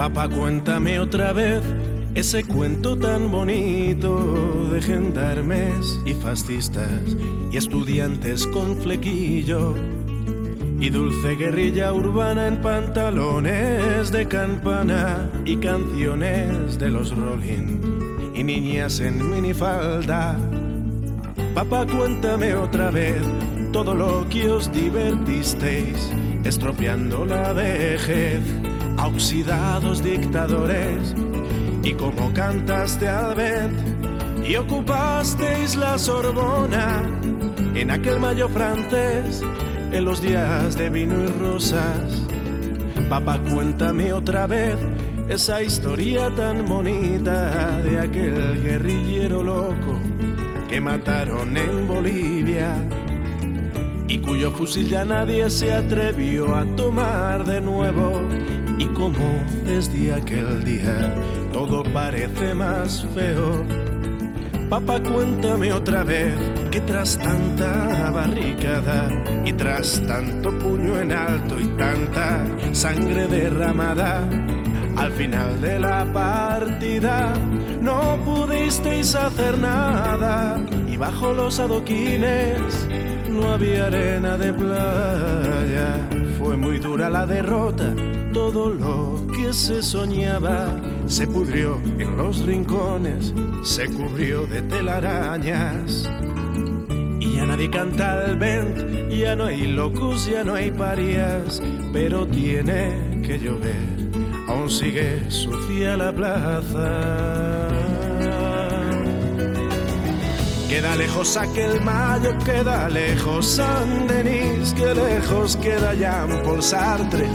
Papá, 0.00 0.30
cuéntame 0.30 0.98
otra 0.98 1.34
vez 1.34 1.60
ese 2.14 2.42
cuento 2.44 2.96
tan 2.96 3.30
bonito 3.30 4.70
de 4.72 4.80
gendarmes 4.80 6.00
y 6.06 6.14
fascistas 6.14 7.18
y 7.52 7.58
estudiantes 7.58 8.46
con 8.46 8.78
flequillo 8.78 9.74
y 10.80 10.88
dulce 10.88 11.36
guerrilla 11.36 11.92
urbana 11.92 12.46
en 12.46 12.62
pantalones 12.62 14.10
de 14.10 14.26
campana 14.26 15.30
y 15.44 15.58
canciones 15.58 16.78
de 16.78 16.88
los 16.88 17.14
Rolling 17.14 18.32
y 18.34 18.42
niñas 18.42 19.00
en 19.00 19.30
minifalda. 19.30 20.34
Papá, 21.54 21.84
cuéntame 21.84 22.54
otra 22.54 22.90
vez 22.90 23.20
todo 23.70 23.94
lo 23.94 24.26
que 24.30 24.48
os 24.48 24.72
divertisteis, 24.72 26.10
estropeando 26.42 27.26
la 27.26 27.52
vejez 27.52 28.40
a 29.02 29.80
dictadores 30.02 31.14
y 31.82 31.92
como 31.94 32.32
cantaste 32.34 33.08
al 33.08 33.34
vent 33.34 33.78
y 34.46 34.56
ocupasteis 34.56 35.74
la 35.76 35.98
Sorbona 35.98 37.02
en 37.74 37.90
aquel 37.90 38.20
mayo 38.20 38.48
francés 38.50 39.42
en 39.90 40.04
los 40.04 40.20
días 40.20 40.76
de 40.76 40.90
vino 40.90 41.14
y 41.24 41.26
rosas. 41.28 42.26
Papá, 43.08 43.38
cuéntame 43.50 44.12
otra 44.12 44.46
vez 44.46 44.76
esa 45.30 45.62
historia 45.62 46.28
tan 46.36 46.66
bonita 46.66 47.78
de 47.78 48.00
aquel 48.00 48.62
guerrillero 48.62 49.42
loco 49.42 49.98
que 50.68 50.78
mataron 50.78 51.56
en 51.56 51.88
Bolivia 51.88 52.74
y 54.08 54.18
cuyo 54.18 54.50
fusil 54.50 54.88
ya 54.88 55.04
nadie 55.04 55.48
se 55.48 55.72
atrevió 55.72 56.54
a 56.54 56.64
tomar 56.76 57.44
de 57.44 57.60
nuevo. 57.60 58.20
Y 58.80 58.86
como 58.94 59.44
desde 59.66 60.14
aquel 60.14 60.64
día 60.64 61.14
todo 61.52 61.82
parece 61.82 62.54
más 62.54 63.06
feo. 63.14 63.62
Papá, 64.70 64.98
cuéntame 65.02 65.70
otra 65.70 66.02
vez 66.02 66.32
que 66.70 66.80
tras 66.80 67.18
tanta 67.18 68.10
barricada 68.10 69.10
y 69.44 69.52
tras 69.52 70.00
tanto 70.06 70.58
puño 70.58 70.98
en 70.98 71.12
alto 71.12 71.60
y 71.60 71.66
tanta 71.76 72.46
sangre 72.72 73.26
derramada, 73.26 74.26
al 74.96 75.12
final 75.12 75.60
de 75.60 75.78
la 75.78 76.10
partida 76.12 77.34
no 77.82 78.16
pudisteis 78.24 79.14
hacer 79.14 79.58
nada 79.58 80.58
y 80.88 80.96
bajo 80.96 81.34
los 81.34 81.60
adoquines 81.60 82.88
no 83.28 83.52
había 83.52 83.88
arena 83.88 84.38
de 84.38 84.54
playa. 84.54 86.08
Fue 86.38 86.56
muy 86.56 86.78
dura 86.78 87.10
la 87.10 87.26
derrota, 87.26 87.92
todo 88.32 88.70
lo 88.70 89.26
que 89.32 89.52
se 89.52 89.82
soñaba 89.82 90.76
se 91.06 91.26
pudrió 91.26 91.80
en 91.98 92.16
los 92.16 92.40
rincones, 92.44 93.34
se 93.62 93.86
cubrió 93.86 94.46
de 94.46 94.62
telarañas. 94.62 96.08
Y 97.20 97.36
ya 97.36 97.46
nadie 97.46 97.70
canta 97.70 98.24
el 98.26 98.36
vent, 98.36 99.10
ya 99.10 99.34
no 99.34 99.46
hay 99.46 99.66
locos, 99.66 100.26
ya 100.26 100.44
no 100.44 100.54
hay 100.54 100.70
parias, 100.70 101.60
pero 101.92 102.26
tiene 102.26 103.22
que 103.26 103.38
llover, 103.38 104.10
aún 104.48 104.70
sigue 104.70 105.30
sucia 105.30 105.96
la 105.96 106.12
plaza. 106.12 107.68
Queda 110.68 110.94
lejos 110.94 111.36
aquel 111.36 111.80
mayo, 111.80 112.30
queda 112.44 112.88
lejos 112.88 113.44
San 113.44 114.06
Denis, 114.06 114.72
que 114.72 114.94
lejos 114.94 115.56
queda 115.56 115.94
Jean 115.94 116.42
Paul 116.44 116.62
Sartre, 116.62 117.28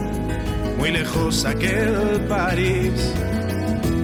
muy 0.76 0.90
lejos 0.90 1.44
aquel 1.44 2.20
París. 2.28 3.12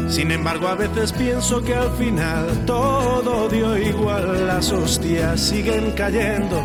Sin 0.09 0.31
embargo, 0.31 0.69
a 0.69 0.75
veces 0.75 1.13
pienso 1.13 1.63
que 1.63 1.75
al 1.75 1.91
final 1.97 2.47
todo 2.67 3.49
dio 3.49 3.79
igual, 3.79 4.47
las 4.47 4.71
hostias 4.71 5.41
siguen 5.41 5.93
cayendo 5.93 6.63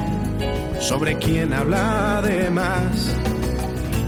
sobre 0.80 1.18
quien 1.18 1.54
habla 1.54 2.22
de 2.22 2.50
más. 2.50 3.16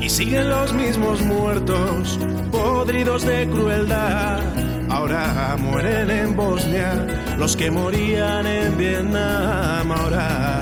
Y 0.01 0.09
siguen 0.09 0.49
los 0.49 0.73
mismos 0.73 1.21
muertos, 1.21 2.19
podridos 2.51 3.25
de 3.25 3.47
crueldad. 3.47 4.41
Ahora 4.89 5.55
mueren 5.59 6.09
en 6.09 6.35
Bosnia 6.35 7.05
los 7.38 7.55
que 7.55 7.69
morían 7.69 8.45
en 8.47 8.77
Vietnam. 8.77 9.91
Ahora 9.91 10.61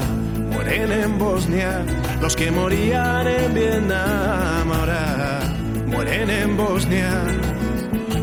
mueren 0.51 0.91
en 0.91 1.17
Bosnia 1.17 1.85
los 2.21 2.35
que 2.35 2.51
morían 2.51 3.27
en 3.27 3.53
Vietnam. 3.53 4.71
Ahora 4.71 5.39
mueren 5.87 6.29
en 6.29 6.57
Bosnia 6.57 7.23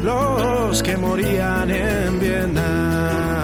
los 0.02 0.82
que 0.82 0.96
morían 0.96 1.70
en 1.70 2.20
Vietnam. 2.20 3.34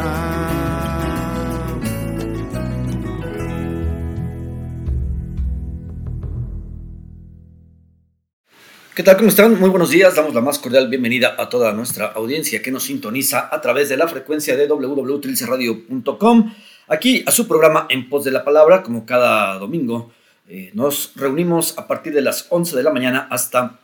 ¿Qué 9.01 9.05
tal? 9.05 9.17
¿Cómo 9.17 9.31
están? 9.31 9.59
Muy 9.59 9.71
buenos 9.71 9.89
días. 9.89 10.15
Damos 10.15 10.35
la 10.35 10.43
más 10.43 10.59
cordial 10.59 10.89
bienvenida 10.89 11.35
a 11.39 11.49
toda 11.49 11.73
nuestra 11.73 12.09
audiencia 12.09 12.61
que 12.61 12.71
nos 12.71 12.83
sintoniza 12.83 13.49
a 13.51 13.59
través 13.63 13.89
de 13.89 13.97
la 13.97 14.07
frecuencia 14.07 14.57
de 14.57 14.67
www.trilceradio.com. 14.67 16.53
Aquí 16.93 17.23
a 17.25 17.31
su 17.31 17.47
programa 17.47 17.87
En 17.89 18.09
Pos 18.09 18.25
de 18.25 18.33
la 18.33 18.45
Palabra, 18.45 18.83
como 18.83 19.07
cada 19.07 19.57
domingo. 19.61 20.11
Eh, 20.49 20.73
nos 20.75 21.13
reunimos 21.15 21.79
a 21.79 21.87
partir 21.87 22.13
de 22.13 22.21
las 22.21 22.49
11 22.51 22.77
de 22.77 22.83
la 22.83 22.91
mañana 22.91 23.29
hasta 23.31 23.79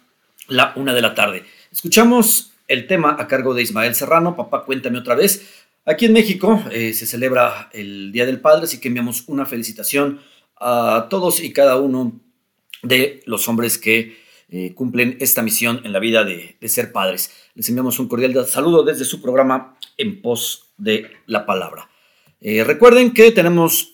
la 0.49 0.73
1 0.75 0.93
de 0.93 1.01
la 1.01 1.15
tarde. 1.15 1.45
Escuchamos 1.71 2.51
el 2.67 2.89
tema 2.89 3.15
a 3.17 3.29
cargo 3.29 3.55
de 3.55 3.63
Ismael 3.63 3.95
Serrano. 3.95 4.35
Papá, 4.35 4.65
cuéntame 4.65 4.99
otra 4.99 5.15
vez. 5.15 5.65
Aquí 5.85 6.07
en 6.07 6.15
México 6.15 6.61
eh, 6.73 6.93
se 6.95 7.07
celebra 7.07 7.71
el 7.73 8.11
Día 8.11 8.27
del 8.27 8.41
Padre, 8.41 8.65
así 8.65 8.81
que 8.81 8.89
enviamos 8.89 9.23
una 9.29 9.47
felicitación 9.47 10.21
a 10.57 11.07
todos 11.09 11.41
y 11.41 11.53
cada 11.53 11.77
uno 11.77 12.21
de 12.83 13.23
los 13.27 13.49
hombres 13.49 13.79
que 13.79 14.17
eh, 14.49 14.75
cumplen 14.75 15.17
esta 15.21 15.43
misión 15.43 15.81
en 15.85 15.93
la 15.93 16.01
vida 16.01 16.25
de, 16.25 16.57
ser 16.69 16.91
padres. 16.91 17.31
Les 17.55 17.69
enviamos 17.69 18.01
un 18.01 18.09
cordial 18.09 18.35
saludo 18.49 18.83
desde 18.83 19.05
su 19.05 19.23
programa 19.23 19.79
En 19.97 20.21
Pos 20.21 20.73
de 20.77 21.13
la 21.27 21.47
Palabra. 21.47 21.89
Eh, 22.49 22.63
recuerden 22.63 23.13
que 23.13 23.33
tenemos 23.33 23.93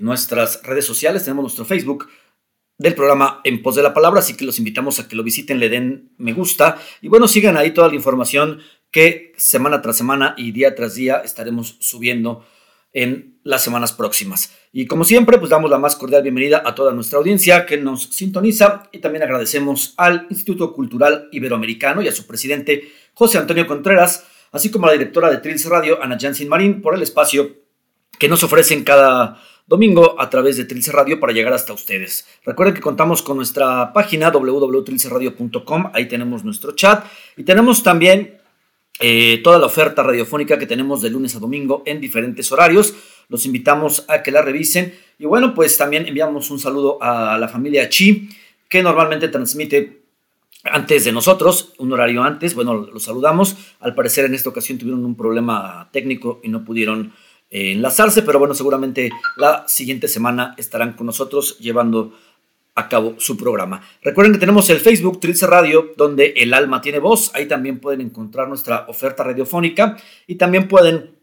nuestras 0.00 0.62
redes 0.62 0.84
sociales, 0.84 1.24
tenemos 1.24 1.42
nuestro 1.42 1.64
Facebook, 1.64 2.08
del 2.78 2.94
programa 2.94 3.40
En 3.44 3.60
Pos 3.60 3.74
de 3.74 3.82
la 3.82 3.92
Palabra, 3.92 4.20
así 4.20 4.34
que 4.34 4.44
los 4.44 4.58
invitamos 4.58 5.00
a 5.00 5.08
que 5.08 5.16
lo 5.16 5.24
visiten, 5.24 5.58
le 5.58 5.68
den 5.68 6.12
me 6.16 6.32
gusta 6.32 6.78
y 7.02 7.08
bueno, 7.08 7.26
sigan 7.26 7.56
ahí 7.56 7.72
toda 7.72 7.88
la 7.88 7.94
información 7.94 8.60
que 8.90 9.32
semana 9.36 9.82
tras 9.82 9.96
semana 9.96 10.34
y 10.38 10.52
día 10.52 10.74
tras 10.74 10.94
día 10.94 11.16
estaremos 11.24 11.76
subiendo 11.80 12.46
en 12.92 13.40
las 13.42 13.62
semanas 13.62 13.92
próximas. 13.92 14.52
Y 14.72 14.86
como 14.86 15.04
siempre, 15.04 15.38
pues 15.38 15.50
damos 15.50 15.70
la 15.70 15.78
más 15.78 15.96
cordial 15.96 16.22
bienvenida 16.22 16.62
a 16.64 16.74
toda 16.74 16.92
nuestra 16.92 17.18
audiencia 17.18 17.66
que 17.66 17.76
nos 17.76 18.04
sintoniza 18.04 18.84
y 18.92 18.98
también 18.98 19.24
agradecemos 19.24 19.94
al 19.96 20.26
Instituto 20.30 20.72
Cultural 20.72 21.28
Iberoamericano 21.32 22.00
y 22.00 22.08
a 22.08 22.12
su 22.12 22.26
presidente 22.26 22.92
José 23.12 23.38
Antonio 23.38 23.66
Contreras, 23.66 24.26
así 24.52 24.70
como 24.70 24.86
a 24.86 24.90
la 24.90 24.98
directora 24.98 25.30
de 25.30 25.38
Trills 25.38 25.64
Radio, 25.64 26.02
Ana 26.02 26.16
Jansin 26.18 26.48
Marín, 26.48 26.80
por 26.80 26.94
el 26.94 27.02
espacio 27.02 27.67
que 28.18 28.28
nos 28.28 28.42
ofrecen 28.42 28.84
cada 28.84 29.40
domingo 29.66 30.16
a 30.18 30.30
través 30.30 30.56
de 30.56 30.64
Trilce 30.64 30.90
Radio 30.90 31.20
para 31.20 31.32
llegar 31.32 31.52
hasta 31.52 31.72
ustedes. 31.72 32.26
Recuerden 32.44 32.74
que 32.74 32.80
contamos 32.80 33.22
con 33.22 33.36
nuestra 33.36 33.92
página 33.92 34.30
www.trilceradio.com, 34.30 35.90
ahí 35.92 36.08
tenemos 36.08 36.42
nuestro 36.42 36.72
chat 36.72 37.04
y 37.36 37.44
tenemos 37.44 37.82
también 37.82 38.38
eh, 39.00 39.40
toda 39.44 39.58
la 39.58 39.66
oferta 39.66 40.02
radiofónica 40.02 40.58
que 40.58 40.66
tenemos 40.66 41.02
de 41.02 41.10
lunes 41.10 41.36
a 41.36 41.38
domingo 41.38 41.82
en 41.86 42.00
diferentes 42.00 42.50
horarios. 42.50 42.94
Los 43.28 43.44
invitamos 43.44 44.04
a 44.08 44.22
que 44.22 44.32
la 44.32 44.42
revisen 44.42 44.94
y 45.18 45.26
bueno, 45.26 45.54
pues 45.54 45.76
también 45.76 46.06
enviamos 46.06 46.50
un 46.50 46.58
saludo 46.58 46.98
a 47.02 47.36
la 47.38 47.48
familia 47.48 47.88
Chi 47.88 48.30
que 48.68 48.82
normalmente 48.82 49.28
transmite 49.28 50.02
antes 50.64 51.04
de 51.04 51.12
nosotros, 51.12 51.74
un 51.78 51.92
horario 51.92 52.22
antes. 52.22 52.54
Bueno, 52.54 52.74
los 52.74 53.02
saludamos. 53.02 53.56
Al 53.80 53.94
parecer 53.94 54.24
en 54.24 54.34
esta 54.34 54.48
ocasión 54.48 54.78
tuvieron 54.78 55.04
un 55.04 55.16
problema 55.16 55.88
técnico 55.92 56.40
y 56.42 56.48
no 56.48 56.64
pudieron 56.64 57.12
enlazarse, 57.50 58.22
pero 58.22 58.38
bueno, 58.38 58.54
seguramente 58.54 59.10
la 59.36 59.66
siguiente 59.68 60.08
semana 60.08 60.54
estarán 60.58 60.92
con 60.92 61.06
nosotros 61.06 61.58
llevando 61.58 62.12
a 62.74 62.88
cabo 62.88 63.16
su 63.18 63.36
programa. 63.36 63.82
Recuerden 64.02 64.34
que 64.34 64.38
tenemos 64.38 64.70
el 64.70 64.78
Facebook 64.78 65.18
Trilce 65.18 65.46
Radio, 65.46 65.94
donde 65.96 66.34
el 66.36 66.54
alma 66.54 66.80
tiene 66.80 67.00
voz. 67.00 67.32
Ahí 67.34 67.46
también 67.48 67.80
pueden 67.80 68.00
encontrar 68.00 68.48
nuestra 68.48 68.84
oferta 68.88 69.24
radiofónica 69.24 69.96
y 70.28 70.36
también 70.36 70.68
pueden 70.68 71.16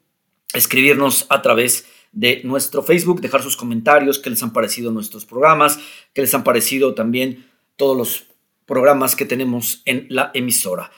escribirnos 0.54 1.25
a 1.30 1.42
través 1.42 1.86
de 2.12 2.42
nuestro 2.44 2.83
Facebook, 2.83 3.21
dejar 3.21 3.42
sus 3.42 3.56
comentarios, 3.56 4.19
qué 4.19 4.30
les 4.30 4.44
han 4.44 4.51
parecido 4.51 4.92
nuestros 4.92 5.25
programas, 5.25 5.80
qué 6.13 6.21
les 6.21 6.33
han 6.33 6.44
parecido 6.44 6.94
también 6.94 7.45
todos 7.78 7.95
los 7.95 8.25
programas 8.66 9.16
que 9.16 9.25
tenemos 9.25 9.81
en 9.86 10.07
la 10.10 10.31
emisora. 10.33 10.92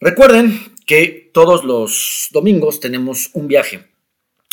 Recuerden 0.00 0.58
que 0.84 1.30
todos 1.32 1.62
los 1.62 2.28
domingos 2.32 2.80
tenemos 2.80 3.30
un 3.34 3.46
viaje 3.46 3.91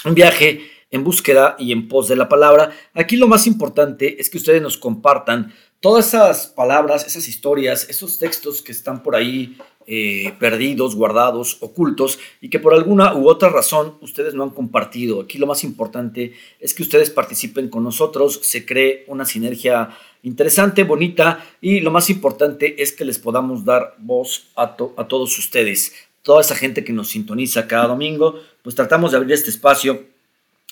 un 0.06 0.16
viaje 0.16 0.62
en 0.92 1.04
búsqueda 1.04 1.56
y 1.60 1.72
en 1.72 1.88
pos 1.88 2.08
de 2.08 2.16
la 2.16 2.30
palabra. 2.30 2.72
Aquí 2.94 3.16
lo 3.16 3.28
más 3.28 3.48
importante 3.48 4.20
es 4.20 4.30
que 4.30 4.38
ustedes 4.38 4.62
nos 4.62 4.78
compartan 4.78 5.54
todas 5.80 6.08
esas 6.08 6.48
palabras, 6.48 7.06
esas 7.06 7.28
historias, 7.28 7.88
esos 7.90 8.18
textos 8.18 8.62
que 8.62 8.72
están 8.72 9.04
por 9.04 9.16
ahí 9.16 9.58
eh, 9.92 10.34
perdidos, 10.40 10.96
guardados, 10.96 11.58
ocultos 11.62 12.20
y 12.42 12.50
que 12.50 12.60
por 12.60 12.74
alguna 12.74 13.16
u 13.16 13.28
otra 13.28 13.50
razón 13.50 13.96
ustedes 14.02 14.34
no 14.34 14.44
han 14.44 14.52
compartido. 14.52 15.22
Aquí 15.22 15.38
lo 15.38 15.48
más 15.48 15.64
importante 15.64 16.34
es 16.60 16.74
que 16.74 16.84
ustedes 16.84 17.10
participen 17.10 17.70
con 17.70 17.84
nosotros, 17.84 18.40
se 18.44 18.66
cree 18.66 19.04
una 19.08 19.26
sinergia 19.26 19.90
interesante, 20.22 20.84
bonita 20.84 21.44
y 21.62 21.80
lo 21.80 21.92
más 21.92 22.10
importante 22.10 22.84
es 22.84 22.92
que 22.92 23.06
les 23.06 23.18
podamos 23.18 23.66
dar 23.66 23.96
voz 23.98 24.52
a, 24.56 24.76
a 24.98 25.08
todos 25.08 25.40
ustedes, 25.40 25.94
toda 26.22 26.42
esa 26.42 26.56
gente 26.56 26.84
que 26.84 26.94
nos 26.94 27.10
sintoniza 27.10 27.68
cada 27.68 27.88
domingo, 27.88 28.40
pues 28.62 28.76
tratamos 28.76 29.12
de 29.12 29.18
abrir 29.18 29.34
este 29.34 29.50
espacio 29.50 30.06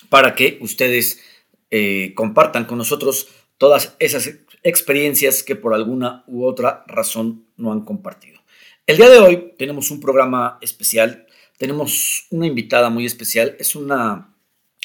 para 0.09 0.35
que 0.35 0.57
ustedes 0.61 1.21
eh, 1.71 2.13
compartan 2.15 2.65
con 2.65 2.77
nosotros 2.77 3.27
todas 3.57 3.95
esas 3.99 4.31
experiencias 4.63 5.43
que 5.43 5.55
por 5.55 5.73
alguna 5.73 6.23
u 6.27 6.45
otra 6.45 6.83
razón 6.87 7.45
no 7.57 7.71
han 7.71 7.81
compartido. 7.81 8.39
El 8.85 8.97
día 8.97 9.09
de 9.09 9.19
hoy 9.19 9.53
tenemos 9.57 9.91
un 9.91 9.99
programa 9.99 10.57
especial, 10.61 11.27
tenemos 11.57 12.27
una 12.29 12.47
invitada 12.47 12.89
muy 12.89 13.05
especial, 13.05 13.55
es 13.59 13.75
una 13.75 14.33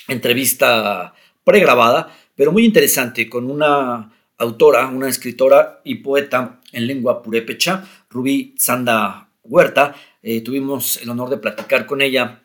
entrevista 0.08 1.14
pregrabada, 1.44 2.16
pero 2.34 2.50
muy 2.50 2.64
interesante, 2.64 3.28
con 3.28 3.50
una 3.50 4.12
autora, 4.38 4.88
una 4.88 5.08
escritora 5.08 5.80
y 5.84 5.96
poeta 5.96 6.60
en 6.72 6.86
lengua 6.86 7.22
purépecha, 7.22 7.88
Rubí 8.10 8.54
Sanda 8.58 9.28
Huerta. 9.44 9.94
Eh, 10.22 10.40
tuvimos 10.40 11.00
el 11.02 11.10
honor 11.10 11.30
de 11.30 11.38
platicar 11.38 11.86
con 11.86 12.00
ella 12.00 12.42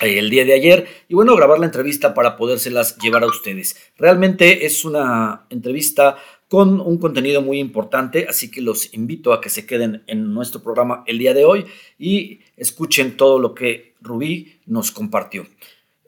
eh, 0.00 0.18
el 0.18 0.30
día 0.30 0.44
de 0.44 0.54
ayer 0.54 0.86
y 1.08 1.14
bueno, 1.14 1.36
grabar 1.36 1.58
la 1.58 1.66
entrevista 1.66 2.14
para 2.14 2.36
podérselas 2.36 2.98
llevar 2.98 3.22
a 3.22 3.28
ustedes. 3.28 3.76
Realmente 3.96 4.66
es 4.66 4.84
una 4.84 5.46
entrevista 5.50 6.16
con 6.48 6.80
un 6.80 6.98
contenido 6.98 7.42
muy 7.42 7.58
importante, 7.58 8.26
así 8.28 8.50
que 8.50 8.60
los 8.60 8.92
invito 8.94 9.32
a 9.32 9.40
que 9.40 9.48
se 9.48 9.66
queden 9.66 10.02
en 10.06 10.34
nuestro 10.34 10.62
programa 10.62 11.04
el 11.06 11.18
día 11.18 11.34
de 11.34 11.44
hoy 11.44 11.66
y 11.98 12.40
escuchen 12.56 13.16
todo 13.16 13.38
lo 13.38 13.54
que 13.54 13.94
Rubí 14.00 14.60
nos 14.66 14.90
compartió. 14.90 15.46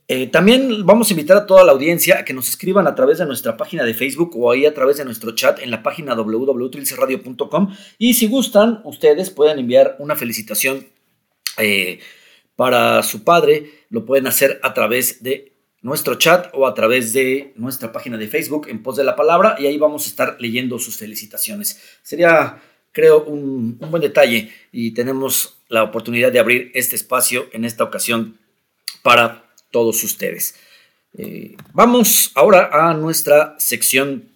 Eh, 0.08 0.28
también 0.28 0.86
vamos 0.86 1.08
a 1.08 1.14
invitar 1.14 1.36
a 1.36 1.46
toda 1.46 1.64
la 1.64 1.72
audiencia 1.72 2.20
a 2.20 2.24
que 2.24 2.32
nos 2.32 2.48
escriban 2.48 2.86
a 2.86 2.94
través 2.94 3.18
de 3.18 3.26
nuestra 3.26 3.56
página 3.56 3.82
de 3.82 3.92
Facebook 3.92 4.36
o 4.36 4.52
ahí 4.52 4.64
a 4.64 4.72
través 4.72 4.98
de 4.98 5.04
nuestro 5.04 5.32
chat 5.34 5.58
en 5.60 5.70
la 5.72 5.82
página 5.82 6.14
www.trilcerradio.com 6.14 7.74
y 7.98 8.14
si 8.14 8.28
gustan, 8.28 8.80
ustedes 8.84 9.30
pueden 9.30 9.58
enviar 9.58 9.96
una 9.98 10.14
felicitación 10.14 10.86
eh, 11.58 11.98
para 12.54 13.02
su 13.02 13.24
padre, 13.24 13.84
lo 13.90 14.04
pueden 14.04 14.28
hacer 14.28 14.60
a 14.62 14.74
través 14.74 15.22
de 15.24 15.52
nuestro 15.82 16.14
chat 16.16 16.48
o 16.52 16.66
a 16.66 16.74
través 16.74 17.12
de 17.12 17.52
nuestra 17.56 17.92
página 17.92 18.16
de 18.16 18.28
Facebook 18.28 18.68
en 18.68 18.82
pos 18.82 18.96
de 18.96 19.04
la 19.04 19.16
palabra 19.16 19.56
y 19.58 19.66
ahí 19.66 19.76
vamos 19.76 20.06
a 20.06 20.08
estar 20.08 20.36
leyendo 20.40 20.78
sus 20.78 20.96
felicitaciones. 20.96 21.80
Sería, 22.02 22.60
creo, 22.92 23.24
un, 23.24 23.78
buen 23.78 24.02
detalle 24.02 24.52
y 24.72 24.92
tenemos 24.92 25.58
la 25.68 25.82
oportunidad 25.82 26.32
de 26.32 26.38
abrir 26.38 26.70
este 26.74 26.96
espacio 26.96 27.46
en 27.52 27.64
esta 27.64 27.84
ocasión 27.84 28.38
para 29.02 29.45
todos 29.70 30.02
ustedes. 30.04 30.54
Eh, 31.18 31.56
vamos 31.72 32.32
ahora 32.34 32.70
a 32.72 32.94
nuestra 32.94 33.54
sección 33.58 34.28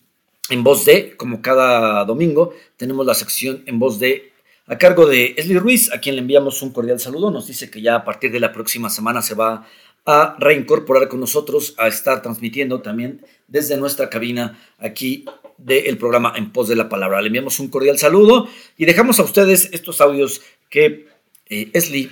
en 0.49 0.65
voz 0.65 0.85
de, 0.85 1.17
como 1.17 1.43
cada 1.43 2.05
domingo, 2.05 2.55
tenemos 2.77 3.07
la 3.07 3.15
sección 3.15 3.63
en 3.67 3.79
voz 3.79 3.99
de 3.99 4.31
a 4.67 4.79
cargo 4.79 5.07
de 5.07 5.35
Esli 5.37 5.59
Ruiz, 5.59 5.93
a 5.93 6.01
quien 6.01 6.15
le 6.15 6.21
enviamos 6.21 6.63
un 6.63 6.71
cordial 6.71 7.01
saludo. 7.01 7.33
Nos 7.33 7.49
dice 7.49 7.71
que 7.71 7.83
ya 7.83 7.97
a 7.97 8.05
partir 8.05 8.31
de 8.31 8.39
la 8.39 8.53
próxima 8.53 8.89
semana 8.89 9.21
se 9.21 9.35
va 9.35 9.67
a 10.07 10.37
reincorporar 10.39 11.09
con 11.09 11.19
nosotros, 11.19 11.75
a 11.77 11.89
estar 11.89 12.23
transmitiendo 12.23 12.81
también 12.81 13.25
desde 13.49 13.77
nuestra 13.77 14.09
cabina 14.09 14.61
aquí 14.79 15.25
del 15.59 15.99
programa 15.99 16.35
En 16.37 16.53
Pos 16.53 16.69
de 16.69 16.77
la 16.77 16.89
Palabra. 16.89 17.21
Le 17.21 17.27
enviamos 17.27 17.59
un 17.59 17.69
cordial 17.69 17.99
saludo 17.99 18.49
y 18.77 18.85
dejamos 18.85 19.19
a 19.19 19.25
ustedes 19.25 19.71
estos 19.73 20.01
audios 20.01 20.41
que 20.69 21.09
eh, 21.47 21.71
Esli, 21.73 22.11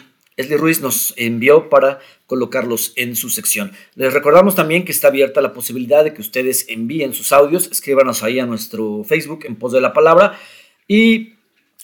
Ruiz 0.58 0.80
nos 0.80 1.14
envió 1.16 1.68
para 1.68 1.98
colocarlos 2.26 2.92
en 2.96 3.16
su 3.16 3.28
sección. 3.30 3.72
Les 3.94 4.12
recordamos 4.12 4.54
también 4.54 4.84
que 4.84 4.92
está 4.92 5.08
abierta 5.08 5.40
la 5.40 5.52
posibilidad 5.52 6.04
de 6.04 6.14
que 6.14 6.20
ustedes 6.20 6.66
envíen 6.68 7.12
sus 7.12 7.32
audios, 7.32 7.68
escríbanos 7.72 8.22
ahí 8.22 8.38
a 8.38 8.46
nuestro 8.46 9.02
Facebook 9.04 9.40
En 9.44 9.56
Pos 9.56 9.72
de 9.72 9.80
la 9.80 9.92
Palabra 9.92 10.38
y 10.86 11.34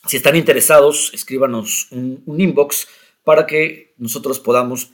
si 0.07 0.19
están 0.19 0.37
interesados, 0.37 1.11
escríbanos 1.15 1.89
un, 1.91 2.23
inbox 2.27 2.87
para 3.25 3.47
que 3.47 3.95
nosotros 3.97 4.39
podamos 4.39 4.91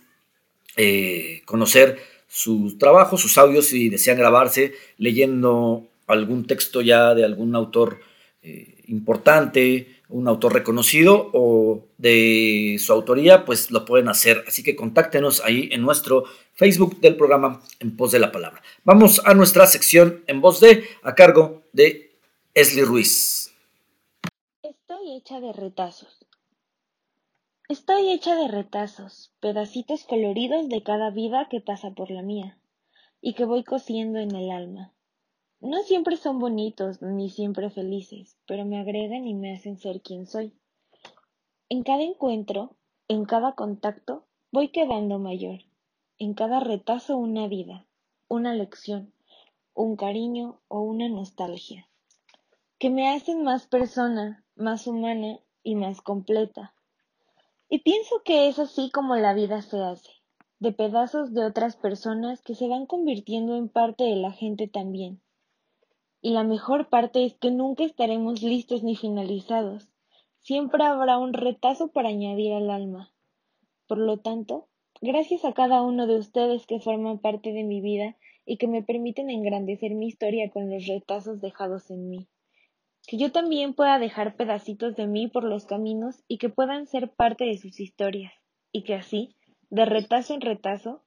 eh, 0.76 1.42
conocer 1.44 1.98
su 2.28 2.78
trabajo, 2.78 3.18
sus 3.18 3.36
audios, 3.38 3.66
si 3.66 3.88
desean 3.88 4.16
grabarse 4.16 4.72
leyendo 4.98 5.88
algún 6.06 6.46
texto 6.46 6.80
ya 6.80 7.14
de 7.14 7.24
algún 7.24 7.56
autor 7.56 8.00
eh, 8.42 8.82
importante, 8.86 10.00
un 10.10 10.28
autor 10.28 10.54
reconocido 10.54 11.30
o 11.32 11.86
de 11.98 12.76
su 12.78 12.92
autoría, 12.92 13.44
pues 13.44 13.70
lo 13.70 13.84
pueden 13.84 14.08
hacer. 14.08 14.44
Así 14.46 14.62
que 14.62 14.76
contáctenos 14.76 15.42
ahí 15.44 15.68
en 15.72 15.82
nuestro 15.82 16.24
Facebook 16.52 17.00
del 17.00 17.16
programa 17.16 17.62
En 17.78 17.96
Voz 17.96 18.12
de 18.12 18.18
la 18.18 18.32
Palabra. 18.32 18.62
Vamos 18.84 19.22
a 19.24 19.34
nuestra 19.34 19.66
sección 19.66 20.22
En 20.26 20.40
Voz 20.40 20.60
de, 20.60 20.84
a 21.02 21.14
cargo 21.14 21.62
de 21.72 22.18
Esli 22.54 22.82
Ruiz 22.82 23.50
hecha 25.20 25.40
de 25.40 25.52
retazos. 25.52 26.26
Estoy 27.68 28.10
hecha 28.10 28.34
de 28.36 28.48
retazos, 28.48 29.32
pedacitos 29.40 30.04
coloridos 30.04 30.68
de 30.68 30.82
cada 30.82 31.10
vida 31.10 31.46
que 31.50 31.60
pasa 31.60 31.90
por 31.90 32.10
la 32.10 32.22
mía, 32.22 32.58
y 33.20 33.34
que 33.34 33.44
voy 33.44 33.64
cosiendo 33.64 34.18
en 34.18 34.34
el 34.34 34.50
alma. 34.50 34.92
No 35.60 35.82
siempre 35.82 36.16
son 36.16 36.38
bonitos, 36.38 37.02
ni 37.02 37.28
siempre 37.28 37.68
felices, 37.68 38.38
pero 38.46 38.64
me 38.64 38.80
agregan 38.80 39.26
y 39.26 39.34
me 39.34 39.52
hacen 39.52 39.76
ser 39.76 40.00
quien 40.00 40.26
soy. 40.26 40.54
En 41.68 41.82
cada 41.82 42.02
encuentro, 42.02 42.76
en 43.08 43.26
cada 43.26 43.54
contacto, 43.54 44.24
voy 44.50 44.68
quedando 44.68 45.18
mayor. 45.18 45.60
En 46.18 46.32
cada 46.32 46.60
retazo 46.60 47.18
una 47.18 47.46
vida, 47.46 47.86
una 48.26 48.54
lección, 48.54 49.12
un 49.74 49.96
cariño 49.96 50.60
o 50.68 50.80
una 50.80 51.10
nostalgia, 51.10 51.88
que 52.78 52.88
me 52.88 53.10
hacen 53.10 53.42
más 53.42 53.66
persona, 53.66 54.42
más 54.56 54.86
humana 54.86 55.40
y 55.62 55.74
más 55.74 56.00
completa. 56.00 56.74
Y 57.68 57.80
pienso 57.80 58.22
que 58.24 58.48
es 58.48 58.58
así 58.58 58.90
como 58.90 59.14
la 59.16 59.34
vida 59.34 59.60
se 59.60 59.78
hace, 59.78 60.10
de 60.58 60.72
pedazos 60.72 61.34
de 61.34 61.44
otras 61.44 61.76
personas 61.76 62.40
que 62.40 62.54
se 62.54 62.66
van 62.66 62.86
convirtiendo 62.86 63.56
en 63.56 63.68
parte 63.68 64.04
de 64.04 64.16
la 64.16 64.32
gente 64.32 64.66
también. 64.66 65.20
Y 66.20 66.30
la 66.30 66.44
mejor 66.44 66.88
parte 66.88 67.24
es 67.24 67.34
que 67.34 67.50
nunca 67.50 67.84
estaremos 67.84 68.42
listos 68.42 68.82
ni 68.82 68.96
finalizados. 68.96 69.92
Siempre 70.38 70.84
habrá 70.84 71.18
un 71.18 71.32
retazo 71.32 71.88
para 71.88 72.08
añadir 72.08 72.52
al 72.52 72.70
alma. 72.70 73.12
Por 73.86 73.98
lo 73.98 74.18
tanto, 74.18 74.68
gracias 75.00 75.44
a 75.44 75.52
cada 75.52 75.82
uno 75.82 76.06
de 76.06 76.18
ustedes 76.18 76.66
que 76.66 76.80
forman 76.80 77.18
parte 77.18 77.52
de 77.52 77.64
mi 77.64 77.80
vida 77.80 78.16
y 78.44 78.56
que 78.56 78.68
me 78.68 78.82
permiten 78.82 79.30
engrandecer 79.30 79.94
mi 79.94 80.08
historia 80.08 80.50
con 80.50 80.70
los 80.70 80.86
retazos 80.86 81.40
dejados 81.40 81.90
en 81.90 82.08
mí 82.08 82.28
que 83.06 83.16
yo 83.16 83.32
también 83.32 83.74
pueda 83.74 83.98
dejar 83.98 84.36
pedacitos 84.36 84.94
de 84.94 85.06
mí 85.06 85.26
por 85.26 85.42
los 85.44 85.66
caminos 85.66 86.22
y 86.28 86.38
que 86.38 86.48
puedan 86.48 86.86
ser 86.86 87.10
parte 87.10 87.44
de 87.44 87.58
sus 87.58 87.80
historias, 87.80 88.32
y 88.70 88.84
que 88.84 88.94
así, 88.94 89.34
de 89.68 89.84
retazo 89.84 90.34
en 90.34 90.40
retazo, 90.40 91.02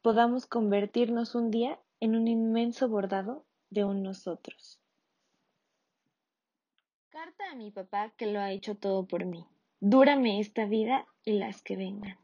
podamos 0.00 0.46
convertirnos 0.46 1.34
un 1.34 1.50
día 1.50 1.80
en 1.98 2.14
un 2.14 2.28
inmenso 2.28 2.88
bordado 2.88 3.44
de 3.70 3.84
un 3.84 4.02
nosotros. 4.02 4.78
Carta 7.10 7.50
a 7.50 7.56
mi 7.56 7.70
papá 7.70 8.12
que 8.16 8.26
lo 8.26 8.40
ha 8.40 8.52
hecho 8.52 8.76
todo 8.76 9.06
por 9.06 9.24
mí. 9.24 9.44
Dúrame 9.80 10.40
esta 10.40 10.66
vida 10.66 11.06
y 11.24 11.32
las 11.32 11.62
que 11.62 11.76
vengan. 11.76 12.18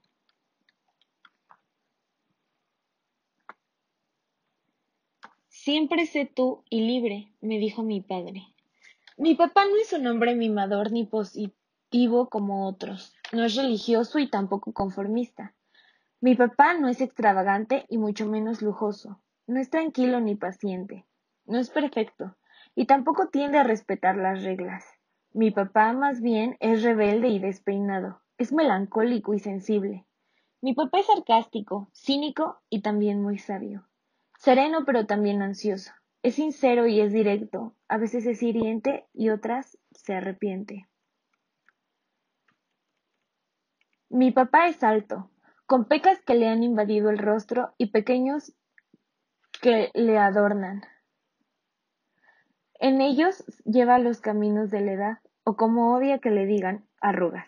Siempre 5.48 6.06
sé 6.06 6.26
tú 6.26 6.62
y 6.68 6.82
libre, 6.82 7.32
me 7.40 7.58
dijo 7.58 7.82
mi 7.82 8.00
padre. 8.00 8.46
Mi 9.16 9.34
papá 9.34 9.64
no 9.64 9.76
es 9.76 9.92
un 9.92 10.06
hombre 10.06 10.34
mimador 10.34 10.92
ni 10.92 11.06
positivo 11.06 12.28
como 12.28 12.68
otros, 12.68 13.14
no 13.32 13.44
es 13.44 13.54
religioso 13.54 14.18
y 14.18 14.28
tampoco 14.28 14.72
conformista. 14.72 15.54
Mi 16.20 16.34
papá 16.34 16.74
no 16.74 16.88
es 16.88 17.00
extravagante 17.00 17.86
y 17.88 17.98
mucho 17.98 18.26
menos 18.26 18.60
lujoso, 18.60 19.20
no 19.46 19.58
es 19.58 19.70
tranquilo 19.70 20.20
ni 20.20 20.34
paciente, 20.34 21.06
no 21.46 21.58
es 21.58 21.70
perfecto 21.70 22.36
y 22.74 22.86
tampoco 22.86 23.28
tiende 23.28 23.58
a 23.58 23.64
respetar 23.64 24.16
las 24.16 24.42
reglas. 24.42 24.84
Mi 25.32 25.50
papá 25.50 25.92
más 25.92 26.20
bien 26.20 26.56
es 26.60 26.82
rebelde 26.82 27.28
y 27.28 27.38
despeinado, 27.38 28.20
es 28.38 28.52
melancólico 28.52 29.34
y 29.34 29.38
sensible. 29.38 30.06
Mi 30.60 30.74
papá 30.74 31.00
es 31.00 31.06
sarcástico, 31.06 31.88
cínico 31.92 32.60
y 32.70 32.80
también 32.80 33.22
muy 33.22 33.38
sabio. 33.38 33.86
Sereno 34.38 34.84
pero 34.84 35.06
también 35.06 35.42
ansioso. 35.42 35.92
Es 36.22 36.36
sincero 36.36 36.86
y 36.86 37.00
es 37.00 37.12
directo, 37.12 37.74
a 37.86 37.98
veces 37.98 38.24
es 38.24 38.42
hiriente 38.42 39.06
y 39.12 39.28
otras 39.28 39.78
se 39.90 40.14
arrepiente. 40.14 40.88
Mi 44.08 44.30
papá 44.30 44.68
es 44.68 44.82
alto, 44.82 45.28
con 45.66 45.86
pecas 45.86 46.22
que 46.22 46.34
le 46.34 46.48
han 46.48 46.62
invadido 46.62 47.10
el 47.10 47.18
rostro 47.18 47.74
y 47.76 47.86
pequeños 47.86 48.54
que 49.60 49.90
le 49.92 50.18
adornan. 50.18 50.82
En 52.80 53.00
ellos 53.00 53.44
lleva 53.64 53.98
los 53.98 54.20
caminos 54.20 54.70
de 54.70 54.80
la 54.80 54.92
edad, 54.92 55.18
o 55.44 55.56
como 55.56 55.94
odia 55.94 56.18
que 56.18 56.30
le 56.30 56.46
digan, 56.46 56.84
arrugas. 57.00 57.46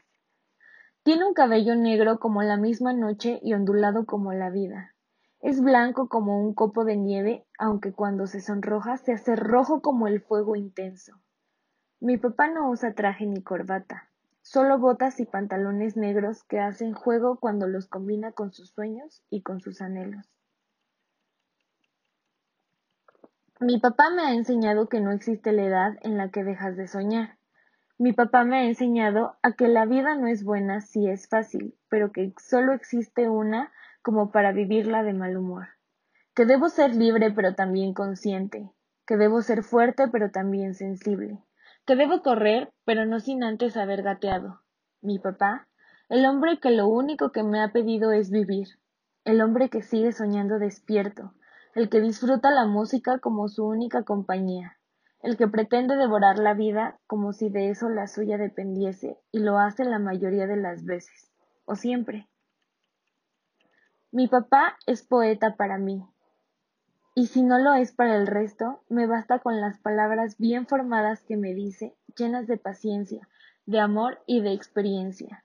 Tiene 1.03 1.25
un 1.25 1.35
cabello 1.35 1.75
negro 1.77 2.19
como 2.19 2.43
la 2.43 2.57
misma 2.57 2.93
noche 2.93 3.41
y 3.43 3.55
ondulado 3.55 4.07
como 4.07 4.33
la 4.33 4.51
vida. 4.51 4.95
Es 5.41 5.61
blanco 5.61 6.09
como 6.09 6.41
un 6.41 6.55
copo 6.55 6.85
de 6.85 6.97
nieve, 6.97 7.47
aunque 7.59 7.93
cuando 7.93 8.27
se 8.27 8.41
sonroja 8.41 8.97
se 8.97 9.13
hace 9.13 9.37
rojo 9.37 9.81
como 9.83 10.09
el 10.09 10.21
fuego 10.21 10.57
intenso. 10.57 11.21
Mi 12.01 12.19
papá 12.19 12.49
no 12.49 12.71
usa 12.71 12.95
traje 12.95 13.27
ni 13.27 13.43
corbata, 13.43 14.11
solo 14.43 14.79
botas 14.79 15.19
y 15.21 15.27
pantalones 15.27 15.97
negros 15.97 16.45
que 16.45 16.61
hacen 16.61 16.93
juego 16.93 17.39
cuando 17.39 17.67
los 17.67 17.89
combina 17.89 18.33
con 18.33 18.53
sus 18.53 18.71
sueños 18.71 19.23
y 19.31 19.43
con 19.43 19.61
sus 19.61 19.81
anhelos. 19.81 20.36
Mi 23.59 23.81
papá 23.81 24.11
me 24.11 24.21
ha 24.21 24.35
enseñado 24.35 24.91
que 24.91 25.01
no 25.01 25.13
existe 25.13 25.51
la 25.51 25.63
edad 25.63 25.97
en 26.03 26.19
la 26.19 26.29
que 26.29 26.45
dejas 26.45 26.77
de 26.77 26.87
soñar. 26.87 27.39
Mi 27.97 28.13
papá 28.13 28.45
me 28.45 28.59
ha 28.59 28.65
enseñado 28.65 29.39
a 29.43 29.53
que 29.53 29.69
la 29.69 29.87
vida 29.87 30.15
no 30.15 30.27
es 30.27 30.45
buena 30.45 30.83
si 30.83 31.09
es 31.09 31.27
fácil, 31.27 31.75
pero 31.89 32.13
que 32.13 32.35
solo 32.39 32.75
existe 32.75 33.31
una 33.31 33.73
como 34.03 34.31
para 34.31 34.53
vivirla 34.53 35.03
de 35.05 35.15
mal 35.15 35.39
humor. 35.39 35.69
Que 36.35 36.45
debo 36.45 36.69
ser 36.69 36.95
libre 36.95 37.31
pero 37.31 37.55
también 37.55 37.95
consciente, 37.95 38.71
que 39.07 39.17
debo 39.17 39.41
ser 39.41 39.63
fuerte 39.63 40.09
pero 40.09 40.31
también 40.31 40.75
sensible, 40.75 41.43
que 41.87 41.97
debo 41.97 42.21
correr 42.21 42.69
pero 42.85 43.07
no 43.07 43.21
sin 43.21 43.43
antes 43.43 43.79
haber 43.79 44.03
gateado. 44.03 44.61
Mi 45.01 45.19
papá, 45.19 45.67
el 46.11 46.27
hombre 46.27 46.61
que 46.61 46.73
lo 46.73 46.89
único 46.89 47.33
que 47.33 47.43
me 47.43 47.63
ha 47.63 47.73
pedido 47.73 48.13
es 48.13 48.31
vivir, 48.31 48.69
el 49.25 49.41
hombre 49.41 49.71
que 49.71 49.81
sigue 49.81 50.13
soñando 50.13 50.59
despierto, 50.59 51.33
el 51.77 51.91
que 51.91 52.01
disfruta 52.01 52.51
la 52.51 52.65
música 52.65 53.19
como 53.19 53.49
su 53.49 53.67
única 53.67 54.03
compañía, 54.03 54.79
el 55.23 55.37
que 55.37 55.47
pretende 55.47 55.95
devorar 55.97 56.39
la 56.39 56.55
vida 56.55 56.99
como 57.07 57.35
si 57.35 57.51
de 57.51 57.69
eso 57.69 57.91
la 57.91 58.07
suya 58.07 58.39
dependiese 58.39 59.19
y 59.31 59.41
lo 59.41 59.59
hace 59.59 59.85
la 59.85 59.99
mayoría 59.99 60.47
de 60.47 60.57
las 60.57 60.87
veces, 60.87 61.31
o 61.67 61.75
siempre. 61.75 62.29
Mi 64.11 64.27
papá 64.27 64.79
es 64.87 65.03
poeta 65.03 65.57
para 65.57 65.77
mí, 65.77 66.03
y 67.15 67.27
si 67.27 67.43
no 67.43 67.59
lo 67.59 67.75
es 67.75 67.93
para 67.93 68.17
el 68.17 68.27
resto, 68.27 68.83
me 68.89 69.07
basta 69.07 69.41
con 69.41 69.61
las 69.61 69.79
palabras 69.79 70.39
bien 70.39 70.67
formadas 70.67 71.23
que 71.25 71.37
me 71.37 71.53
dice, 71.53 71.95
llenas 72.17 72.47
de 72.47 72.57
paciencia, 72.57 73.29
de 73.67 73.81
amor 73.81 74.23
y 74.25 74.41
de 74.41 74.55
experiencia. 74.55 75.45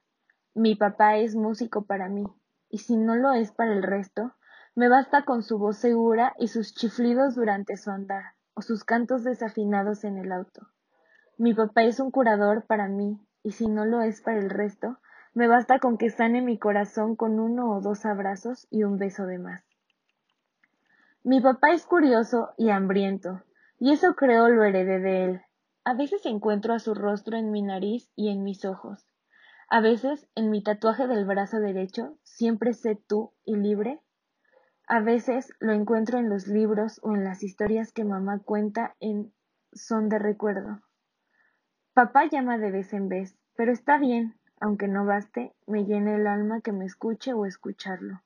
Mi 0.53 0.75
papá 0.75 1.17
es 1.17 1.35
músico 1.35 1.83
para 1.83 2.07
mí, 2.07 2.23
y 2.69 2.77
si 2.77 2.95
no 2.95 3.15
lo 3.17 3.33
es 3.33 3.51
para 3.51 3.73
el 3.73 3.83
resto, 3.83 4.31
me 4.73 4.87
basta 4.87 5.25
con 5.25 5.43
su 5.43 5.57
voz 5.57 5.77
segura 5.77 6.33
y 6.39 6.47
sus 6.47 6.73
chiflidos 6.73 7.35
durante 7.35 7.75
su 7.75 7.91
andar, 7.91 8.33
o 8.53 8.61
sus 8.61 8.85
cantos 8.85 9.23
desafinados 9.23 10.05
en 10.05 10.17
el 10.17 10.31
auto. 10.31 10.67
Mi 11.37 11.53
papá 11.53 11.83
es 11.83 11.99
un 11.99 12.11
curador 12.11 12.65
para 12.65 12.87
mí, 12.87 13.19
y 13.43 13.51
si 13.51 13.67
no 13.67 13.85
lo 13.85 14.01
es 14.01 14.21
para 14.21 14.39
el 14.39 14.49
resto, 14.49 14.97
me 15.33 15.47
basta 15.47 15.79
con 15.79 15.97
que 15.97 16.09
sane 16.09 16.41
mi 16.41 16.57
corazón 16.57 17.15
con 17.15 17.39
uno 17.39 17.71
o 17.71 17.81
dos 17.81 18.05
abrazos 18.05 18.67
y 18.69 18.83
un 18.83 18.97
beso 18.97 19.25
de 19.25 19.39
más. 19.39 19.63
Mi 21.23 21.41
papá 21.41 21.71
es 21.71 21.85
curioso 21.85 22.53
y 22.57 22.69
hambriento, 22.69 23.41
y 23.77 23.91
eso 23.91 24.15
creo 24.15 24.47
lo 24.47 24.63
heredé 24.63 24.99
de 24.99 25.25
él. 25.25 25.41
A 25.83 25.93
veces 25.95 26.25
encuentro 26.25 26.73
a 26.73 26.79
su 26.79 26.93
rostro 26.93 27.37
en 27.37 27.51
mi 27.51 27.61
nariz 27.61 28.09
y 28.15 28.29
en 28.29 28.43
mis 28.43 28.63
ojos. 28.65 29.05
A 29.67 29.81
veces, 29.81 30.27
en 30.35 30.49
mi 30.49 30.63
tatuaje 30.63 31.07
del 31.07 31.25
brazo 31.25 31.59
derecho, 31.59 32.15
siempre 32.23 32.73
sé 32.73 32.95
tú 32.95 33.31
y 33.45 33.55
libre, 33.55 33.99
a 34.91 34.99
veces 34.99 35.53
lo 35.61 35.71
encuentro 35.71 36.19
en 36.19 36.27
los 36.27 36.47
libros 36.47 36.99
o 37.01 37.15
en 37.15 37.23
las 37.23 37.43
historias 37.43 37.93
que 37.93 38.03
mamá 38.03 38.39
cuenta 38.39 38.93
en 38.99 39.31
son 39.71 40.09
de 40.09 40.19
recuerdo. 40.19 40.81
Papá 41.93 42.25
llama 42.25 42.57
de 42.57 42.71
vez 42.71 42.91
en 42.91 43.07
vez, 43.07 43.37
pero 43.55 43.71
está 43.71 43.97
bien, 43.97 44.35
aunque 44.59 44.89
no 44.89 45.05
baste, 45.05 45.55
me 45.65 45.85
llena 45.85 46.17
el 46.17 46.27
alma 46.27 46.59
que 46.59 46.73
me 46.73 46.83
escuche 46.83 47.31
o 47.31 47.45
escucharlo. 47.45 48.21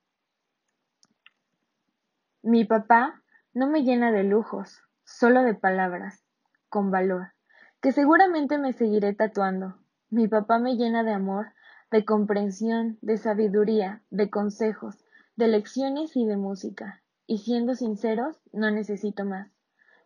Mi 2.42 2.66
papá 2.66 3.22
no 3.54 3.70
me 3.70 3.84
llena 3.84 4.12
de 4.12 4.24
lujos, 4.24 4.82
solo 5.04 5.44
de 5.44 5.54
palabras, 5.54 6.26
con 6.70 6.90
valor, 6.90 7.34
que 7.80 7.92
seguramente 7.92 8.58
me 8.58 8.74
seguiré 8.74 9.14
tatuando. 9.14 9.78
Mi 10.10 10.28
papá 10.28 10.58
me 10.58 10.78
llena 10.78 11.04
de 11.04 11.12
amor, 11.12 11.50
de 11.92 12.06
comprensión, 12.06 12.98
de 13.02 13.18
sabiduría, 13.18 14.02
de 14.10 14.32
consejos, 14.32 15.05
de 15.36 15.48
lecciones 15.48 16.16
y 16.16 16.26
de 16.26 16.38
música. 16.38 17.02
Y 17.28 17.40
siendo 17.40 17.76
sinceros, 17.76 18.40
no 18.54 18.72
necesito 18.72 19.26
más, 19.26 19.50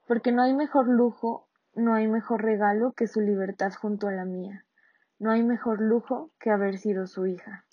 porque 0.07 0.31
no 0.31 0.41
hay 0.41 0.53
mejor 0.53 0.87
lujo, 0.87 1.47
no 1.75 1.93
hay 1.93 2.07
mejor 2.07 2.41
regalo 2.41 2.93
que 2.93 3.07
su 3.07 3.21
libertad 3.21 3.71
junto 3.73 4.07
a 4.07 4.11
la 4.11 4.25
mía. 4.25 4.65
No 5.19 5.31
hay 5.31 5.43
mejor 5.43 5.81
lujo 5.81 6.31
que 6.39 6.49
haber 6.49 6.77
sido 6.77 7.05
su 7.05 7.27
hija. 7.27 7.65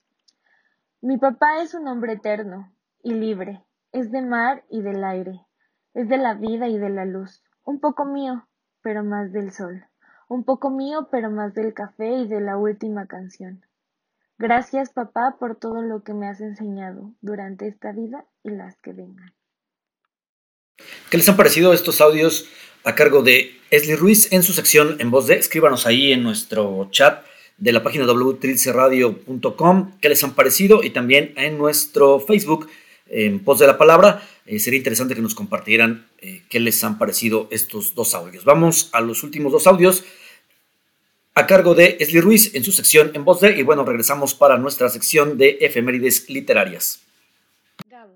Mi 1.01 1.17
papá 1.17 1.63
es 1.63 1.75
un 1.75 1.87
hombre 1.89 2.15
eterno 2.15 2.73
y 3.03 3.15
libre, 3.15 3.65
es 3.93 4.11
de 4.11 4.23
mar 4.23 4.65
y 4.69 4.83
del 4.83 5.05
aire, 5.05 5.47
es 5.95 6.09
de 6.09 6.19
la 6.19 6.35
vida 6.35 6.69
y 6.69 6.77
de 6.77 6.91
la 6.91 7.05
luz, 7.05 7.43
un 7.65 7.81
poco 7.81 8.05
mío, 8.05 8.47
pero 8.83 9.05
más 9.05 9.33
del 9.33 9.53
sol, 9.53 9.85
un 10.29 10.45
poco 10.45 10.71
mío, 10.71 11.09
pero 11.11 11.31
más 11.31 11.55
del 11.55 11.73
café 11.73 12.17
y 12.17 12.27
de 12.27 12.41
la 12.41 12.57
última 12.57 13.07
canción. 13.07 13.66
Gracias, 14.39 14.91
papá, 14.91 15.37
por 15.41 15.57
todo 15.57 15.81
lo 15.81 16.03
que 16.03 16.13
me 16.13 16.29
has 16.29 16.41
enseñado 16.41 17.15
durante 17.23 17.69
esta 17.69 17.93
vida 17.93 18.27
y 18.45 18.51
las 18.51 18.77
que 18.83 18.93
vengan. 18.93 19.35
¿Qué 21.11 21.17
les 21.17 21.29
han 21.29 21.37
parecido 21.37 21.73
estos 21.73 22.03
audios 22.03 22.47
a 22.85 22.95
cargo 22.95 23.23
de 23.23 23.59
Esli 23.71 23.95
Ruiz 23.95 24.33
en 24.33 24.43
su 24.43 24.53
sección 24.53 24.97
en 24.99 25.11
voz 25.11 25.27
de? 25.27 25.37
Escríbanos 25.37 25.87
ahí 25.87 26.13
en 26.13 26.23
nuestro 26.23 26.89
chat 26.91 27.25
de 27.57 27.73
la 27.73 27.83
página 27.83 28.05
www.trilceradio.com 28.05 29.93
qué 30.01 30.09
les 30.11 30.23
han 30.23 30.35
parecido 30.35 30.83
y 30.83 30.91
también 30.91 31.33
en 31.37 31.57
nuestro 31.57 32.21
Facebook 32.21 32.69
en 33.07 33.43
pos 33.43 33.59
de 33.59 33.67
la 33.67 33.79
palabra. 33.79 34.23
Eh, 34.45 34.59
sería 34.59 34.77
interesante 34.77 35.15
que 35.15 35.23
nos 35.23 35.35
compartieran 35.35 36.07
eh, 36.19 36.43
qué 36.51 36.61
les 36.61 36.85
han 36.85 36.99
parecido 36.99 37.49
estos 37.51 37.95
dos 37.95 38.15
audios. 38.15 38.45
Vamos 38.45 38.91
a 38.93 39.01
los 39.01 39.23
últimos 39.23 39.53
dos 39.53 39.67
audios 39.67 40.05
a 41.39 41.47
cargo 41.47 41.75
de 41.75 41.99
Esli 42.01 42.19
Ruiz 42.23 42.55
en 42.55 42.65
su 42.65 42.73
sección 42.73 43.11
en 43.15 43.27
voz 43.27 43.43
de, 43.43 43.59
y 43.59 43.63
bueno, 43.63 43.85
regresamos 43.85 44.35
para 44.35 44.57
nuestra 44.57 44.89
sección 44.89 45.37
de 45.37 45.59
efemérides 45.61 46.31
literarias. 46.31 47.03
Gabo, 47.91 48.15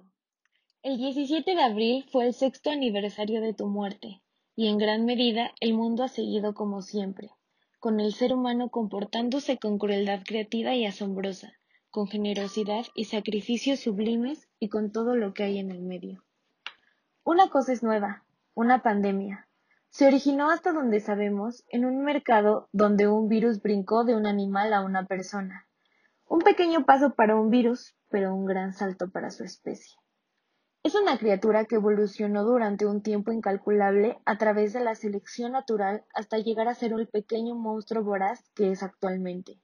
el 0.83 0.97
17 0.97 1.55
de 1.55 1.63
abril 1.63 2.07
fue 2.11 2.27
el 2.27 2.33
sexto 2.33 2.71
aniversario 2.71 3.43
de 3.43 3.53
tu 3.53 3.67
muerte, 3.67 4.23
y 4.57 4.69
en 4.69 4.79
gran 4.79 5.05
medida 5.05 5.53
el 5.61 5.75
mundo 5.75 6.03
ha 6.03 6.09
seguido 6.09 6.55
como 6.55 6.81
siempre, 6.81 7.29
con 7.79 8.01
el 8.01 8.15
ser 8.15 8.33
humano 8.33 8.71
comportándose 8.71 9.59
con 9.59 9.77
crueldad 9.77 10.23
creativa 10.25 10.75
y 10.75 10.87
asombrosa, 10.87 11.53
con 11.91 12.09
generosidad 12.09 12.87
y 12.95 13.05
sacrificios 13.05 13.81
sublimes 13.81 14.49
y 14.59 14.71
con 14.71 14.93
todo 14.93 15.15
lo 15.15 15.35
que 15.35 15.43
hay 15.43 15.59
en 15.59 15.71
el 15.71 15.83
medio. 15.83 16.25
Una 17.23 17.51
cosa 17.51 17.75
es 17.75 17.83
nueva, 17.83 18.25
una 18.55 18.83
pandemia, 18.83 19.47
se 19.91 20.07
originó 20.07 20.51
hasta 20.51 20.73
donde 20.73 21.01
sabemos 21.01 21.65
en 21.69 21.85
un 21.85 22.05
mercado 22.05 22.69
donde 22.73 23.09
un 23.09 23.29
virus 23.29 23.61
brincó 23.61 24.05
de 24.05 24.15
un 24.15 24.27
animal 24.27 24.73
a 24.73 24.83
una 24.83 25.07
persona. 25.07 25.67
Un 26.29 26.39
pequeño 26.41 26.87
paso 26.87 27.15
para 27.15 27.35
un 27.35 27.51
virus, 27.51 27.97
pero 28.09 28.35
un 28.35 28.47
gran 28.47 28.73
salto 28.73 29.11
para 29.11 29.31
su 29.31 29.43
especie. 29.43 29.97
Es 30.85 30.95
una 30.95 31.19
criatura 31.19 31.65
que 31.65 31.75
evolucionó 31.75 32.45
durante 32.45 32.87
un 32.87 33.03
tiempo 33.03 33.33
incalculable 33.33 34.19
a 34.25 34.39
través 34.39 34.73
de 34.73 34.81
la 34.81 34.95
selección 34.95 35.53
natural 35.53 36.05
hasta 36.15 36.39
llegar 36.39 36.69
a 36.69 36.75
ser 36.75 36.93
el 36.93 37.09
pequeño 37.09 37.57
monstruo 37.57 38.05
voraz 38.05 38.49
que 38.55 38.71
es 38.71 38.83
actualmente. 38.83 39.59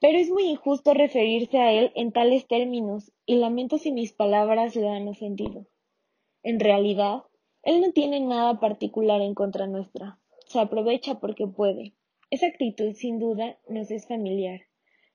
Pero 0.00 0.16
es 0.16 0.30
muy 0.30 0.44
injusto 0.44 0.94
referirse 0.94 1.58
a 1.58 1.72
él 1.72 1.90
en 1.96 2.12
tales 2.12 2.46
términos, 2.46 3.10
y 3.26 3.36
lamento 3.36 3.78
si 3.78 3.90
mis 3.90 4.12
palabras 4.12 4.76
le 4.76 4.88
han 4.88 5.08
ofendido. 5.08 5.66
En 6.44 6.60
realidad, 6.60 7.24
él 7.62 7.80
no 7.80 7.92
tiene 7.92 8.20
nada 8.20 8.60
particular 8.60 9.20
en 9.20 9.34
contra 9.34 9.66
nuestra. 9.66 10.18
Se 10.46 10.60
aprovecha 10.60 11.20
porque 11.20 11.46
puede. 11.46 11.94
Esa 12.30 12.46
actitud, 12.46 12.92
sin 12.94 13.18
duda, 13.18 13.58
nos 13.68 13.90
es 13.90 14.06
familiar. 14.06 14.62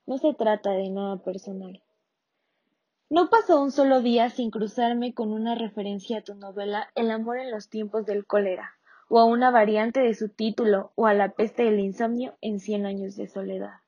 No 0.05 0.17
se 0.17 0.33
trata 0.33 0.71
de 0.71 0.89
nada 0.89 1.23
personal. 1.23 1.81
No 3.09 3.29
pasó 3.29 3.61
un 3.61 3.71
solo 3.71 4.01
día 4.01 4.29
sin 4.29 4.49
cruzarme 4.49 5.13
con 5.13 5.31
una 5.31 5.55
referencia 5.55 6.17
a 6.17 6.23
tu 6.23 6.35
novela 6.35 6.89
El 6.95 7.11
amor 7.11 7.37
en 7.39 7.51
los 7.51 7.69
tiempos 7.69 8.05
del 8.05 8.25
cólera, 8.25 8.71
o 9.07 9.19
a 9.19 9.25
una 9.25 9.51
variante 9.51 9.99
de 9.99 10.13
su 10.13 10.29
título, 10.29 10.91
o 10.95 11.05
a 11.05 11.13
la 11.13 11.33
peste 11.33 11.63
del 11.63 11.79
insomnio 11.79 12.35
en 12.41 12.59
Cien 12.59 12.85
años 12.85 13.15
de 13.15 13.27
soledad. 13.27 13.81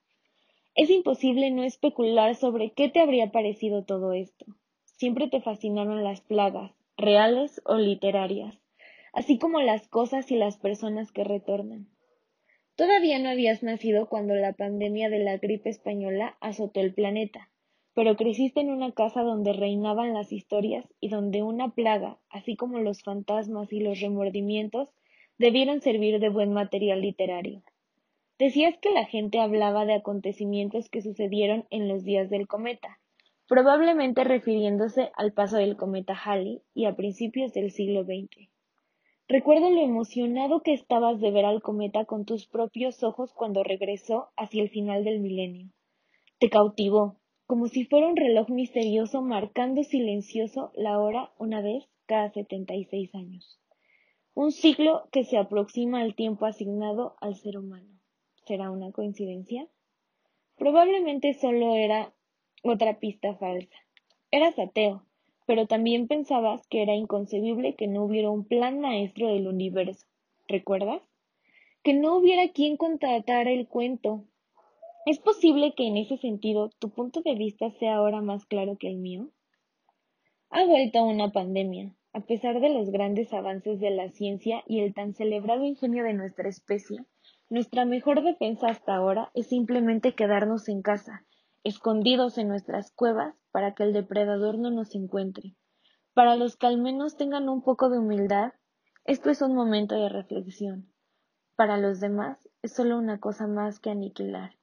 Es 0.76 0.90
imposible 0.90 1.52
no 1.52 1.64
especular 1.64 2.36
sobre 2.36 2.72
qué 2.72 2.90
te 2.90 3.00
habría 3.00 3.32
parecido 3.32 3.84
todo 3.84 4.14
esto. 4.14 4.46
Siempre 4.86 5.28
te 5.28 5.42
fascinaron 5.42 6.04
las 6.04 6.22
plagas, 6.22 6.72
reales 6.98 7.62
o 7.66 7.76
literarias, 7.76 8.58
así 9.14 9.38
como 9.38 9.62
las 9.62 9.88
cosas 9.88 10.32
y 10.32 10.36
las 10.36 10.58
personas 10.58 11.12
que 11.12 11.24
retornan. 11.24 11.90
Todavía 12.76 13.20
no 13.20 13.30
habías 13.30 13.64
nacido 13.64 14.10
cuando 14.10 14.36
la 14.36 14.54
pandemia 14.54 15.10
de 15.10 15.20
la 15.20 15.38
gripe 15.38 15.70
española 15.70 16.38
azotó 16.42 16.82
el 16.82 16.94
planeta, 16.94 17.50
pero 17.94 18.18
creciste 18.18 18.60
en 18.60 18.70
una 18.70 18.92
casa 18.92 19.22
donde 19.22 19.54
reinaban 19.54 20.14
las 20.14 20.34
historias 20.34 20.86
y 21.00 21.08
donde 21.08 21.44
una 21.44 21.74
plaga, 21.74 22.18
así 22.30 22.58
como 22.58 22.80
los 22.80 23.02
fantasmas 23.02 23.72
y 23.72 23.80
los 23.80 24.02
remordimientos, 24.02 24.90
debieron 25.38 25.82
servir 25.82 26.20
de 26.20 26.30
buen 26.30 26.52
material 26.52 27.02
literario. 27.02 27.64
Decías 28.38 28.78
que 28.80 28.92
la 28.92 29.06
gente 29.06 29.40
hablaba 29.40 29.86
de 29.86 29.94
acontecimientos 29.94 30.90
que 30.90 31.02
sucedieron 31.02 31.66
en 31.70 31.88
los 31.88 32.04
días 32.04 32.30
del 32.30 32.48
cometa, 32.48 33.00
probablemente 33.48 34.24
refiriéndose 34.24 35.12
al 35.16 35.34
paso 35.34 35.58
del 35.58 35.78
cometa 35.78 36.14
Halley 36.14 36.62
y 36.74 36.86
a 36.86 36.96
principios 36.96 37.54
del 37.54 37.72
siglo 37.72 38.04
XX. 38.04 38.50
Recuerdo 39.28 39.70
lo 39.70 39.82
emocionado 39.82 40.62
que 40.62 40.74
estabas 40.74 41.20
de 41.20 41.32
ver 41.32 41.46
al 41.46 41.62
cometa 41.62 42.06
con 42.06 42.26
tus 42.26 42.48
propios 42.48 43.04
ojos 43.04 43.34
cuando 43.34 43.64
regresó 43.64 44.30
hacia 44.38 44.62
el 44.62 44.70
final 44.70 45.04
del 45.04 45.20
milenio. 45.20 45.72
Te 46.40 46.50
cautivó, 46.50 47.18
como 47.48 47.68
si 47.68 47.86
fuera 47.86 48.08
un 48.08 48.16
reloj 48.16 48.50
misterioso 48.50 49.22
marcando 49.22 49.84
silencioso 49.84 50.72
la 50.76 51.00
hora 51.00 51.32
una 51.38 51.62
vez 51.62 51.86
cada 52.06 52.32
setenta 52.32 52.76
y 52.76 52.86
seis 52.86 53.14
años. 53.16 53.60
Un 54.34 54.52
siglo 54.52 55.08
que 55.12 55.24
se 55.24 55.38
aproxima 55.38 56.02
al 56.02 56.14
tiempo 56.14 56.46
asignado 56.46 57.16
al 57.20 57.36
ser 57.36 57.58
humano. 57.58 58.00
¿Será 58.46 58.70
una 58.70 58.92
coincidencia? 58.92 59.68
Probablemente 60.56 61.34
solo 61.34 61.76
era 61.76 62.14
otra 62.72 62.98
pista 63.00 63.36
falsa. 63.36 63.76
Eras 64.32 64.58
ateo, 64.58 65.04
pero 65.46 65.68
también 65.68 66.08
pensabas 66.08 66.66
que 66.68 66.82
era 66.82 66.96
inconcebible 66.96 67.76
que 67.76 67.88
no 67.88 68.04
hubiera 68.04 68.32
un 68.32 68.44
plan 68.44 68.80
maestro 68.80 69.28
del 69.28 69.48
universo. 69.48 70.08
¿Recuerdas? 70.48 71.02
Que 71.84 71.94
no 71.94 72.18
hubiera 72.18 72.48
quien 72.50 72.78
contratara 72.78 73.52
el 73.52 73.68
cuento. 73.68 74.24
¿Es 75.06 75.20
posible 75.20 75.76
que 75.76 75.86
en 75.86 75.98
ese 75.98 76.18
sentido 76.18 76.72
tu 76.80 76.90
punto 76.90 77.22
de 77.22 77.36
vista 77.36 77.70
sea 77.70 77.98
ahora 77.98 78.22
más 78.22 78.46
claro 78.48 78.78
que 78.78 78.88
el 78.88 78.98
mío? 78.98 79.30
Ha 80.50 80.66
vuelto 80.66 81.04
una 81.04 81.32
pandemia, 81.32 81.96
a 82.14 82.22
pesar 82.22 82.60
de 82.62 82.70
los 82.70 82.90
grandes 82.90 83.32
avances 83.32 83.80
de 83.80 83.92
la 83.92 84.10
ciencia 84.10 84.64
y 84.66 84.80
el 84.80 84.96
tan 84.96 85.14
celebrado 85.14 85.64
ingenio 85.66 86.04
de 86.04 86.14
nuestra 86.14 86.50
especie. 86.50 87.06
Nuestra 87.52 87.86
mejor 87.86 88.24
defensa 88.24 88.68
hasta 88.68 88.96
ahora 88.96 89.30
es 89.36 89.48
simplemente 89.48 90.16
quedarnos 90.16 90.68
en 90.68 90.82
casa 90.82 91.24
escondidos 91.66 92.38
en 92.38 92.48
nuestras 92.48 92.92
cuevas 92.92 93.36
para 93.52 93.74
que 93.74 93.84
el 93.84 93.92
depredador 93.92 94.60
no 94.60 94.70
nos 94.70 94.94
encuentre. 94.94 95.56
Para 96.14 96.36
los 96.36 96.56
que 96.56 96.68
al 96.68 96.78
menos 96.78 97.18
tengan 97.18 97.50
un 97.50 97.64
poco 97.64 97.90
de 97.90 97.98
humildad, 97.98 98.54
esto 99.04 99.32
es 99.32 99.42
un 99.42 99.56
momento 99.56 99.96
de 99.96 100.08
reflexión. 100.08 100.94
Para 101.56 101.78
los 101.78 102.00
demás 102.00 102.38
es 102.62 102.74
solo 102.74 103.00
una 103.00 103.20
cosa 103.20 103.48
más 103.48 103.80
que 103.80 103.90
aniquilar. 103.90 104.56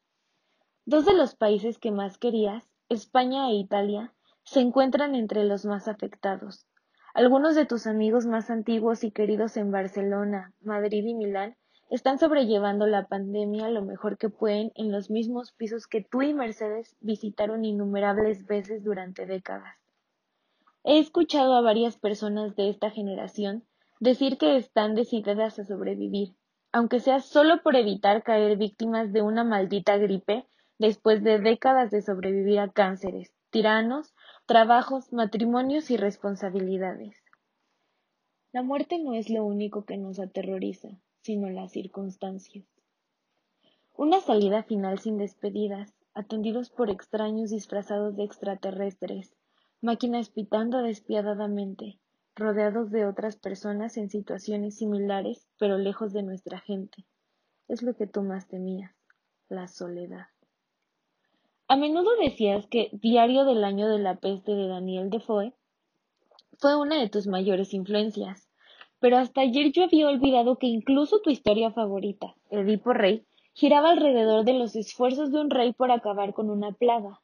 Dos 0.87 1.05
de 1.05 1.15
los 1.15 1.35
países 1.35 1.79
que 1.79 1.91
más 1.91 2.19
querías, 2.19 2.71
España 2.89 3.51
e 3.51 3.55
Italia, 3.55 4.15
se 4.45 4.61
encuentran 4.61 5.17
entre 5.17 5.43
los 5.45 5.65
más 5.65 5.89
afectados. 5.89 6.69
Algunos 7.15 7.57
de 7.57 7.67
tus 7.67 7.89
amigos 7.89 8.27
más 8.27 8.49
antiguos 8.49 9.03
y 9.03 9.11
queridos 9.11 9.57
en 9.57 9.73
Barcelona, 9.73 10.55
Madrid 10.61 11.05
y 11.05 11.15
Milán 11.15 11.57
están 11.93 12.19
sobrellevando 12.19 12.87
la 12.87 13.07
pandemia 13.07 13.69
lo 13.69 13.83
mejor 13.83 14.17
que 14.17 14.31
pueden 14.31 14.73
en 14.77 14.91
los 14.91 15.11
mismos 15.11 15.53
pisos 15.53 15.87
que 15.87 16.01
tú 16.03 16.23
y 16.23 16.33
Mercedes 16.33 16.97
visitaron 17.01 17.67
innumerables 17.67 18.47
veces 18.47 18.83
durante 18.83 19.27
décadas. 19.27 19.77
He 20.85 20.99
escuchado 20.99 21.55
a 21.55 21.61
varias 21.61 21.99
personas 21.99 22.57
de 22.57 22.71
esta 22.71 22.89
generación 22.89 23.65
decir 24.01 24.39
que 24.39 24.57
están 24.57 24.95
decididas 24.95 25.59
a 25.59 25.67
sobrevivir, 25.67 26.35
aunque 26.73 26.99
sea 26.99 27.21
solo 27.21 27.63
por 27.63 27.77
evitar 27.77 28.23
caer 28.23 28.57
víctimas 28.57 29.13
de 29.13 29.21
una 29.21 29.45
maldita 29.45 29.99
gripe 29.99 30.47
después 30.79 31.23
de 31.23 31.41
décadas 31.41 31.91
de 31.91 32.01
sobrevivir 32.01 32.59
a 32.61 32.73
cánceres, 32.73 33.35
tiranos, 33.51 34.15
trabajos, 34.47 35.13
matrimonios 35.13 35.91
y 35.91 35.99
responsabilidades. 35.99 37.23
La 38.51 38.63
muerte 38.63 38.99
no 38.99 39.13
es 39.13 39.29
lo 39.29 39.45
único 39.45 39.85
que 39.85 39.99
nos 39.99 40.19
aterroriza 40.19 40.89
sino 41.23 41.49
las 41.51 41.73
circunstancias. 41.73 42.65
Una 43.97 44.21
salida 44.21 44.63
final 44.63 44.99
sin 44.99 45.19
despedidas, 45.19 45.95
atendidos 46.15 46.71
por 46.71 46.91
extraños 46.91 47.51
disfrazados 47.51 48.17
de 48.17 48.25
extraterrestres, 48.25 49.33
máquinas 49.81 50.31
pitando 50.31 50.79
despiadadamente, 50.83 51.99
rodeados 52.35 52.91
de 52.91 53.07
otras 53.07 53.37
personas 53.37 53.97
en 53.97 54.11
situaciones 54.11 54.77
similares, 54.77 55.47
pero 55.59 55.79
lejos 55.79 56.13
de 56.13 56.23
nuestra 56.23 56.61
gente. 56.61 57.05
Es 57.69 57.83
lo 57.83 57.95
que 57.95 58.07
tú 58.07 58.23
más 58.23 58.49
temías, 58.49 58.95
la 59.49 59.69
soledad. 59.69 60.27
A 61.69 61.77
menudo 61.77 62.11
decías 62.21 62.67
que 62.67 62.91
Diario 62.93 63.45
del 63.45 63.65
año 63.65 63.89
de 63.89 63.99
la 63.99 64.17
peste 64.17 64.53
de 64.53 64.69
Daniel 64.69 65.11
Defoe 65.11 65.55
fue 66.59 66.77
una 66.77 66.99
de 67.01 67.09
tus 67.09 67.27
mayores 67.27 67.73
influencias, 67.73 68.49
pero 69.03 69.19
hasta 69.19 69.41
ayer 69.41 69.73
yo 69.73 69.83
había 69.83 70.07
olvidado 70.07 70.59
que 70.59 70.69
incluso 70.69 71.19
tu 71.19 71.31
historia 71.31 71.73
favorita, 71.73 72.37
Edipo 72.51 72.93
Rey, 72.93 73.25
giraba 73.53 73.91
alrededor 73.91 74.45
de 74.45 74.53
los 74.53 74.77
esfuerzos 74.77 75.33
de 75.33 75.41
un 75.41 75.51
rey 75.51 75.73
por 75.73 75.91
acabar 75.91 76.33
con 76.35 76.51
una 76.51 76.71
plaga. 76.71 77.21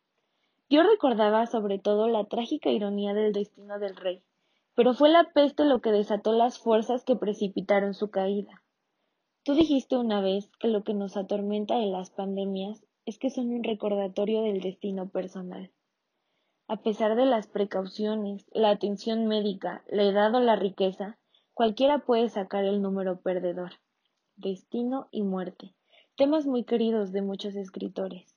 Yo 0.68 0.82
recordaba 0.82 1.46
sobre 1.46 1.78
todo 1.78 2.08
la 2.08 2.24
trágica 2.24 2.70
ironía 2.70 3.14
del 3.14 3.32
destino 3.32 3.78
del 3.78 3.94
rey, 3.94 4.20
pero 4.74 4.92
fue 4.92 5.08
la 5.08 5.30
peste 5.32 5.64
lo 5.64 5.80
que 5.80 5.92
desató 5.92 6.32
las 6.32 6.58
fuerzas 6.58 7.04
que 7.04 7.14
precipitaron 7.14 7.94
su 7.94 8.10
caída. 8.10 8.64
Tú 9.44 9.54
dijiste 9.54 9.96
una 9.96 10.20
vez 10.20 10.50
que 10.58 10.66
lo 10.66 10.82
que 10.82 10.94
nos 10.94 11.16
atormenta 11.16 11.76
en 11.76 11.92
las 11.92 12.10
pandemias 12.10 12.84
es 13.06 13.20
que 13.20 13.30
son 13.30 13.50
un 13.50 13.62
recordatorio 13.62 14.42
del 14.42 14.60
destino 14.60 15.10
personal. 15.10 15.70
A 16.66 16.78
pesar 16.78 17.14
de 17.14 17.24
las 17.24 17.46
precauciones, 17.46 18.46
la 18.50 18.70
atención 18.70 19.28
médica, 19.28 19.84
la 19.88 20.02
edad 20.02 20.34
o 20.34 20.40
la 20.40 20.56
riqueza, 20.56 21.17
Cualquiera 21.58 21.98
puede 21.98 22.28
sacar 22.28 22.64
el 22.64 22.80
número 22.80 23.20
perdedor. 23.20 23.72
Destino 24.36 25.08
y 25.10 25.24
muerte. 25.24 25.74
Temas 26.16 26.46
muy 26.46 26.62
queridos 26.62 27.10
de 27.10 27.20
muchos 27.20 27.56
escritores. 27.56 28.36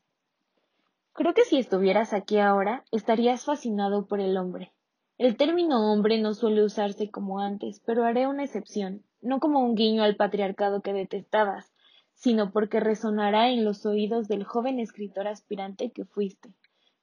Creo 1.14 1.36
que 1.36 1.44
si 1.44 1.60
estuvieras 1.60 2.14
aquí 2.14 2.40
ahora, 2.40 2.84
estarías 2.92 3.46
fascinado 3.46 4.08
por 4.08 4.22
el 4.22 4.38
hombre. 4.38 4.72
El 5.20 5.38
término 5.38 5.94
hombre 5.94 6.20
no 6.20 6.34
suele 6.34 6.64
usarse 6.64 7.12
como 7.12 7.40
antes, 7.40 7.80
pero 7.86 8.06
haré 8.06 8.26
una 8.26 8.44
excepción, 8.44 9.04
no 9.22 9.40
como 9.40 9.60
un 9.60 9.76
guiño 9.76 10.02
al 10.02 10.16
patriarcado 10.16 10.82
que 10.82 10.92
detestabas, 10.92 11.72
sino 12.16 12.52
porque 12.52 12.80
resonará 12.80 13.52
en 13.52 13.64
los 13.64 13.86
oídos 13.86 14.30
del 14.30 14.46
joven 14.46 14.80
escritor 14.80 15.28
aspirante 15.28 15.92
que 15.92 16.06
fuiste, 16.06 16.56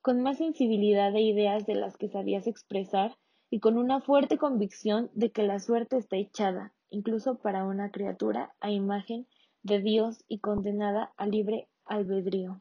con 0.02 0.20
más 0.24 0.38
sensibilidad 0.38 1.12
de 1.12 1.20
ideas 1.20 1.64
de 1.64 1.76
las 1.76 1.96
que 1.96 2.09
sabías 2.09 2.48
expresar 2.48 3.16
y 3.50 3.61
con 3.61 3.78
una 3.78 4.00
fuerte 4.00 4.37
convicción 4.38 5.11
de 5.14 5.30
que 5.30 5.42
la 5.42 5.58
suerte 5.58 5.96
está 5.96 6.16
echada, 6.16 6.72
incluso 6.90 7.38
para 7.38 7.64
una 7.64 7.90
criatura 7.90 8.54
a 8.61 8.70
imagen 8.70 9.26
de 9.62 9.80
Dios 9.80 10.24
y 10.28 10.38
condenada 10.38 11.12
a 11.16 11.26
libre 11.26 11.68
albedrío. 11.84 12.61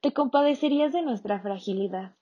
Te 0.00 0.12
compadecerías 0.12 0.92
de 0.92 1.02
nuestra 1.02 1.40
fragilidad. 1.40 2.14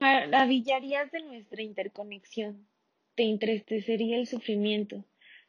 Maravillarías 0.00 1.12
de 1.12 1.22
nuestra 1.22 1.62
interconexión. 1.62 2.66
Te 3.14 3.24
entristecería 3.24 4.16
el 4.16 4.26
sufrimiento 4.26 5.04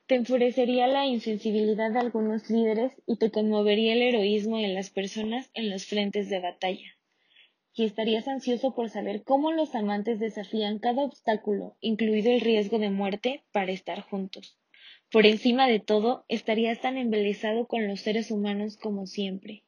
te 0.06 0.16
enfurecería 0.16 0.88
la 0.88 1.06
insensibilidad 1.06 1.92
de 1.92 2.00
algunos 2.00 2.50
líderes 2.50 2.92
y 3.06 3.18
te 3.18 3.32
conmovería 3.32 3.94
el 3.94 4.02
heroísmo 4.02 4.58
de 4.58 4.68
las 4.68 4.90
personas 4.90 5.50
en 5.54 5.70
los 5.70 5.86
frentes 5.86 6.30
de 6.30 6.42
batalla. 6.42 6.98
Y 7.74 7.86
estarías 7.86 8.28
ansioso 8.28 8.76
por 8.76 8.90
saber 8.90 9.24
cómo 9.24 9.54
los 9.54 9.74
amantes 9.76 10.20
desafían 10.20 10.80
cada 10.80 11.04
obstáculo, 11.04 11.78
incluido 11.80 12.32
el 12.32 12.42
riesgo 12.42 12.80
de 12.80 12.90
muerte, 12.90 13.44
para 13.54 13.72
estar 13.72 14.02
juntos. 14.02 14.60
Por 15.10 15.26
encima 15.26 15.68
de 15.68 15.80
todo, 15.80 16.26
estarías 16.28 16.82
tan 16.82 16.98
embelesado 16.98 17.66
con 17.66 17.88
los 17.88 18.02
seres 18.02 18.30
humanos 18.30 18.76
como 18.76 19.08
siempre. 19.08 19.64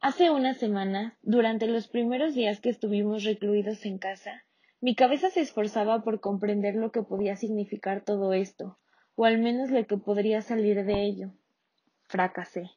Hace 0.00 0.30
una 0.30 0.54
semana, 0.54 1.18
durante 1.22 1.66
los 1.66 1.86
primeros 1.86 2.34
días 2.34 2.60
que 2.60 2.70
estuvimos 2.70 3.24
recluidos 3.24 3.84
en 3.84 3.98
casa, 3.98 4.44
mi 4.80 4.94
cabeza 4.94 5.28
se 5.30 5.40
esforzaba 5.40 6.02
por 6.02 6.20
comprender 6.20 6.76
lo 6.76 6.92
que 6.92 7.02
podía 7.02 7.36
significar 7.36 8.04
todo 8.04 8.32
esto, 8.32 8.78
o 9.16 9.24
al 9.24 9.38
menos 9.38 9.70
lo 9.70 9.84
que 9.86 9.96
podría 9.96 10.42
salir 10.42 10.84
de 10.84 11.02
ello. 11.02 11.32
Fracasé. 12.02 12.70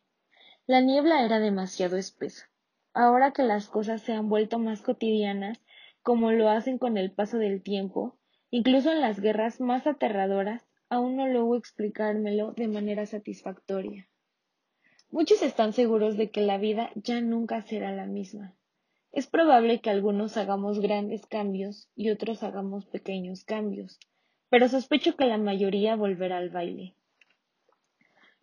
La 0.66 0.82
niebla 0.82 1.24
era 1.24 1.40
demasiado 1.40 1.98
espesa. 1.98 2.50
Ahora 2.94 3.32
que 3.32 3.44
las 3.44 3.68
cosas 3.68 4.02
se 4.02 4.14
han 4.14 4.30
vuelto 4.30 4.58
más 4.58 4.82
cotidianas, 4.82 5.62
como 6.02 6.32
lo 6.32 6.50
hacen 6.50 6.78
con 6.78 6.98
el 6.98 7.12
paso 7.12 7.38
del 7.38 7.62
tiempo, 7.62 8.18
incluso 8.50 8.92
en 8.92 9.02
las 9.02 9.20
guerras 9.20 9.60
más 9.60 9.86
aterradoras, 9.86 10.66
aún 10.90 11.18
no 11.18 11.28
logro 11.28 11.58
explicármelo 11.58 12.54
de 12.54 12.68
manera 12.68 13.06
satisfactoria. 13.06 14.08
Muchos 15.12 15.42
están 15.42 15.74
seguros 15.74 16.18
de 16.18 16.32
que 16.32 16.42
la 16.42 16.58
vida 16.58 16.92
ya 16.96 17.20
nunca 17.22 17.62
será 17.62 17.92
la 17.92 18.06
misma. 18.06 18.56
Es 19.12 19.28
probable 19.28 19.82
que 19.82 19.90
algunos 19.90 20.38
hagamos 20.38 20.80
grandes 20.80 21.26
cambios 21.26 21.90
y 21.96 22.12
otros 22.12 22.44
hagamos 22.44 22.86
pequeños 22.86 23.44
cambios, 23.44 24.00
pero 24.50 24.68
sospecho 24.68 25.16
que 25.16 25.26
la 25.26 25.38
mayoría 25.38 25.96
volverá 25.96 26.38
al 26.38 26.50
baile. 26.50 26.94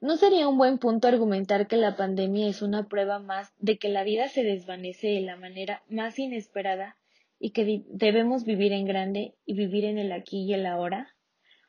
¿No 0.01 0.17
sería 0.17 0.47
un 0.47 0.59
buen 0.59 0.79
punto 0.79 1.09
argumentar 1.09 1.67
que 1.67 1.77
la 1.77 1.97
pandemia 1.97 2.49
es 2.49 2.61
una 2.61 2.87
prueba 2.87 3.19
más 3.19 3.53
de 3.59 3.79
que 3.79 3.89
la 3.89 4.05
vida 4.05 4.29
se 4.29 4.45
desvanece 4.45 5.09
de 5.09 5.23
la 5.23 5.37
manera 5.37 5.83
más 5.89 6.19
inesperada 6.19 6.97
y 7.39 7.51
que 7.51 7.83
debemos 7.89 8.45
vivir 8.45 8.73
en 8.73 8.85
grande 8.85 9.35
y 9.47 9.55
vivir 9.55 9.85
en 9.85 9.99
el 9.99 10.13
aquí 10.13 10.45
y 10.45 10.53
el 10.53 10.67
ahora? 10.67 11.15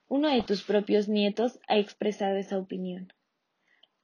Uno 0.10 0.30
de 0.30 0.42
tus 0.42 0.64
propios 0.64 1.08
nietos 1.08 1.60
ha 1.68 1.78
expresado 1.78 2.36
esa 2.36 2.58
opinión. 2.58 3.14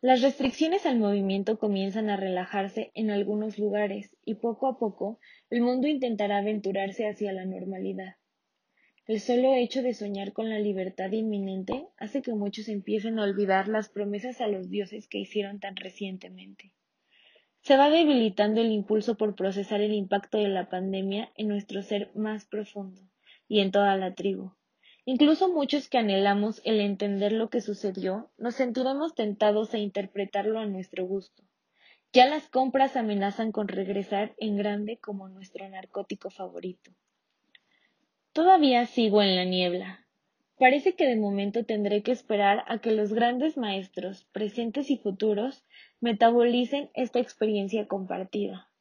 Las 0.01 0.21
restricciones 0.21 0.85
al 0.85 0.99
movimiento 0.99 1.57
comienzan 1.59 2.09
a 2.09 2.17
relajarse 2.17 2.91
en 2.93 3.09
algunos 3.09 3.57
lugares 3.57 4.15
y 4.25 4.35
poco 4.35 4.67
a 4.67 4.77
poco 4.77 5.19
el 5.49 5.61
mundo 5.61 5.87
intentará 5.87 6.39
aventurarse 6.39 7.07
hacia 7.07 7.31
la 7.31 7.45
normalidad. 7.45 8.15
El 9.05 9.19
solo 9.19 9.53
hecho 9.53 9.83
de 9.83 9.93
soñar 9.93 10.31
con 10.31 10.49
la 10.49 10.59
libertad 10.59 11.11
inminente 11.11 11.87
hace 11.97 12.21
que 12.21 12.33
muchos 12.33 12.69
empiecen 12.69 13.19
a 13.19 13.23
olvidar 13.23 13.67
las 13.67 13.89
promesas 13.89 14.39
a 14.39 14.47
los 14.47 14.69
dioses 14.69 15.09
que 15.09 15.17
hicieron 15.17 15.59
tan 15.59 15.75
recientemente. 15.75 16.71
Se 17.63 17.75
va 17.75 17.89
debilitando 17.89 18.61
el 18.61 18.71
impulso 18.71 19.17
por 19.17 19.35
procesar 19.35 19.81
el 19.81 19.91
impacto 19.91 20.37
de 20.37 20.47
la 20.47 20.69
pandemia 20.69 21.33
en 21.35 21.49
nuestro 21.49 21.81
ser 21.81 22.11
más 22.15 22.45
profundo 22.45 23.01
y 23.49 23.59
en 23.59 23.71
toda 23.71 23.97
la 23.97 24.13
tribu. 24.15 24.53
Incluso 25.03 25.51
muchos 25.51 25.89
que 25.89 25.97
anhelamos 25.97 26.61
el 26.63 26.79
entender 26.79 27.33
lo 27.33 27.49
que 27.49 27.59
sucedió, 27.59 28.31
nos 28.37 28.55
sentiremos 28.55 29.15
tentados 29.15 29.73
a 29.73 29.79
interpretarlo 29.79 30.59
a 30.59 30.65
nuestro 30.65 31.05
gusto. 31.05 31.43
Ya 32.13 32.25
las 32.25 32.47
compras 32.47 32.95
amenazan 32.95 33.51
con 33.51 33.67
regresar 33.67 34.33
en 34.37 34.55
grande 34.55 34.97
como 34.97 35.27
nuestro 35.27 35.67
narcótico 35.67 36.29
favorito. 36.29 36.91
Todavía 38.33 38.87
sigo 38.87 39.21
en 39.21 39.35
la 39.35 39.45
niebla. 39.45 40.07
Parece 40.57 40.95
que 40.95 41.05
de 41.05 41.15
momento 41.15 41.65
tendré 41.65 42.01
que 42.01 42.11
esperar 42.11 42.63
a 42.67 42.79
que 42.79 42.91
los 42.91 43.13
grandes 43.13 43.57
maestros, 43.57 44.25
presentes 44.31 44.89
y 44.89 44.97
futuros, 44.97 45.63
metabolicen 46.01 46.89
esta 46.95 47.19
experiencia 47.19 47.87
compartida. 47.87 48.71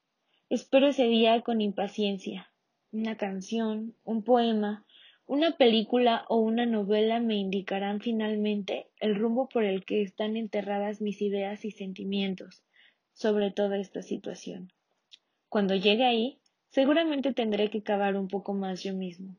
Espero 0.48 0.86
ese 0.86 1.04
día 1.04 1.42
con 1.42 1.60
impaciencia. 1.60 2.50
Una 2.92 3.18
canción, 3.18 3.94
un 4.04 4.24
poema, 4.24 4.86
una 5.26 5.58
película 5.58 6.24
o 6.30 6.38
una 6.38 6.64
novela 6.64 7.20
me 7.20 7.36
indicarán 7.36 8.00
finalmente 8.00 8.86
el 9.00 9.16
rumbo 9.16 9.50
por 9.50 9.64
el 9.64 9.84
que 9.84 10.00
están 10.00 10.38
enterradas 10.38 11.02
mis 11.02 11.20
ideas 11.20 11.66
y 11.66 11.72
sentimientos 11.72 12.64
sobre 13.12 13.50
toda 13.50 13.76
esta 13.76 14.00
situación. 14.00 14.72
Cuando 15.50 15.74
llegue 15.74 16.06
ahí, 16.06 16.38
seguramente 16.70 17.34
tendré 17.34 17.68
que 17.68 17.82
cavar 17.82 18.16
un 18.16 18.28
poco 18.28 18.54
más 18.54 18.82
yo 18.82 18.94
mismo. 18.94 19.36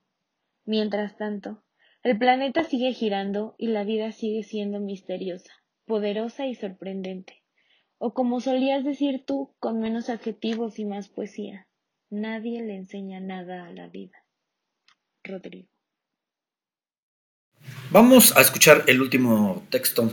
Mientras 0.65 1.17
tanto, 1.17 1.63
el 2.03 2.17
planeta 2.17 2.63
sigue 2.63 2.93
girando 2.93 3.55
y 3.57 3.67
la 3.67 3.83
vida 3.83 4.11
sigue 4.11 4.43
siendo 4.43 4.79
misteriosa, 4.79 5.51
poderosa 5.85 6.47
y 6.47 6.55
sorprendente. 6.55 7.43
O 7.97 8.13
como 8.13 8.41
solías 8.41 8.83
decir 8.83 9.23
tú, 9.25 9.55
con 9.59 9.79
menos 9.79 10.09
adjetivos 10.09 10.79
y 10.79 10.85
más 10.85 11.09
poesía, 11.09 11.67
nadie 12.09 12.61
le 12.61 12.75
enseña 12.75 13.19
nada 13.19 13.65
a 13.65 13.71
la 13.71 13.87
vida. 13.87 14.23
Rodrigo. 15.23 15.69
Vamos 17.91 18.35
a 18.35 18.41
escuchar 18.41 18.83
el 18.87 19.01
último 19.01 19.63
texto 19.69 20.11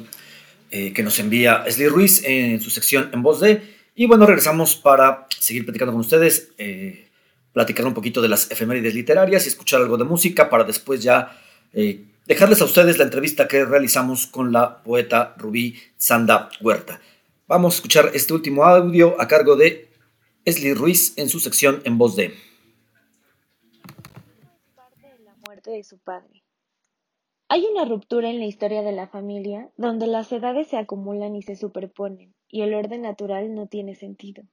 eh, 0.71 0.93
que 0.93 1.03
nos 1.03 1.19
envía 1.19 1.65
Esli 1.67 1.89
Ruiz 1.89 2.23
en 2.25 2.61
su 2.61 2.71
sección 2.71 3.11
En 3.13 3.23
Voz 3.23 3.41
de. 3.41 3.63
Y 3.97 4.07
bueno, 4.07 4.27
regresamos 4.27 4.77
para 4.77 5.27
seguir 5.37 5.65
platicando 5.65 5.93
con 5.93 6.01
ustedes, 6.01 6.53
eh, 6.59 7.10
platicar 7.53 7.87
un 7.87 7.95
poquito 7.95 8.21
de 8.23 8.29
las 8.29 8.51
efemérides 8.51 8.95
literarias 8.95 9.45
y 9.45 9.49
escuchar 9.49 9.81
algo 9.81 9.97
de 9.97 10.05
música 10.05 10.49
para 10.49 10.65
después 10.65 11.03
ya 11.03 11.37
eh, 11.73 12.05
dejarles 12.27 12.61
a 12.61 12.65
ustedes 12.65 12.99
la 12.99 13.05
entrevista 13.05 13.49
que 13.49 13.65
realizamos 13.65 14.27
con 14.27 14.53
la 14.53 14.83
poeta 14.83 15.35
Rubí 15.37 15.77
Sanda 15.97 16.49
Huerta. 16.61 17.01
Vamos 17.47 17.75
a 17.75 17.77
escuchar 17.77 18.11
este 18.15 18.33
último 18.33 18.65
audio 18.65 19.21
a 19.21 19.27
cargo 19.27 19.57
de 19.57 19.89
Esli 20.45 20.73
Ruiz 20.75 21.19
en 21.19 21.29
su 21.29 21.41
sección 21.41 21.83
En 21.85 21.99
Voz 21.99 22.17
de. 22.17 22.35
Parte 24.77 25.09
de 25.09 25.25
la 25.25 25.35
muerte 25.45 25.71
de 25.71 25.83
su 25.83 25.99
padre. 25.99 26.45
Hay 27.49 27.65
una 27.65 27.85
ruptura 27.85 28.31
en 28.31 28.39
la 28.39 28.47
historia 28.47 28.83
de 28.83 28.93
la 28.93 29.09
familia 29.09 29.69
donde 29.77 30.07
las 30.07 30.31
edades 30.31 30.69
se 30.69 30.77
acumulan 30.77 31.35
y 31.35 31.43
se 31.43 31.57
superponen, 31.57 32.33
y 32.49 32.63
el 32.63 32.75
orden 32.75 33.03
natural 33.03 33.53
no 33.57 33.67
tiene 33.67 33.97
sentido. 33.97 34.45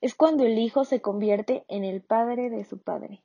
Es 0.00 0.14
cuando 0.14 0.44
el 0.44 0.58
hijo 0.58 0.84
se 0.84 1.00
convierte 1.00 1.64
en 1.68 1.84
el 1.84 2.02
padre 2.02 2.50
de 2.50 2.64
su 2.64 2.82
padre. 2.82 3.24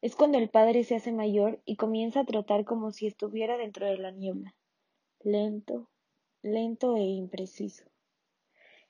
Es 0.00 0.16
cuando 0.16 0.38
el 0.38 0.50
padre 0.50 0.84
se 0.84 0.96
hace 0.96 1.12
mayor 1.12 1.62
y 1.64 1.76
comienza 1.76 2.20
a 2.20 2.24
trotar 2.24 2.64
como 2.64 2.90
si 2.90 3.06
estuviera 3.06 3.56
dentro 3.56 3.86
de 3.86 3.98
la 3.98 4.10
niebla. 4.10 4.54
Lento, 5.20 5.88
lento 6.42 6.96
e 6.96 7.02
impreciso. 7.02 7.84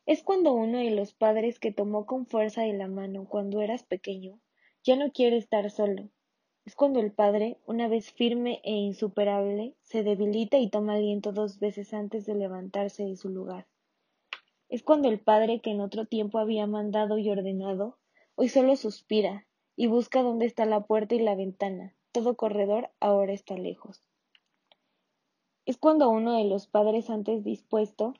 Es 0.06 0.22
cuando 0.22 0.52
uno 0.52 0.78
de 0.78 0.90
los 0.90 1.14
padres 1.14 1.58
que 1.58 1.72
tomó 1.72 2.04
con 2.04 2.26
fuerza 2.26 2.62
de 2.62 2.72
la 2.72 2.88
mano 2.88 3.26
cuando 3.28 3.60
eras 3.62 3.84
pequeño 3.84 4.40
ya 4.82 4.96
no 4.96 5.12
quiere 5.12 5.38
estar 5.38 5.70
solo, 5.70 6.10
es 6.66 6.74
cuando 6.76 6.98
el 7.00 7.12
padre, 7.12 7.58
una 7.66 7.88
vez 7.88 8.10
firme 8.10 8.62
e 8.64 8.72
insuperable, 8.72 9.76
se 9.82 10.02
debilita 10.02 10.56
y 10.56 10.70
toma 10.70 10.94
aliento 10.94 11.30
dos 11.30 11.58
veces 11.58 11.92
antes 11.92 12.24
de 12.24 12.34
levantarse 12.34 13.04
de 13.04 13.16
su 13.16 13.28
lugar. 13.28 13.66
Es 14.68 14.82
cuando 14.82 15.08
el 15.08 15.20
padre 15.20 15.60
que 15.60 15.70
en 15.70 15.80
otro 15.80 16.06
tiempo 16.06 16.38
había 16.38 16.66
mandado 16.66 17.18
y 17.18 17.30
ordenado, 17.30 17.98
hoy 18.34 18.48
solo 18.48 18.76
suspira 18.76 19.46
y 19.76 19.86
busca 19.86 20.22
dónde 20.22 20.46
está 20.46 20.64
la 20.64 20.84
puerta 20.84 21.14
y 21.14 21.20
la 21.20 21.34
ventana. 21.34 21.94
Todo 22.12 22.36
corredor 22.36 22.90
ahora 23.00 23.32
está 23.32 23.56
lejos. 23.56 24.08
Es 25.66 25.78
cuando 25.78 26.10
uno 26.10 26.36
de 26.36 26.44
los 26.44 26.66
padres 26.66 27.10
antes 27.10 27.42
dispuesto 27.42 28.14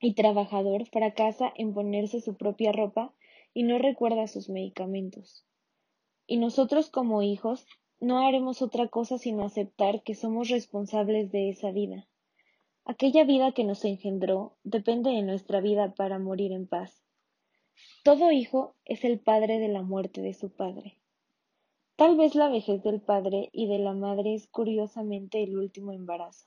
y 0.00 0.14
trabajador 0.14 0.86
fracasa 0.86 1.52
en 1.56 1.74
ponerse 1.74 2.20
su 2.20 2.34
propia 2.34 2.72
ropa 2.72 3.12
y 3.54 3.62
no 3.62 3.78
recuerda 3.78 4.26
sus 4.26 4.48
medicamentos. 4.48 5.44
Y 6.26 6.38
nosotros 6.38 6.90
como 6.90 7.22
hijos 7.22 7.66
no 8.00 8.18
haremos 8.18 8.62
otra 8.62 8.88
cosa 8.88 9.18
sino 9.18 9.44
aceptar 9.44 10.02
que 10.02 10.14
somos 10.14 10.48
responsables 10.48 11.30
de 11.30 11.50
esa 11.50 11.70
vida. 11.70 12.06
Aquella 12.86 13.24
vida 13.24 13.52
que 13.52 13.64
nos 13.64 13.82
engendró 13.86 14.58
depende 14.62 15.10
de 15.10 15.22
nuestra 15.22 15.62
vida 15.62 15.94
para 15.94 16.18
morir 16.18 16.52
en 16.52 16.66
paz. 16.66 17.02
Todo 18.02 18.30
hijo 18.30 18.74
es 18.84 19.04
el 19.04 19.18
padre 19.18 19.58
de 19.58 19.68
la 19.68 19.80
muerte 19.80 20.20
de 20.20 20.34
su 20.34 20.50
padre. 20.50 20.98
Tal 21.96 22.18
vez 22.18 22.34
la 22.34 22.50
vejez 22.50 22.82
del 22.82 23.00
padre 23.00 23.48
y 23.52 23.68
de 23.68 23.78
la 23.78 23.94
madre 23.94 24.34
es 24.34 24.48
curiosamente 24.48 25.42
el 25.42 25.56
último 25.56 25.92
embarazo, 25.92 26.46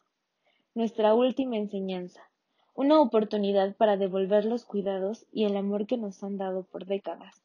nuestra 0.75 1.15
última 1.15 1.57
enseñanza, 1.57 2.29
una 2.75 3.01
oportunidad 3.01 3.75
para 3.75 3.97
devolver 3.97 4.45
los 4.45 4.63
cuidados 4.63 5.25
y 5.31 5.45
el 5.45 5.57
amor 5.57 5.87
que 5.87 5.97
nos 5.97 6.23
han 6.23 6.37
dado 6.37 6.65
por 6.65 6.85
décadas. 6.85 7.43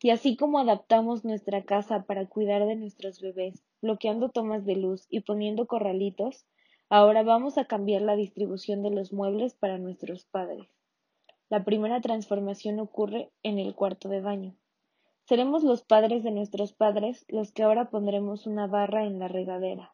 Y 0.00 0.10
así 0.10 0.36
como 0.36 0.60
adaptamos 0.60 1.24
nuestra 1.24 1.64
casa 1.64 2.04
para 2.04 2.26
cuidar 2.26 2.64
de 2.66 2.76
nuestros 2.76 3.20
bebés, 3.20 3.64
bloqueando 3.82 4.28
tomas 4.28 4.64
de 4.64 4.76
luz 4.76 5.08
y 5.10 5.20
poniendo 5.20 5.66
corralitos, 5.66 6.46
ahora 6.90 7.22
vamos 7.22 7.56
a 7.56 7.64
cambiar 7.64 8.02
la 8.02 8.16
distribución 8.16 8.82
de 8.82 8.90
los 8.90 9.14
muebles 9.14 9.54
para 9.54 9.78
nuestros 9.78 10.26
padres. 10.26 10.68
La 11.48 11.64
primera 11.64 12.02
transformación 12.02 12.78
ocurre 12.80 13.30
en 13.42 13.58
el 13.58 13.74
cuarto 13.74 14.10
de 14.10 14.20
baño. 14.20 14.54
Seremos 15.24 15.64
los 15.64 15.82
padres 15.82 16.22
de 16.22 16.32
nuestros 16.32 16.74
padres 16.74 17.24
los 17.28 17.52
que 17.52 17.62
ahora 17.62 17.88
pondremos 17.88 18.46
una 18.46 18.66
barra 18.66 19.06
en 19.06 19.18
la 19.18 19.28
regadera. 19.28 19.92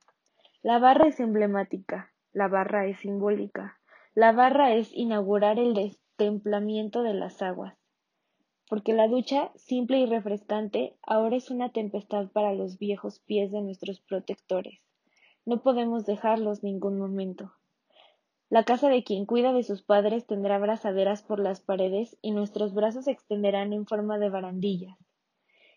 La 0.63 0.81
barra 0.81 1.07
es 1.07 1.21
emblemática, 1.21 2.13
la 2.33 2.49
barra 2.49 2.87
es 2.87 2.99
simbólica, 2.99 3.79
la 4.15 4.33
barra 4.33 4.75
es 4.75 4.93
inaugurar 4.93 5.61
el 5.61 5.75
destemplamiento 5.75 7.05
de 7.05 7.15
las 7.15 7.41
aguas 7.43 7.77
porque 8.69 8.93
la 8.93 9.07
ducha, 9.07 9.53
simple 9.55 9.99
y 10.01 10.07
refrescante, 10.07 10.97
ahora 11.03 11.37
es 11.37 11.51
una 11.51 11.71
tempestad 11.71 12.29
para 12.33 12.53
los 12.53 12.79
viejos 12.79 13.21
pies 13.21 13.53
de 13.53 13.63
nuestros 13.63 14.01
protectores. 14.01 14.81
No 15.47 15.63
podemos 15.63 16.05
dejarlos 16.05 16.63
ningún 16.63 16.99
momento. 16.99 17.55
La 18.51 18.65
casa 18.65 18.91
de 18.91 19.03
quien 19.03 19.25
cuida 19.25 19.55
de 19.55 19.63
sus 19.63 19.83
padres 19.83 20.27
tendrá 20.27 20.59
brazaderas 20.59 21.23
por 21.23 21.41
las 21.41 21.61
paredes 21.61 22.19
y 22.21 22.33
nuestros 22.33 22.75
brazos 22.75 23.07
se 23.07 23.13
extenderán 23.13 23.73
en 23.73 23.87
forma 23.87 24.19
de 24.19 24.29
barandillas. 24.29 24.99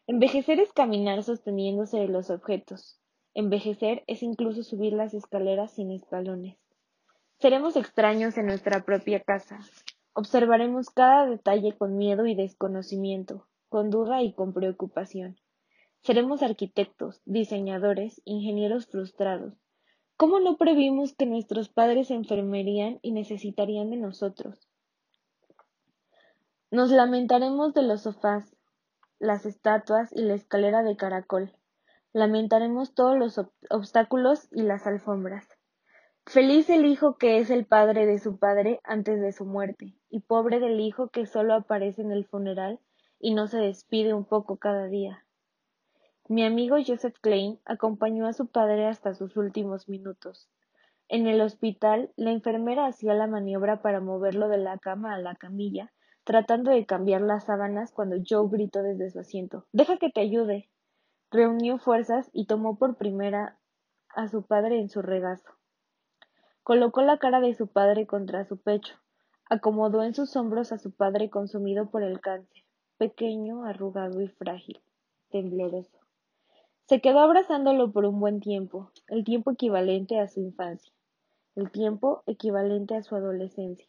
Envejecer 0.08 0.60
es 0.60 0.74
caminar 0.74 1.24
sosteniéndose 1.24 2.00
de 2.00 2.10
los 2.10 2.30
objetos. 2.30 3.00
Envejecer 3.34 4.04
es 4.08 4.24
incluso 4.24 4.64
subir 4.64 4.92
las 4.92 5.14
escaleras 5.14 5.72
sin 5.72 5.92
escalones. 5.92 6.58
Seremos 7.40 7.78
extraños 7.78 8.38
en 8.38 8.48
nuestra 8.48 8.84
propia 8.84 9.22
casa, 9.22 9.60
Observaremos 10.14 10.90
cada 10.90 11.28
detalle 11.28 11.78
con 11.78 11.96
miedo 11.96 12.26
y 12.26 12.36
desconocimiento, 12.36 13.48
con 13.70 13.90
duda 13.90 14.22
y 14.22 14.34
con 14.34 14.52
preocupación. 14.52 15.38
Seremos 16.02 16.42
arquitectos, 16.42 17.22
diseñadores, 17.26 18.22
ingenieros 18.24 18.88
frustrados. 18.88 19.54
¿Cómo 20.16 20.40
no 20.40 20.58
previmos 20.58 21.14
que 21.14 21.26
nuestros 21.26 21.70
padres 21.70 22.08
se 22.08 22.14
enfermerían 22.14 23.00
y 23.02 23.12
necesitarían 23.12 23.90
de 23.90 23.98
nosotros? 23.98 24.70
Nos 26.72 26.92
lamentaremos 26.92 27.74
de 27.74 27.84
los 27.84 28.04
sofás, 28.04 28.56
las 29.20 29.46
estatuas 29.46 30.12
y 30.14 30.22
la 30.22 30.36
escalera 30.36 30.84
de 30.84 30.96
caracol. 30.96 31.54
Lamentaremos 32.14 32.94
todos 32.94 33.18
los 33.18 33.40
obstáculos 33.70 34.48
y 34.52 34.64
las 34.64 34.88
alfombras. 34.88 35.48
Feliz 36.26 36.70
el 36.70 36.86
hijo 36.86 37.18
que 37.18 37.40
es 37.40 37.50
el 37.50 37.66
padre 37.66 38.06
de 38.06 38.20
su 38.20 38.38
padre 38.38 38.80
antes 38.84 39.20
de 39.20 39.32
su 39.32 39.46
muerte, 39.46 39.96
y 40.10 40.22
pobre 40.22 40.60
del 40.60 40.80
hijo 40.80 41.10
que 41.10 41.26
solo 41.26 41.56
aparece 41.56 42.02
en 42.02 42.12
el 42.12 42.26
funeral 42.26 42.80
y 43.20 43.34
no 43.34 43.48
se 43.48 43.58
despide 43.58 44.14
un 44.14 44.26
poco 44.26 44.58
cada 44.58 44.86
día. 44.86 45.26
Mi 46.30 46.46
amigo 46.46 46.78
Joseph 46.86 47.18
Klein 47.22 47.60
acompañó 47.66 48.28
a 48.28 48.34
su 48.34 48.46
padre 48.46 48.86
hasta 48.86 49.16
sus 49.16 49.36
últimos 49.36 49.90
minutos. 49.90 50.48
En 51.08 51.26
el 51.26 51.42
hospital, 51.42 52.12
la 52.18 52.30
enfermera 52.30 52.86
hacía 52.86 53.16
la 53.16 53.26
maniobra 53.26 53.82
para 53.82 54.00
moverlo 54.00 54.48
de 54.48 54.60
la 54.60 54.78
cama 54.78 55.16
a 55.16 55.18
la 55.18 55.34
camilla, 55.34 55.92
tratando 56.26 56.70
de 56.70 56.86
cambiar 56.86 57.22
las 57.22 57.46
sábanas 57.46 57.92
cuando 57.92 58.18
Joe 58.24 58.48
gritó 58.48 58.84
desde 58.84 59.10
su 59.10 59.20
asiento 59.20 59.66
Deja 59.72 59.98
que 59.98 60.12
te 60.12 60.22
ayude. 60.22 60.70
Reunió 61.32 61.80
fuerzas 61.80 62.30
y 62.32 62.46
tomó 62.46 62.78
por 62.78 62.96
primera 62.96 63.58
a 64.10 64.28
su 64.28 64.44
padre 64.44 64.78
en 64.80 64.90
su 64.90 65.02
regazo. 65.02 65.50
Colocó 66.62 67.02
la 67.02 67.18
cara 67.18 67.40
de 67.40 67.56
su 67.56 67.66
padre 67.66 68.06
contra 68.06 68.46
su 68.46 68.58
pecho, 68.58 69.00
acomodó 69.50 70.04
en 70.04 70.14
sus 70.14 70.36
hombros 70.36 70.74
a 70.74 70.78
su 70.78 70.92
padre 70.92 71.32
consumido 71.32 71.90
por 71.90 72.04
el 72.04 72.22
cáncer, 72.22 72.66
pequeño, 73.00 73.66
arrugado 73.66 74.22
y 74.22 74.28
frágil, 74.28 74.80
tembloroso. 75.32 76.09
Se 76.90 77.02
quedó 77.02 77.20
abrazándolo 77.20 77.92
por 77.92 78.04
un 78.06 78.20
buen 78.20 78.40
tiempo, 78.40 78.90
el 79.10 79.24
tiempo 79.24 79.52
equivalente 79.52 80.20
a 80.20 80.28
su 80.28 80.40
infancia, 80.40 80.92
el 81.56 81.70
tiempo 81.70 82.24
equivalente 82.26 82.96
a 82.96 83.04
su 83.04 83.16
adolescencia, 83.16 83.86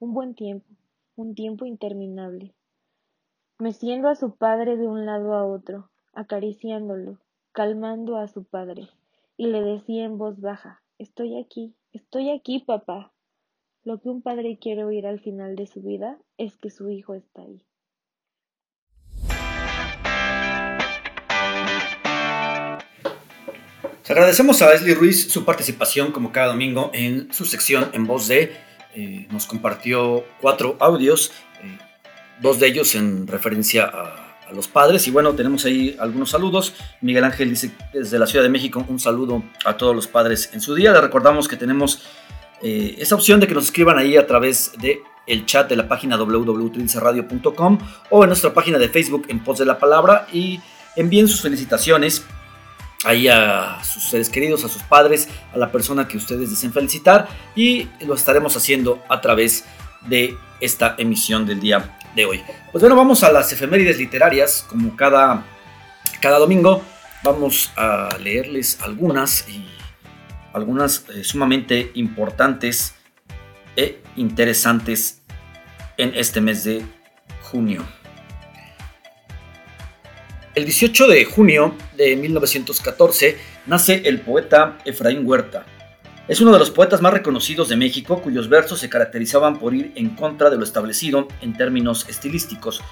un 0.00 0.14
buen 0.14 0.34
tiempo, 0.34 0.66
un 1.14 1.36
tiempo 1.36 1.64
interminable. 1.64 2.52
Meciendo 3.60 4.08
a 4.08 4.16
su 4.16 4.34
padre 4.34 4.76
de 4.76 4.88
un 4.88 5.06
lado 5.06 5.34
a 5.34 5.46
otro, 5.46 5.90
acariciándolo, 6.12 7.20
calmando 7.52 8.16
a 8.16 8.26
su 8.26 8.42
padre, 8.42 8.88
y 9.36 9.46
le 9.46 9.62
decía 9.62 10.04
en 10.04 10.18
voz 10.18 10.40
baja, 10.40 10.82
Estoy 10.98 11.38
aquí, 11.38 11.76
estoy 11.92 12.30
aquí, 12.30 12.58
papá. 12.58 13.12
Lo 13.84 14.00
que 14.00 14.08
un 14.08 14.22
padre 14.22 14.58
quiere 14.58 14.82
oír 14.82 15.06
al 15.06 15.20
final 15.20 15.54
de 15.54 15.68
su 15.68 15.82
vida 15.82 16.18
es 16.36 16.56
que 16.56 16.70
su 16.70 16.90
hijo 16.90 17.14
está 17.14 17.42
ahí. 17.42 17.64
Agradecemos 24.10 24.60
a 24.60 24.70
Leslie 24.70 24.94
Ruiz 24.94 25.30
su 25.30 25.44
participación 25.44 26.10
como 26.10 26.32
cada 26.32 26.48
domingo 26.48 26.90
en 26.92 27.32
su 27.32 27.44
sección 27.44 27.90
en 27.92 28.06
voz 28.06 28.26
de. 28.28 28.52
Eh, 28.94 29.28
nos 29.30 29.46
compartió 29.46 30.24
cuatro 30.40 30.76
audios, 30.80 31.30
eh, 31.62 31.78
dos 32.40 32.58
de 32.58 32.66
ellos 32.66 32.96
en 32.96 33.28
referencia 33.28 33.84
a, 33.84 34.26
los 34.52 34.66
padres. 34.66 35.06
Y 35.06 35.12
bueno, 35.12 35.32
tenemos 35.34 35.64
ahí 35.64 35.96
algunos 36.00 36.30
saludos. 36.30 36.74
Miguel 37.00 37.22
Ángel 37.22 37.50
dice 37.50 37.70
desde 37.92 38.18
la 38.18 38.26
Ciudad 38.26 38.42
de 38.42 38.48
México 38.48 38.84
un 38.88 38.98
saludo 38.98 39.44
a 39.64 39.76
todos 39.76 39.94
los 39.94 40.08
padres 40.08 40.50
en 40.52 40.60
su 40.60 40.74
día. 40.74 40.90
Le 40.90 41.00
recordamos 41.00 41.46
que 41.46 41.56
tenemos 41.56 42.02
eh, 42.60 42.96
esa 42.98 43.14
opción 43.14 43.38
de 43.38 43.46
que 43.46 43.54
nos 43.54 43.66
escriban 43.66 43.96
ahí 43.96 44.16
a 44.16 44.26
través 44.26 44.72
de 44.80 45.02
el 45.28 45.46
chat 45.46 45.68
de 45.68 45.76
la 45.76 45.86
página 45.86 46.16
www.trincerradio.com 46.16 47.78
o 48.10 48.24
en 48.24 48.28
nuestra 48.28 48.52
página 48.52 48.76
de 48.76 48.88
Facebook 48.88 49.26
en 49.28 49.38
Pos 49.38 49.58
de 49.60 49.66
la 49.66 49.78
Palabra 49.78 50.26
y 50.32 50.58
envíen 50.96 51.28
sus 51.28 51.42
felicitaciones 51.42 52.24
ahí 53.04 53.28
a 53.28 53.82
sus 53.82 54.10
seres 54.10 54.28
queridos, 54.28 54.64
a 54.64 54.68
sus 54.68 54.82
padres, 54.82 55.28
a 55.52 55.58
la 55.58 55.72
persona 55.72 56.06
que 56.06 56.16
ustedes 56.16 56.50
deseen 56.50 56.72
felicitar 56.72 57.28
y 57.54 57.88
lo 58.06 58.14
estaremos 58.14 58.56
haciendo 58.56 59.02
a 59.08 59.20
través 59.20 59.64
de 60.06 60.36
esta 60.60 60.94
emisión 60.98 61.46
del 61.46 61.60
día 61.60 61.98
de 62.14 62.24
hoy. 62.24 62.42
Pues 62.72 62.82
bueno, 62.82 62.96
vamos 62.96 63.22
a 63.22 63.32
las 63.32 63.52
efemérides 63.52 63.98
literarias, 63.98 64.64
como 64.68 64.96
cada, 64.96 65.44
cada 66.20 66.38
domingo 66.38 66.82
vamos 67.22 67.70
a 67.76 68.16
leerles 68.18 68.80
algunas 68.82 69.48
y 69.48 69.66
algunas 70.52 71.04
eh, 71.10 71.24
sumamente 71.24 71.92
importantes 71.94 72.94
e 73.76 74.02
interesantes 74.16 75.22
en 75.96 76.12
este 76.14 76.40
mes 76.40 76.64
de 76.64 76.84
junio. 77.42 77.84
El 80.52 80.64
18 80.64 81.06
de 81.06 81.24
junio 81.26 81.76
de 81.96 82.16
1914 82.16 83.38
nace 83.66 84.02
el 84.06 84.20
poeta 84.20 84.78
Efraín 84.84 85.24
Huerta. 85.24 85.64
Es 86.26 86.40
uno 86.40 86.50
de 86.52 86.58
los 86.58 86.72
poetas 86.72 87.00
más 87.00 87.12
reconocidos 87.12 87.68
de 87.68 87.76
México 87.76 88.20
cuyos 88.20 88.48
versos 88.48 88.80
se 88.80 88.88
caracterizaban 88.88 89.60
por 89.60 89.76
ir 89.76 89.92
en 89.94 90.10
contra 90.16 90.50
de 90.50 90.56
lo 90.56 90.64
establecido 90.64 91.28
en 91.40 91.56
términos 91.56 92.04
estilísticos. 92.08 92.82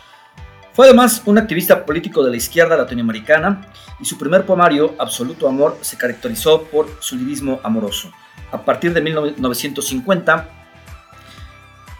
Fue 0.73 0.87
además 0.87 1.23
un 1.27 1.37
activista 1.37 1.85
político 1.85 2.23
de 2.23 2.31
la 2.31 2.37
izquierda 2.37 2.77
latinoamericana 2.77 3.69
y 3.99 4.05
su 4.05 4.17
primer 4.17 4.47
poemario, 4.47 4.95
Absoluto 4.97 5.49
Amor, 5.49 5.79
se 5.81 5.97
caracterizó 5.97 6.63
por 6.63 6.89
su 7.01 7.17
lirismo 7.17 7.59
amoroso. 7.65 8.13
A 8.53 8.65
partir 8.65 8.95
de 8.95 9.01
1950, 9.01 10.49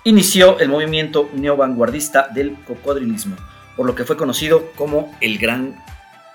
inició 0.05 0.57
el 0.61 0.69
movimiento 0.69 1.29
neovanguardista 1.35 2.29
del 2.29 2.55
cocodrilismo 2.63 3.37
por 3.79 3.87
lo 3.87 3.95
que 3.95 4.05
fue 4.05 4.17
conocido 4.17 4.73
como 4.73 5.17
el 5.21 5.39
Gran 5.39 5.81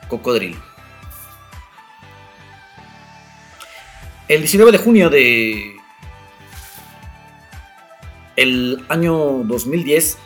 Cocodrilo. 0.08 0.58
El 4.30 4.40
19 4.40 4.72
de 4.72 4.78
junio 4.78 5.10
de 5.10 5.76
el 8.38 8.86
año 8.88 9.44
2010, 9.44 10.18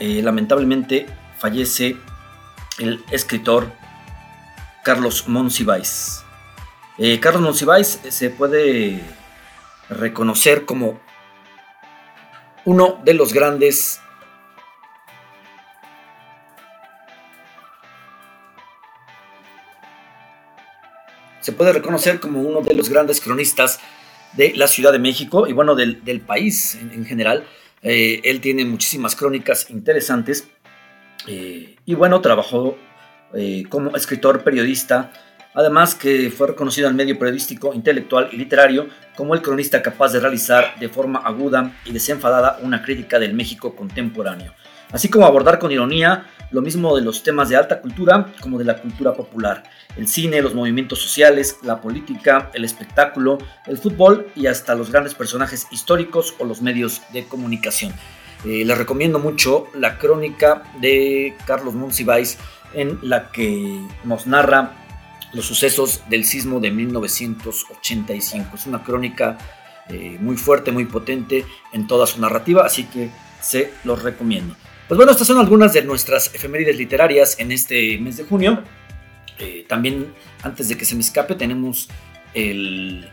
eh, 0.00 0.22
lamentablemente 0.22 1.04
fallece 1.36 1.98
el 2.78 3.04
escritor 3.10 3.70
Carlos 4.82 5.28
Monsiváis. 5.28 6.24
Eh, 6.96 7.20
Carlos 7.20 7.42
Monsiváis 7.42 8.00
se 8.08 8.30
puede 8.30 9.02
reconocer 9.90 10.64
como 10.64 10.98
uno 12.64 12.98
de 13.04 13.12
los 13.12 13.34
grandes 13.34 14.00
se 21.40 21.52
puede 21.52 21.72
reconocer 21.72 22.20
como 22.20 22.40
uno 22.40 22.60
de 22.60 22.74
los 22.74 22.88
grandes 22.88 23.20
cronistas 23.20 23.80
de 24.34 24.52
la 24.54 24.66
Ciudad 24.66 24.92
de 24.92 24.98
México 24.98 25.46
y 25.46 25.52
bueno, 25.52 25.74
del, 25.74 26.20
país 26.26 26.76
en, 26.76 27.04
general. 27.04 27.44
Eh, 27.82 28.20
él 28.24 28.40
tiene 28.40 28.64
muchísimas 28.64 29.14
crónicas 29.14 29.70
interesantes 29.70 30.48
eh, 31.26 31.76
y 31.84 31.94
bueno, 31.94 32.20
trabajó 32.20 32.76
eh, 33.34 33.64
como 33.68 33.96
escritor, 33.96 34.42
periodista, 34.42 35.12
además 35.54 35.94
que 35.94 36.30
fue 36.30 36.48
reconocido 36.48 36.88
en 36.88 36.92
el 36.92 36.96
medio 36.96 37.18
periodístico, 37.18 37.74
intelectual 37.74 38.28
y 38.32 38.36
literario 38.36 38.88
como 39.16 39.34
el 39.34 39.42
cronista 39.42 39.82
capaz 39.82 40.12
de 40.12 40.20
realizar 40.20 40.78
de 40.78 40.88
forma 40.88 41.20
aguda 41.20 41.72
y 41.84 41.92
desenfadada 41.92 42.58
una 42.62 42.82
crítica 42.82 43.18
del 43.18 43.34
México 43.34 43.74
contemporáneo, 43.74 44.54
así 44.92 45.08
como 45.08 45.26
abordar 45.26 45.58
con 45.58 45.72
ironía 45.72 46.26
lo 46.50 46.62
mismo 46.62 46.96
de 46.96 47.02
los 47.02 47.22
temas 47.22 47.48
de 47.48 47.56
alta 47.56 47.80
cultura 47.80 48.32
como 48.40 48.58
de 48.58 48.64
la 48.64 48.80
cultura 48.80 49.12
popular, 49.12 49.64
el 49.96 50.08
cine, 50.08 50.40
los 50.42 50.54
movimientos 50.54 51.00
sociales, 51.00 51.58
la 51.62 51.80
política, 51.80 52.50
el 52.54 52.64
espectáculo, 52.64 53.38
el 53.66 53.78
fútbol 53.78 54.28
y 54.34 54.46
hasta 54.46 54.74
los 54.74 54.90
grandes 54.90 55.14
personajes 55.14 55.66
históricos 55.70 56.34
o 56.38 56.44
los 56.44 56.62
medios 56.62 57.02
de 57.12 57.24
comunicación. 57.26 57.92
Eh, 58.44 58.64
les 58.64 58.78
recomiendo 58.78 59.18
mucho 59.18 59.66
la 59.74 59.98
crónica 59.98 60.62
de 60.80 61.34
Carlos 61.46 61.74
Monsiváis 61.74 62.38
en 62.74 62.98
la 63.02 63.30
que 63.30 63.80
nos 64.04 64.26
narra 64.26 64.72
los 65.32 65.44
sucesos 65.44 66.02
del 66.08 66.24
sismo 66.24 66.60
de 66.60 66.70
1985. 66.70 68.56
Es 68.56 68.66
una 68.66 68.82
crónica 68.82 69.36
eh, 69.88 70.18
muy 70.20 70.36
fuerte, 70.36 70.70
muy 70.70 70.84
potente 70.84 71.44
en 71.72 71.86
toda 71.86 72.06
su 72.06 72.20
narrativa, 72.20 72.64
así 72.64 72.84
que 72.84 73.10
se 73.40 73.72
los 73.84 74.02
recomiendo. 74.02 74.54
Pues 74.88 74.96
bueno, 74.96 75.12
estas 75.12 75.26
son 75.26 75.38
algunas 75.38 75.74
de 75.74 75.82
nuestras 75.82 76.34
efemérides 76.34 76.74
literarias 76.78 77.38
en 77.38 77.52
este 77.52 77.98
mes 77.98 78.16
de 78.16 78.24
junio. 78.24 78.62
Eh, 79.38 79.66
también, 79.68 80.14
antes 80.42 80.70
de 80.70 80.78
que 80.78 80.86
se 80.86 80.94
me 80.94 81.02
escape, 81.02 81.34
tenemos 81.34 81.90
el, 82.32 83.06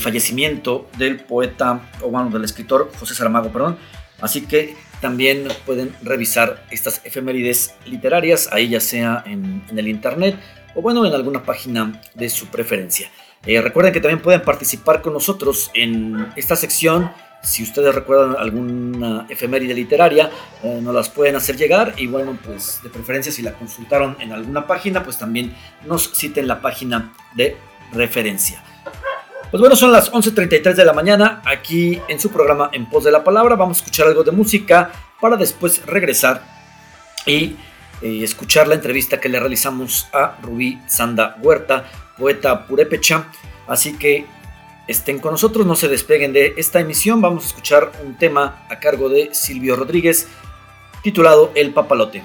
fallecimiento 0.00 0.88
del 0.98 1.20
poeta, 1.20 1.88
o 2.00 2.10
bueno, 2.10 2.28
del 2.28 2.42
escritor 2.42 2.90
José 2.98 3.14
Saramago, 3.14 3.52
perdón. 3.52 3.78
Así 4.20 4.40
que 4.40 4.74
también 5.00 5.46
pueden 5.64 5.94
revisar 6.02 6.66
estas 6.72 7.00
efemérides 7.04 7.76
literarias, 7.86 8.48
ahí 8.50 8.68
ya 8.68 8.80
sea 8.80 9.22
en, 9.24 9.62
el 9.76 9.86
internet 9.86 10.40
o 10.74 10.82
bueno, 10.82 11.06
en 11.06 11.12
alguna 11.12 11.44
página 11.44 12.02
de 12.14 12.28
su 12.28 12.46
preferencia. 12.46 13.12
Eh, 13.46 13.60
recuerden 13.60 13.92
que 13.92 14.00
también 14.00 14.20
pueden 14.20 14.42
participar 14.42 15.02
con 15.02 15.12
nosotros 15.12 15.70
en 15.74 16.32
esta 16.34 16.56
sección 16.56 17.12
si 17.42 17.62
ustedes 17.62 17.94
recuerdan 17.94 18.36
alguna 18.38 19.26
efeméride 19.28 19.74
literaria, 19.74 20.30
eh, 20.62 20.80
nos 20.80 20.94
las 20.94 21.08
pueden 21.08 21.36
hacer 21.36 21.56
llegar 21.56 21.94
y 21.96 22.06
bueno, 22.06 22.38
pues 22.44 22.80
de 22.82 22.88
preferencia 22.88 23.32
si 23.32 23.42
la 23.42 23.52
consultaron 23.52 24.16
en 24.20 24.32
alguna 24.32 24.66
página, 24.66 25.02
pues 25.02 25.18
también 25.18 25.54
nos 25.84 26.12
citen 26.12 26.46
la 26.46 26.60
página 26.60 27.12
de 27.34 27.56
referencia. 27.92 28.62
Pues 29.50 29.60
bueno, 29.60 29.76
son 29.76 29.92
las 29.92 30.10
11.33 30.10 30.74
de 30.74 30.84
la 30.84 30.94
mañana 30.94 31.42
aquí 31.44 32.00
en 32.08 32.18
su 32.18 32.30
programa 32.30 32.70
En 32.72 32.88
Pos 32.88 33.04
de 33.04 33.10
la 33.10 33.22
Palabra. 33.22 33.54
Vamos 33.54 33.78
a 33.78 33.80
escuchar 33.80 34.06
algo 34.06 34.24
de 34.24 34.30
música 34.30 34.90
para 35.20 35.36
después 35.36 35.84
regresar 35.84 36.42
y 37.26 37.56
eh, 38.00 38.24
escuchar 38.24 38.66
la 38.66 38.76
entrevista 38.76 39.20
que 39.20 39.28
le 39.28 39.38
realizamos 39.38 40.08
a 40.12 40.38
Rubí 40.40 40.80
Sanda 40.86 41.36
Huerta, 41.42 41.84
poeta 42.16 42.66
purépecha. 42.66 43.26
Así 43.66 43.98
que 43.98 44.24
estén 44.92 45.18
con 45.18 45.32
nosotros, 45.32 45.66
no 45.66 45.74
se 45.74 45.88
despeguen 45.88 46.32
de 46.32 46.54
esta 46.56 46.80
emisión. 46.80 47.20
Vamos 47.20 47.44
a 47.44 47.46
escuchar 47.48 47.92
un 48.04 48.16
tema 48.16 48.64
a 48.68 48.78
cargo 48.78 49.08
de 49.08 49.34
Silvio 49.34 49.76
Rodríguez 49.76 50.28
titulado 51.02 51.50
El 51.54 51.72
Papalote. 51.72 52.22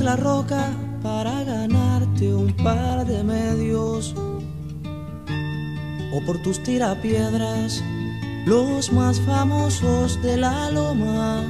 La 0.00 0.16
roca 0.16 0.70
para 1.02 1.44
ganarte 1.44 2.34
un 2.34 2.52
par 2.56 3.06
de 3.06 3.22
medios, 3.22 4.14
o 6.12 6.24
por 6.26 6.42
tus 6.42 6.62
tirapiedras, 6.62 7.82
los 8.46 8.92
más 8.92 9.20
famosos 9.20 10.20
de 10.22 10.36
la 10.36 10.70
loma, 10.70 11.44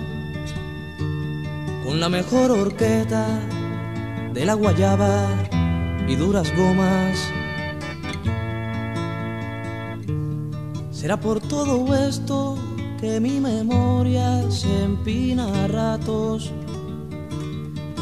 con 1.85 2.01
la 2.01 2.09
mejor 2.09 2.51
horqueta 2.51 3.27
de 4.33 4.45
la 4.45 4.55
guayaba 4.55 5.27
y 6.07 6.17
duras 6.17 6.53
gomas. 6.57 7.19
Será 10.91 11.19
por 11.19 11.41
todo 11.41 11.95
esto 11.95 12.59
que 13.01 13.21
mi 13.21 13.41
memoria 13.41 14.51
se 14.51 14.85
empina 14.85 15.65
a 15.65 15.69
ratos, 15.69 16.53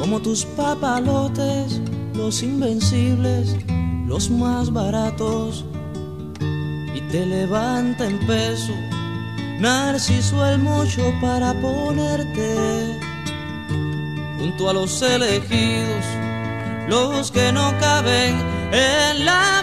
como 0.02 0.20
tus 0.20 0.44
papalotes, 0.44 1.80
los 2.16 2.42
invencibles, 2.42 3.56
los 4.04 4.30
más 4.30 4.72
baratos, 4.72 5.64
y 6.92 7.00
te 7.02 7.24
levanta 7.24 8.06
en 8.06 8.18
peso, 8.26 8.72
Narciso 9.60 10.44
el 10.44 10.58
mucho 10.58 11.14
para 11.20 11.54
ponerte 11.54 12.98
junto 14.40 14.68
a 14.68 14.72
los 14.72 15.00
elegidos, 15.02 16.04
los 16.88 17.30
que 17.30 17.52
no 17.52 17.72
caben 17.78 18.34
en 18.72 19.24
la 19.24 19.62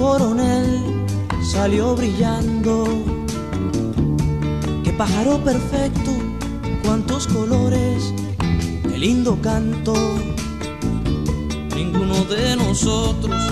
coronel 0.00 1.04
salió 1.42 1.94
brillando. 1.94 3.04
Qué 4.82 4.92
pájaro 4.94 5.38
perfecto, 5.44 6.12
cuántos 6.82 7.26
colores, 7.26 8.14
qué 8.88 8.96
lindo 8.96 9.38
canto. 9.42 9.92
Ninguno 11.76 12.24
de 12.24 12.56
nosotros 12.56 13.42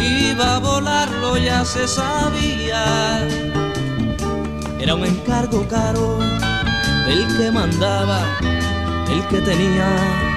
iba 0.00 0.56
a 0.56 0.58
volarlo, 0.58 1.36
ya 1.36 1.66
se 1.66 1.86
sabía. 1.86 3.20
Era 4.80 4.94
un 4.94 5.04
encargo 5.04 5.68
caro, 5.68 6.18
el 7.06 7.26
que 7.36 7.50
mandaba, 7.50 8.20
el 9.10 9.22
que 9.28 9.40
tenía 9.42 10.33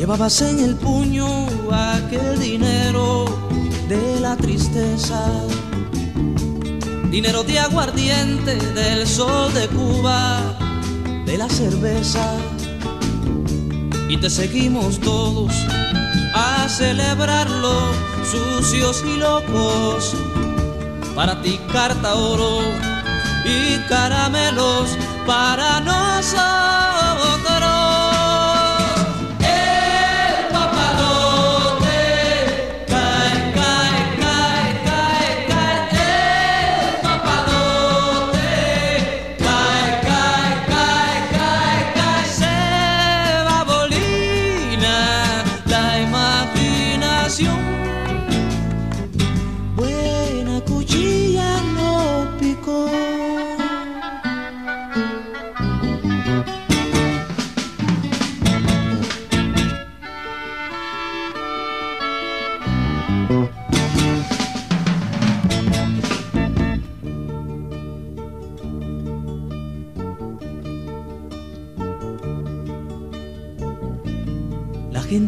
Llevabas 0.00 0.40
en 0.40 0.58
el 0.60 0.76
puño 0.76 1.26
aquel 1.70 2.40
dinero 2.40 3.26
de 3.86 4.18
la 4.18 4.34
tristeza, 4.34 5.30
dinero 7.10 7.42
de 7.42 7.58
aguardiente 7.58 8.56
del 8.72 9.06
sol 9.06 9.52
de 9.52 9.68
Cuba, 9.68 10.56
de 11.26 11.36
la 11.36 11.50
cerveza. 11.50 12.34
Y 14.08 14.16
te 14.16 14.30
seguimos 14.30 14.98
todos 15.00 15.52
a 16.34 16.66
celebrarlo, 16.70 17.74
sucios 18.24 19.04
y 19.04 19.18
locos. 19.18 20.14
Para 21.14 21.42
ti 21.42 21.60
carta 21.70 22.14
oro 22.14 22.60
y 23.44 23.76
caramelos 23.86 24.96
para 25.26 25.80
nosotros. 25.80 26.59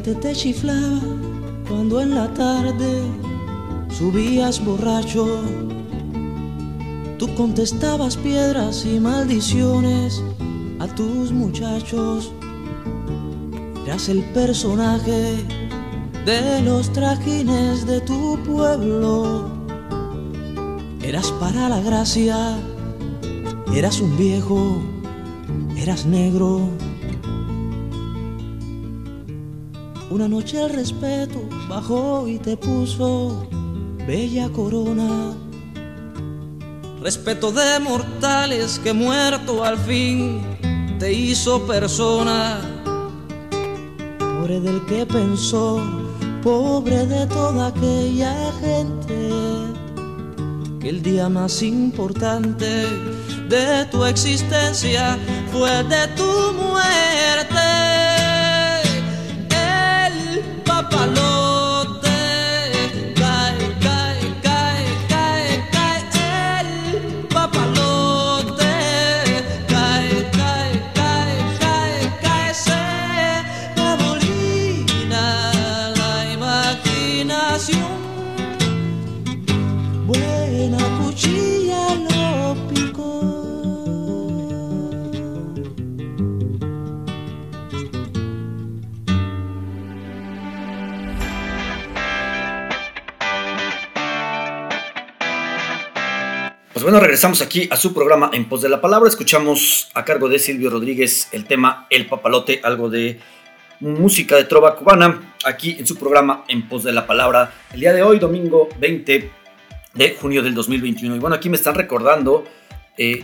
Te 0.03 0.33
chiflaba 0.33 1.01
cuando 1.69 2.01
en 2.01 2.15
la 2.15 2.33
tarde 2.35 3.03
subías 3.89 4.65
borracho. 4.65 5.43
Tú 7.19 7.33
contestabas 7.37 8.17
piedras 8.17 8.85
y 8.85 8.99
maldiciones 8.99 10.21
a 10.81 10.89
tus 10.89 11.31
muchachos. 11.31 12.33
Eras 13.87 14.09
el 14.09 14.25
personaje 14.33 15.37
de 16.27 16.63
los 16.63 16.93
trajines 16.93 17.87
de 17.87 18.01
tu 18.01 18.43
pueblo. 18.43 19.51
Eras 21.01 21.31
para 21.33 21.69
la 21.69 21.81
gracia, 21.81 22.59
eras 23.73 24.01
un 24.01 24.17
viejo, 24.17 24.83
eras 25.77 26.07
negro 26.07 26.82
Una 30.13 30.29
noche 30.29 30.61
el 30.63 30.69
respeto 30.69 31.41
bajó 31.71 32.29
y 32.29 32.39
te 32.39 32.59
puso 32.59 33.49
bella 34.07 34.51
corona. 34.51 35.33
Respeto 37.01 37.51
de 37.51 37.81
mortales 37.81 38.79
que 38.85 38.93
muerto 38.93 39.65
al 39.65 39.79
fin 39.79 40.43
te 40.99 41.11
hizo 41.15 41.67
persona. 41.67 42.61
Pobre 44.19 44.61
del 44.61 44.85
que 44.85 45.07
pensó, 45.07 45.83
pobre 46.43 47.07
de 47.07 47.27
toda 47.29 47.69
aquella 47.69 48.35
gente, 48.61 49.31
que 50.79 50.91
el 50.91 51.03
día 51.03 51.31
más 51.31 51.63
importante 51.63 52.85
de 53.49 53.87
tu 53.91 54.05
existencia 54.05 55.17
fue 55.51 55.83
de 55.85 56.07
tu 56.09 56.53
muerte. 56.53 57.52
Papalote 60.93 61.32
Pues 96.83 96.91
bueno, 96.91 96.99
regresamos 96.99 97.41
aquí 97.43 97.69
a 97.71 97.77
su 97.77 97.95
programa 97.95 98.29
En 98.33 98.49
Pos 98.49 98.61
de 98.61 98.69
la 98.69 98.81
Palabra. 98.81 99.09
Escuchamos 99.09 99.89
a 99.95 100.05
cargo 100.05 100.29
de 100.29 100.41
Silvio 100.41 100.69
Rodríguez 100.69 101.29
el 101.31 101.45
tema 101.45 101.87
El 101.91 102.07
Papalote, 102.07 102.59
algo 102.65 102.91
de 102.91 103.21
música 103.79 104.35
de 104.35 104.47
trova 104.47 104.75
cubana, 104.75 105.33
aquí 105.45 105.77
en 105.79 105.87
su 105.87 105.97
programa 105.97 106.43
En 106.49 106.69
Pos 106.69 106.83
de 106.83 106.91
la 106.91 107.07
Palabra. 107.07 107.55
El 107.73 107.79
día 107.79 107.93
de 107.93 108.03
hoy, 108.03 108.19
domingo 108.19 108.69
20 108.81 109.31
de 109.95 110.17
junio 110.21 110.43
del 110.43 110.57
2021. 110.57 111.15
Y 111.15 111.19
bueno, 111.21 111.37
aquí 111.37 111.49
me 111.49 111.55
están 111.55 111.77
recordando 111.77 112.43
eh, 112.99 113.23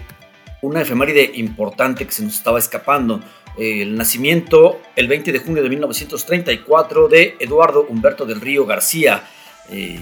una 0.63 0.83
efeméride 0.83 1.29
importante 1.35 2.07
que 2.07 2.13
se 2.13 2.23
nos 2.23 2.35
estaba 2.35 2.61
escapando. 2.61 3.21
Eh, 3.59 3.83
el 3.83 3.97
nacimiento 3.97 4.81
el 4.95 5.09
20 5.09 5.33
de 5.33 5.39
junio 5.41 5.65
de 5.65 5.69
1934 5.69 7.09
de 7.09 7.35
Eduardo 7.41 7.87
Humberto 7.89 8.25
del 8.25 8.41
Río 8.41 8.67
García, 8.67 9.25
eh, 9.69 9.99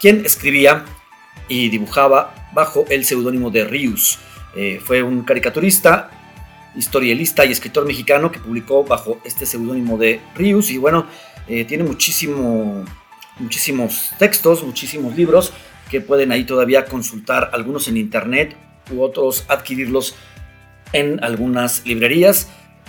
quien 0.00 0.26
escribía 0.26 0.84
y 1.46 1.68
dibujaba 1.68 2.37
bajo 2.52 2.84
el 2.88 3.04
seudónimo 3.04 3.50
de 3.50 3.64
Rius. 3.64 4.18
Eh, 4.56 4.80
fue 4.82 5.02
un 5.02 5.22
caricaturista, 5.22 6.10
historialista 6.76 7.44
y 7.44 7.52
escritor 7.52 7.86
mexicano 7.86 8.30
que 8.30 8.38
publicó 8.38 8.84
bajo 8.84 9.20
este 9.24 9.46
seudónimo 9.46 9.98
de 9.98 10.20
Rius 10.34 10.70
y 10.70 10.78
bueno, 10.78 11.06
eh, 11.48 11.64
tiene 11.64 11.84
muchísimo, 11.84 12.84
muchísimos 13.38 14.12
textos, 14.18 14.62
muchísimos 14.62 15.16
libros 15.16 15.52
que 15.90 16.00
pueden 16.00 16.32
ahí 16.32 16.44
todavía 16.44 16.84
consultar, 16.84 17.50
algunos 17.52 17.88
en 17.88 17.96
internet 17.96 18.56
u 18.90 19.02
otros 19.02 19.44
adquirirlos 19.48 20.14
en 20.92 21.22
algunas 21.22 21.86
librerías. 21.86 22.48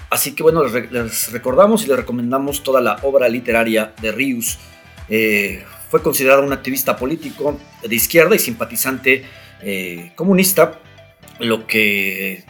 Así 0.10 0.34
que 0.34 0.44
bueno, 0.44 0.64
les 0.64 1.32
recordamos 1.32 1.84
y 1.84 1.88
les 1.88 1.98
recomendamos 1.98 2.64
toda 2.64 2.82
la 2.82 2.98
obra 3.04 3.30
literaria 3.30 3.94
de 4.02 4.12
Rius. 4.12 4.58
Eh, 5.08 5.64
fue 5.90 6.02
considerado 6.02 6.44
un 6.44 6.54
activista 6.54 6.98
político 6.98 7.60
de 7.84 7.96
izquierda 7.96 8.36
y 8.36 8.40
simpatizante 8.40 9.24
eh, 9.62 10.12
comunista, 10.16 10.80
lo 11.40 11.68
que 11.68 12.44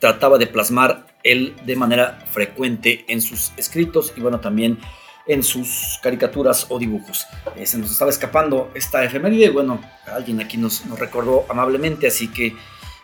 trataba 0.00 0.38
de 0.38 0.46
plasmar 0.46 1.06
él 1.22 1.54
de 1.64 1.76
manera 1.76 2.18
frecuente 2.30 3.04
en 3.08 3.22
sus 3.22 3.52
escritos 3.56 4.12
y 4.16 4.20
bueno, 4.20 4.40
también 4.40 4.78
en 5.26 5.42
sus 5.42 5.98
caricaturas 6.02 6.66
o 6.68 6.78
dibujos. 6.78 7.26
Eh, 7.56 7.66
se 7.66 7.78
nos 7.78 7.90
estaba 7.90 8.10
escapando 8.10 8.70
esta 8.74 9.04
efeméride 9.04 9.50
bueno, 9.50 9.80
alguien 10.06 10.40
aquí 10.40 10.58
nos, 10.58 10.84
nos 10.86 10.98
recordó 10.98 11.46
amablemente, 11.48 12.06
así 12.06 12.28
que 12.28 12.48
eh, 12.48 12.54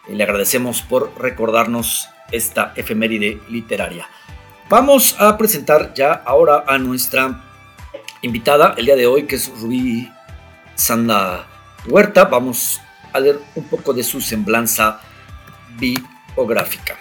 le 0.09 0.23
agradecemos 0.23 0.83
por 0.83 1.19
recordarnos 1.19 2.09
esta 2.31 2.73
efeméride 2.77 3.41
literaria. 3.49 4.07
Vamos 4.69 5.17
a 5.19 5.37
presentar 5.37 5.95
ya 5.95 6.13
ahora 6.13 6.65
a 6.67 6.79
nuestra 6.79 7.43
invitada 8.23 8.75
el 8.77 8.87
día 8.87 8.97
de 8.97 9.07
hoy, 9.07 9.27
que 9.27 9.37
es 9.37 9.51
Rubí 9.61 10.09
Sanda 10.75 11.47
Huerta. 11.89 12.27
Vamos 12.27 12.81
a 13.13 13.21
leer 13.21 13.39
un 13.55 13.65
poco 13.65 13.93
de 13.93 14.03
su 14.03 14.21
semblanza 14.21 15.01
biográfica. 15.79 16.99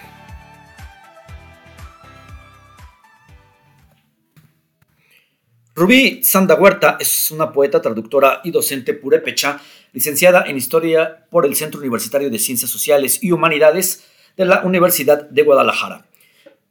Rubí 5.74 6.22
Sanda 6.22 6.56
Huerta 6.56 6.98
es 7.00 7.30
una 7.30 7.52
poeta, 7.52 7.80
traductora 7.80 8.42
y 8.44 8.50
docente 8.50 8.92
purépecha, 8.92 9.58
licenciada 9.92 10.44
en 10.46 10.56
Historia 10.56 11.26
por 11.30 11.46
el 11.46 11.56
Centro 11.56 11.80
Universitario 11.80 12.28
de 12.28 12.38
Ciencias 12.38 12.70
Sociales 12.70 13.22
y 13.22 13.32
Humanidades 13.32 14.04
de 14.36 14.44
la 14.44 14.62
Universidad 14.62 15.30
de 15.30 15.42
Guadalajara. 15.42 16.06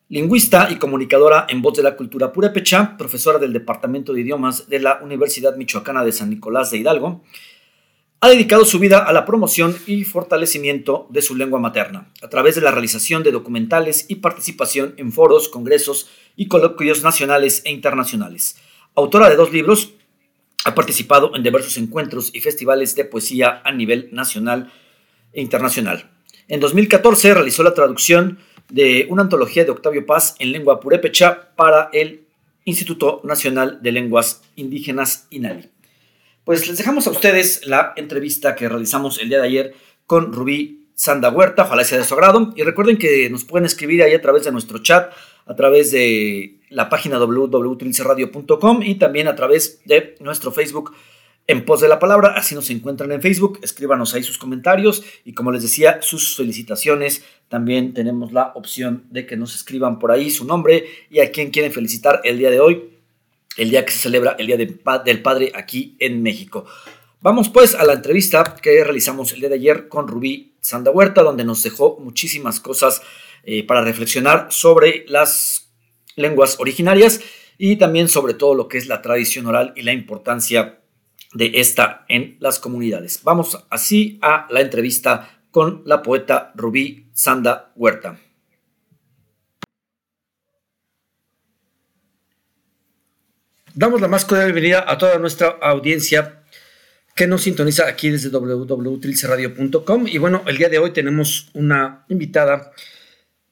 Lingüista 0.09 0.69
y 0.71 0.75
comunicadora 0.75 1.47
en 1.49 1.61
voz 1.61 1.77
de 1.77 1.83
la 1.83 1.95
cultura 1.95 2.31
purépecha, 2.31 2.97
profesora 2.97 3.39
del 3.39 3.53
Departamento 3.53 4.13
de 4.13 4.21
Idiomas 4.21 4.69
de 4.69 4.79
la 4.79 4.99
Universidad 5.01 5.55
Michoacana 5.55 6.03
de 6.03 6.11
San 6.11 6.29
Nicolás 6.29 6.71
de 6.71 6.77
Hidalgo, 6.77 7.23
ha 8.21 8.29
dedicado 8.29 8.65
su 8.65 8.79
vida 8.79 8.99
a 8.99 9.13
la 9.13 9.25
promoción 9.25 9.77
y 9.87 10.03
fortalecimiento 10.03 11.07
de 11.09 11.21
su 11.21 11.35
lengua 11.35 11.59
materna, 11.59 12.11
a 12.21 12.27
través 12.27 12.55
de 12.55 12.61
la 12.61 12.71
realización 12.71 13.23
de 13.23 13.31
documentales 13.31 14.05
y 14.09 14.15
participación 14.15 14.93
en 14.97 15.13
foros, 15.13 15.47
congresos 15.47 16.09
y 16.35 16.47
coloquios 16.47 17.01
nacionales 17.01 17.61
e 17.63 17.71
internacionales. 17.71 18.57
Autora 18.95 19.29
de 19.29 19.37
dos 19.37 19.53
libros, 19.53 19.93
ha 20.65 20.75
participado 20.75 21.33
en 21.35 21.43
diversos 21.43 21.77
encuentros 21.77 22.31
y 22.33 22.41
festivales 22.41 22.93
de 22.95 23.05
poesía 23.05 23.61
a 23.63 23.71
nivel 23.71 24.09
nacional 24.11 24.69
e 25.31 25.41
internacional. 25.41 26.11
En 26.49 26.59
2014 26.59 27.33
realizó 27.33 27.63
la 27.63 27.73
traducción 27.73 28.39
de 28.67 29.07
una 29.09 29.21
antología 29.21 29.63
de 29.63 29.71
Octavio 29.71 30.05
Paz 30.05 30.35
en 30.39 30.51
lengua 30.51 30.81
purépecha 30.81 31.55
para 31.55 31.89
el 31.93 32.25
Instituto 32.65 33.21
Nacional 33.23 33.81
de 33.81 33.93
Lenguas 33.93 34.41
Indígenas 34.57 35.27
INALI. 35.29 35.69
Pues 36.43 36.67
les 36.67 36.77
dejamos 36.77 37.07
a 37.07 37.11
ustedes 37.11 37.65
la 37.65 37.93
entrevista 37.95 38.55
que 38.55 38.69
realizamos 38.69 39.19
el 39.19 39.29
día 39.29 39.39
de 39.39 39.47
ayer 39.47 39.75
con 40.05 40.33
Rubí 40.33 40.87
Sanda 40.95 41.29
Huerta, 41.29 41.63
ojalá 41.63 41.83
de 41.83 42.03
su. 42.03 42.53
Y 42.55 42.63
recuerden 42.63 42.97
que 42.97 43.29
nos 43.29 43.45
pueden 43.45 43.65
escribir 43.65 44.03
ahí 44.03 44.13
a 44.13 44.21
través 44.21 44.43
de 44.43 44.51
nuestro 44.51 44.79
chat, 44.79 45.13
a 45.45 45.55
través 45.55 45.91
de 45.91 46.59
la 46.69 46.89
página 46.89 47.17
www.trilceradio.com 47.19 48.81
y 48.83 48.95
también 48.95 49.27
a 49.27 49.35
través 49.35 49.81
de 49.85 50.15
nuestro 50.19 50.51
Facebook 50.51 50.93
en 51.47 51.65
pos 51.65 51.81
de 51.81 51.87
la 51.87 51.99
palabra. 51.99 52.33
Así 52.35 52.53
nos 52.53 52.69
encuentran 52.69 53.11
en 53.11 53.21
Facebook. 53.21 53.59
Escríbanos 53.63 54.13
ahí 54.13 54.23
sus 54.23 54.37
comentarios 54.37 55.03
y 55.25 55.33
como 55.33 55.51
les 55.51 55.63
decía, 55.63 56.01
sus 56.01 56.35
felicitaciones. 56.35 57.23
También 57.47 57.93
tenemos 57.93 58.33
la 58.33 58.51
opción 58.55 59.05
de 59.09 59.25
que 59.25 59.37
nos 59.37 59.55
escriban 59.55 59.99
por 59.99 60.11
ahí 60.11 60.29
su 60.29 60.45
nombre 60.45 60.85
y 61.09 61.21
a 61.21 61.31
quien 61.31 61.49
quieren 61.49 61.71
felicitar 61.71 62.21
el 62.23 62.37
día 62.37 62.51
de 62.51 62.59
hoy, 62.59 62.98
el 63.59 63.69
día 63.69 63.85
que 63.85 63.91
se 63.91 63.99
celebra 63.99 64.35
el 64.39 64.47
Día 64.47 64.57
del 64.57 65.21
Padre 65.21 65.51
aquí 65.53 65.95
en 65.99 66.23
México. 66.23 66.65
Vamos 67.21 67.49
pues 67.49 67.75
a 67.75 67.83
la 67.83 67.93
entrevista 67.93 68.55
que 68.61 68.81
realizamos 68.83 69.33
el 69.33 69.41
día 69.41 69.49
de 69.49 69.55
ayer 69.55 69.89
con 69.89 70.07
Rubí 70.07 70.55
Sanda 70.61 70.91
Huerta, 70.91 71.21
donde 71.21 71.43
nos 71.43 71.61
dejó 71.61 71.97
muchísimas 71.99 72.61
cosas 72.61 73.01
eh, 73.43 73.67
para 73.67 73.81
reflexionar 73.81 74.47
sobre 74.49 75.03
las 75.07 75.69
lenguas 76.15 76.57
originarias 76.59 77.19
y 77.57 77.75
también 77.75 78.07
sobre 78.07 78.33
todo 78.33 78.55
lo 78.55 78.69
que 78.69 78.77
es 78.77 78.87
la 78.87 79.01
tradición 79.01 79.45
oral 79.47 79.73
y 79.75 79.81
la 79.81 79.91
importancia 79.91 80.79
de 81.33 81.51
esta 81.55 82.05
en 82.07 82.37
las 82.39 82.59
comunidades. 82.59 83.21
Vamos 83.23 83.65
así 83.69 84.17
a 84.21 84.47
la 84.49 84.61
entrevista 84.61 85.41
con 85.51 85.83
la 85.85 86.01
poeta 86.01 86.53
Rubí 86.55 87.09
Sanda 87.11 87.73
Huerta. 87.75 88.17
Damos 93.79 94.01
la 94.01 94.09
más 94.09 94.25
cordial 94.25 94.47
bienvenida 94.51 94.83
a 94.85 94.97
toda 94.97 95.17
nuestra 95.19 95.57
audiencia 95.61 96.43
que 97.15 97.27
nos 97.27 97.43
sintoniza 97.43 97.87
aquí 97.87 98.09
desde 98.09 98.27
www.trilceradio.com. 98.27 100.05
Y 100.05 100.17
bueno, 100.17 100.43
el 100.47 100.57
día 100.57 100.67
de 100.67 100.79
hoy 100.79 100.91
tenemos 100.91 101.49
una 101.53 102.03
invitada 102.09 102.73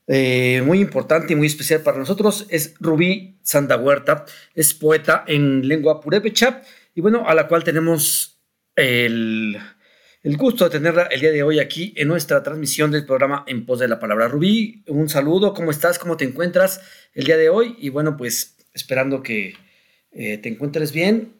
eh, 0.05 0.61
muy 0.65 0.81
importante 0.81 1.31
y 1.31 1.37
muy 1.37 1.47
especial 1.47 1.79
para 1.79 1.97
nosotros. 1.97 2.45
Es 2.49 2.73
Rubí 2.81 3.37
Sanda 3.41 3.77
Huerta, 3.77 4.25
es 4.53 4.73
poeta 4.73 5.23
en 5.27 5.65
lengua 5.65 6.01
purépecha 6.01 6.61
y 6.93 6.99
bueno, 6.99 7.23
a 7.25 7.33
la 7.33 7.47
cual 7.47 7.63
tenemos 7.63 8.37
el, 8.75 9.57
el 10.23 10.35
gusto 10.35 10.65
de 10.65 10.71
tenerla 10.71 11.03
el 11.03 11.21
día 11.21 11.31
de 11.31 11.41
hoy 11.41 11.59
aquí 11.59 11.93
en 11.95 12.09
nuestra 12.09 12.43
transmisión 12.43 12.91
del 12.91 13.05
programa 13.05 13.45
En 13.47 13.65
Pos 13.65 13.79
de 13.79 13.87
la 13.87 13.97
Palabra. 13.97 14.27
Rubí, 14.27 14.83
un 14.87 15.07
saludo, 15.07 15.53
¿cómo 15.53 15.71
estás? 15.71 15.97
¿Cómo 15.97 16.17
te 16.17 16.25
encuentras 16.25 16.81
el 17.13 17.23
día 17.23 17.37
de 17.37 17.47
hoy? 17.47 17.77
Y 17.79 17.87
bueno, 17.87 18.17
pues 18.17 18.57
esperando 18.73 19.23
que 19.23 19.55
eh, 20.19 20.39
te 20.39 20.49
encuentres 20.49 20.91
bien 20.91 21.33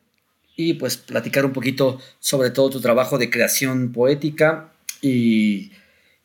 y 0.55 0.75
pues 0.75 0.97
platicar 0.97 1.45
un 1.45 1.51
poquito 1.51 1.99
sobre 2.19 2.51
todo 2.51 2.69
tu 2.69 2.79
trabajo 2.79 3.17
de 3.17 3.31
creación 3.31 3.91
poética 3.91 4.71
y 5.01 5.71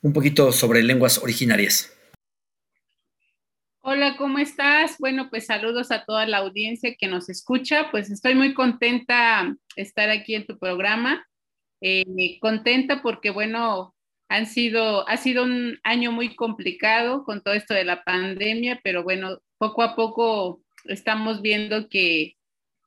un 0.03 0.13
poquito 0.13 0.53
sobre 0.53 0.83
lenguas 0.83 1.17
originarias. 1.23 1.91
Hola, 3.81 4.17
¿cómo 4.19 4.39
estás? 4.39 4.97
Bueno, 4.99 5.31
pues 5.31 5.47
saludos 5.47 5.91
a 5.91 6.05
toda 6.05 6.27
la 6.27 6.39
audiencia 6.39 6.95
que 6.95 7.09
nos 7.09 7.31
escucha. 7.31 7.91
Pues 7.91 8.11
estoy 8.11 8.35
muy 8.35 8.53
contenta 8.53 9.57
estar 9.75 10.11
aquí 10.11 10.35
en 10.35 10.47
tu 10.47 10.59
programa. 10.59 11.27
Eh, 11.81 12.39
contenta 12.41 13.01
porque, 13.03 13.31
bueno, 13.31 13.95
Han 14.29 14.47
sido, 14.47 15.07
ha 15.09 15.17
sido 15.19 15.45
un 15.45 15.79
año 15.83 16.11
muy 16.11 16.35
complicado 16.35 17.25
con 17.25 17.43
todo 17.43 17.53
esto 17.53 17.75
de 17.75 17.85
la 17.85 18.03
pandemia, 18.03 18.81
pero 18.83 19.03
bueno, 19.03 19.39
poco 19.59 19.83
a 19.83 19.95
poco 19.95 20.63
estamos 20.87 21.43
viendo 21.43 21.89
que 21.91 22.37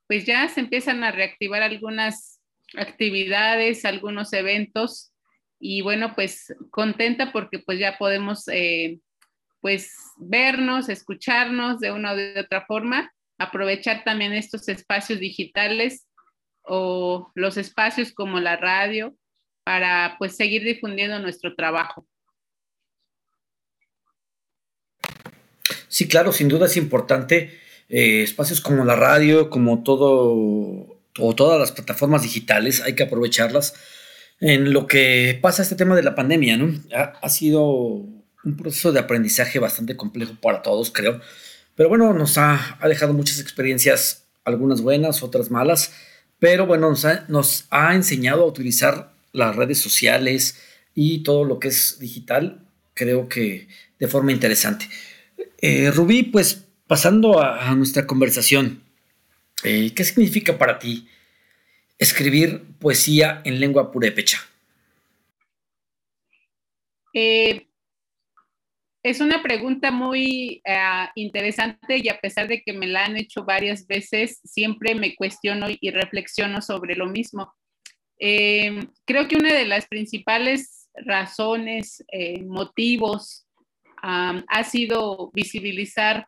pues 0.08 0.26
ya 0.26 0.47
se 0.49 0.60
empiezan 0.60 1.03
a 1.03 1.12
reactivar 1.12 1.64
algunas 1.64 2.39
actividades, 2.78 3.86
algunos 3.86 4.34
eventos 4.34 5.14
y 5.60 5.82
bueno, 5.82 6.14
pues 6.16 6.53
contenta 6.70 7.32
porque 7.32 7.60
pues 7.60 7.80
ya 7.80 7.97
podemos 7.97 8.47
eh, 8.49 8.99
pues 9.62 9.91
vernos, 10.18 10.89
escucharnos 10.89 11.80
de 11.80 11.91
una 11.91 12.12
o 12.12 12.16
de 12.16 12.39
otra 12.39 12.66
forma, 12.66 13.12
aprovechar 13.38 14.03
también 14.03 14.34
estos 14.34 14.68
espacios 14.68 15.20
digitales 15.20 16.08
o 16.62 17.32
los 17.36 17.58
espacios 17.58 18.12
como 18.12 18.39
la 18.39 18.58
radio 18.58 19.16
para 19.64 20.16
pues 20.20 20.36
seguir 20.36 20.64
difundiendo 20.64 21.20
nuestro 21.20 21.56
trabajo. 21.56 22.08
Sí, 25.88 26.08
claro, 26.08 26.32
sin 26.32 26.47
duda 26.47 26.66
es 26.68 26.78
importante 26.78 27.60
eh, 27.90 28.24
espacios 28.24 28.62
como 28.62 28.84
la 28.86 28.96
radio, 28.96 29.50
como 29.50 29.84
todo 29.84 30.96
o 31.18 31.36
todas 31.36 31.60
las 31.60 31.72
plataformas 31.72 32.24
digitales, 32.24 32.82
hay 32.82 32.94
que 32.94 33.04
aprovecharlas 33.04 33.74
en 34.40 34.74
lo 34.74 34.88
que 34.88 35.40
pasa 35.42 35.62
este 35.62 35.76
tema 35.76 35.96
de 35.96 36.04
la 36.04 36.16
pandemia, 36.16 36.58
¿no? 36.58 36.74
Ha, 36.94 37.30
sido 37.30 37.64
un 37.66 38.58
proceso 38.58 38.92
de 38.92 39.00
aprendizaje 39.00 39.60
bastante 39.60 39.96
complejo 39.96 40.36
para 40.42 40.62
todos, 40.62 40.92
creo. 40.92 41.22
Pero 41.76 41.90
bueno, 41.90 42.14
nos 42.14 42.38
ha, 42.38 42.78
dejado 42.84 43.14
muchas 43.14 43.40
experiencias, 43.40 44.26
algunas 44.44 44.82
buenas, 44.82 45.24
otras 45.24 45.52
malas. 45.52 45.94
Pero 46.40 46.66
bueno, 46.66 46.90
nos 46.90 47.06
ha, 47.06 47.26
nos 47.30 47.66
ha 47.70 47.96
enseñado 47.96 48.44
a 48.44 48.48
utilizar 48.48 49.14
las 49.32 49.56
redes 49.56 49.80
sociales 49.80 50.60
y 50.94 51.24
todo 51.24 51.46
lo 51.46 51.60
que 51.60 51.70
es 51.70 51.98
digital, 52.00 52.66
creo 52.94 53.30
que 53.30 53.68
de 54.00 54.08
forma 54.08 54.32
interesante. 54.32 54.90
Eh, 55.62 55.92
Rubí, 55.92 56.24
pues 56.24 56.64
pasando 56.88 57.42
a, 57.42 57.74
nuestra 57.76 58.06
conversación, 58.06 58.84
eh, 59.64 59.92
¿qué 59.96 60.04
significa 60.04 60.58
para 60.58 60.80
ti 60.80 61.08
escribir 61.98 62.64
poesía 62.80 63.42
en 63.46 63.60
lengua 63.60 63.92
purépecha? 63.92 64.40
Eh, 67.14 67.68
es 69.02 69.22
una 69.22 69.42
pregunta 69.42 69.92
muy 69.92 70.62
eh, 70.66 71.08
interesante 71.16 71.98
y 71.98 72.10
a 72.10 72.20
pesar 72.20 72.48
de 72.48 72.62
que 72.62 72.74
me 72.74 72.88
la 72.88 73.06
han 73.06 73.16
hecho 73.16 73.46
varias 73.46 73.88
veces, 73.88 74.42
siempre 74.44 74.96
me 74.96 75.16
cuestiono 75.16 75.68
y 75.70 75.92
reflexiono 75.92 76.62
sobre 76.62 76.96
lo 76.96 77.08
mismo. 77.08 77.54
Eh, 78.20 78.88
creo 79.06 79.28
que 79.28 79.38
una 79.38 79.54
de 79.54 79.66
las 79.66 79.88
principales 79.88 80.90
razones, 80.96 82.04
motivos, 82.46 83.46
ha 84.02 84.64
sido 84.64 85.32
visibilizar 85.34 86.28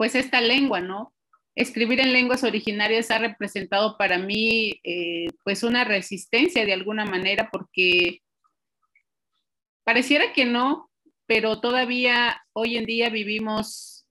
pues 0.00 0.14
esta 0.14 0.40
lengua, 0.40 0.80
¿no? 0.80 1.12
escribir 1.54 2.00
en 2.00 2.14
lenguas 2.14 2.42
originarias 2.42 3.10
ha 3.10 3.18
representado 3.18 3.98
para 3.98 4.16
mí 4.16 4.80
eh, 4.82 5.26
pues 5.44 5.62
una 5.62 5.84
resistencia 5.84 6.64
de 6.64 6.72
alguna 6.72 7.04
manera 7.04 7.50
porque 7.52 8.22
pareciera 9.84 10.32
que 10.32 10.46
no, 10.46 10.90
pero 11.26 11.60
todavía 11.60 12.42
hoy 12.54 12.78
en 12.78 12.86
día 12.86 13.10
vivimos 13.10 14.06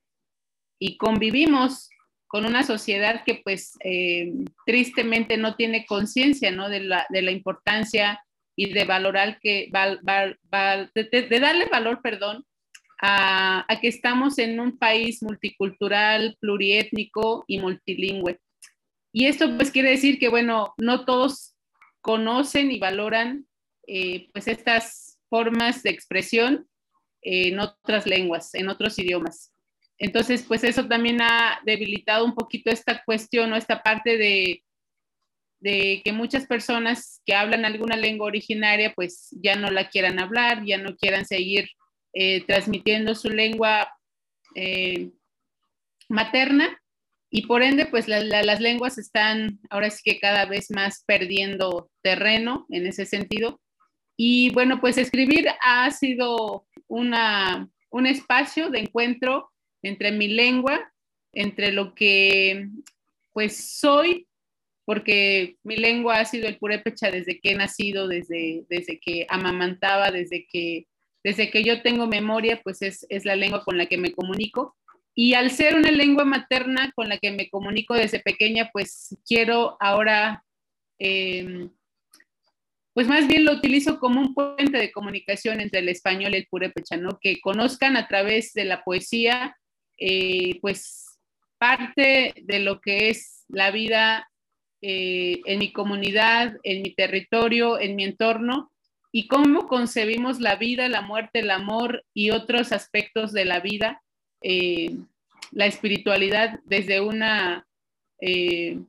y 0.77 0.95
convivimos 0.97 1.89
con 2.27 2.45
una 2.45 2.61
sociedad 2.61 3.23
que 3.25 3.41
pues 3.43 3.75
eh, 3.83 4.31
tristemente 4.67 5.37
no 5.37 5.55
tiene 5.55 5.87
conciencia 5.87 6.51
¿no? 6.51 6.69
de, 6.69 6.81
la, 6.81 7.07
de 7.09 7.23
la 7.23 7.31
importancia 7.31 8.23
y 8.55 8.73
de 8.73 8.85
valorar 8.85 9.39
que, 9.39 9.71
de 9.73 11.39
darle 11.39 11.65
valor, 11.65 12.01
perdón, 12.03 12.45
a, 13.01 13.65
que 13.81 13.87
estamos 13.87 14.37
en 14.39 14.59
un 14.59 14.77
país 14.77 15.23
multicultural, 15.23 16.37
pluriétnico 16.39 17.45
y 17.47 17.59
multilingüe. 17.59 18.39
Y 19.11 19.25
esto 19.25 19.55
pues 19.55 19.71
quiere 19.71 19.91
decir 19.91 20.19
que, 20.19 20.29
bueno, 20.29 20.73
no 20.77 21.05
todos 21.05 21.55
conocen 22.01 22.71
y 22.71 22.79
valoran 22.79 23.47
eh, 23.87 24.29
pues 24.33 24.47
estas 24.47 25.19
formas 25.29 25.83
de 25.83 25.91
expresión 25.91 26.67
en 27.21 27.59
otras 27.59 28.05
lenguas, 28.05 28.53
en 28.53 28.69
otros 28.69 28.99
idiomas. 28.99 29.53
Entonces, 29.97 30.43
pues 30.47 30.63
eso 30.63 30.87
también 30.87 31.21
ha 31.21 31.59
debilitado 31.65 32.23
un 32.23 32.33
poquito 32.33 32.71
esta 32.71 33.03
cuestión 33.03 33.51
o 33.51 33.57
esta 33.57 33.81
parte 33.83 34.17
de, 34.17 34.63
de 35.59 36.01
que 36.03 36.13
muchas 36.13 36.45
personas 36.45 37.21
que 37.25 37.33
hablan 37.33 37.65
alguna 37.65 37.97
lengua 37.97 38.27
originaria, 38.27 38.93
pues 38.93 39.29
ya 39.31 39.55
no 39.55 39.69
la 39.69 39.89
quieran 39.89 40.19
hablar, 40.19 40.63
ya 40.65 40.77
no 40.77 40.95
quieran 40.95 41.25
seguir 41.25 41.69
eh, 42.13 42.45
transmitiendo 42.45 43.15
su 43.15 43.29
lengua 43.29 43.93
eh, 44.55 45.11
materna 46.07 46.79
y 47.31 47.45
por 47.45 47.61
ende, 47.61 47.85
pues 47.85 48.07
las 48.07 48.59
lenguas 48.59 48.97
están 48.97 49.59
ahora 49.69 49.89
sí 49.91 50.01
que 50.03 50.19
cada 50.19 50.45
vez 50.45 50.71
más 50.71 51.03
perdiendo 51.05 51.91
terreno 52.01 52.65
en 52.69 52.87
ese 52.87 53.05
sentido. 53.05 53.61
Y 54.17 54.49
bueno, 54.51 54.81
pues 54.81 54.97
escribir 54.97 55.47
ha 55.61 55.91
sido 55.91 56.65
una, 56.87 57.69
un 57.91 58.07
espacio 58.07 58.71
de 58.71 58.79
encuentro 58.79 59.51
entre 59.83 60.11
mi 60.11 60.27
lengua, 60.27 60.91
entre 61.31 61.71
lo 61.71 61.93
que 61.93 62.67
pues 63.31 63.77
soy, 63.77 64.27
porque 64.85 65.57
mi 65.63 65.77
lengua 65.77 66.19
ha 66.19 66.25
sido 66.25 66.47
el 66.47 66.57
purépecha 66.57 67.11
desde 67.11 67.39
que 67.39 67.51
he 67.51 67.55
nacido, 67.55 68.07
desde, 68.07 68.65
desde 68.69 68.99
que 68.99 69.27
amamantaba, 69.29 70.09
desde 70.09 70.47
que 70.47 70.87
desde 71.23 71.49
que 71.49 71.63
yo 71.63 71.81
tengo 71.81 72.07
memoria, 72.07 72.61
pues 72.63 72.81
es, 72.81 73.05
la 73.25 73.35
lengua 73.35 73.63
con 73.63 73.77
la 73.77 73.85
que 73.87 73.97
me 73.97 74.11
comunico. 74.11 74.75
Y 75.13 75.33
al 75.33 75.51
ser 75.51 75.75
una 75.75 75.91
lengua 75.91 76.23
materna 76.23 76.91
con 76.95 77.09
la 77.09 77.17
que 77.17 77.31
me 77.31 77.49
comunico 77.49 77.93
desde 77.93 78.19
pequeña, 78.19 78.69
pues 78.71 79.17
quiero 79.27 79.75
ahora, 79.79 80.43
em, 80.97 81.69
pues 82.93 83.07
más 83.07 83.27
bien 83.27 83.43
lo 83.43 83.53
utilizo 83.53 83.99
como 83.99 84.21
un 84.21 84.33
puente 84.33 84.77
de 84.77 84.91
comunicación 84.91 85.59
entre 85.59 85.79
el 85.79 85.89
español 85.89 86.33
y 86.33 86.37
el 86.37 86.47
purépecha, 86.47 86.95
¿no? 86.97 87.19
Que 87.21 87.39
conozcan 87.41 87.97
a 87.97 88.07
través 88.07 88.53
de 88.53 88.65
la 88.65 88.83
poesía, 88.83 89.57
eh, 89.97 90.59
pues 90.61 91.19
parte 91.57 92.33
de 92.41 92.59
lo 92.59 92.79
que 92.79 93.09
es 93.09 93.43
la 93.49 93.71
vida 93.71 94.29
eh, 94.81 95.41
en 95.45 95.59
mi 95.59 95.73
comunidad, 95.73 96.55
en 96.63 96.81
mi 96.81 96.95
territorio, 96.95 97.79
en 97.79 97.97
mi 97.97 98.05
entorno, 98.05 98.71
y 99.11 99.27
cómo 99.27 99.67
concebimos 99.67 100.39
la 100.39 100.55
vida, 100.55 100.87
la 100.87 101.01
muerte, 101.01 101.39
el 101.39 101.51
amor 101.51 102.05
y 102.13 102.29
otros 102.29 102.71
aspectos 102.71 103.33
de 103.33 103.45
la 103.45 103.59
vida, 103.59 104.03
eh, 104.41 104.95
la 105.51 105.65
espiritualidad 105.65 106.59
desde 106.65 107.01
una, 107.01 107.67
eh, 108.21 108.79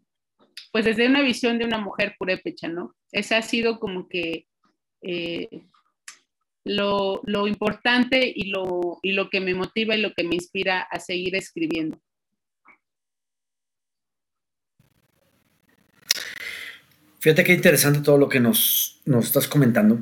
pues 0.72 0.84
desde 0.84 1.06
una 1.06 1.22
visión 1.22 1.58
de 1.58 1.64
una 1.64 1.78
mujer 1.78 2.16
purépecha, 2.18 2.68
¿no? 2.68 2.94
Esa 3.12 3.38
ha 3.38 3.42
sido 3.42 3.80
como 3.80 4.08
que 4.08 4.46
eh, 5.02 5.48
lo, 6.64 7.22
importante 7.46 8.30
y 8.34 8.50
lo, 8.50 8.98
y 9.02 9.12
lo 9.12 9.30
que 9.30 9.40
me 9.40 9.54
motiva 9.54 9.96
y 9.96 10.00
lo 10.00 10.12
que 10.12 10.24
me 10.24 10.34
inspira 10.34 10.80
a 10.82 11.00
seguir 11.00 11.34
escribiendo. 11.34 11.98
Fíjate 17.20 17.44
qué 17.44 17.52
interesante 17.52 18.00
todo 18.00 18.16
lo 18.16 18.30
que 18.30 18.40
nos, 18.40 18.98
estás 19.22 19.46
comentando. 19.46 20.00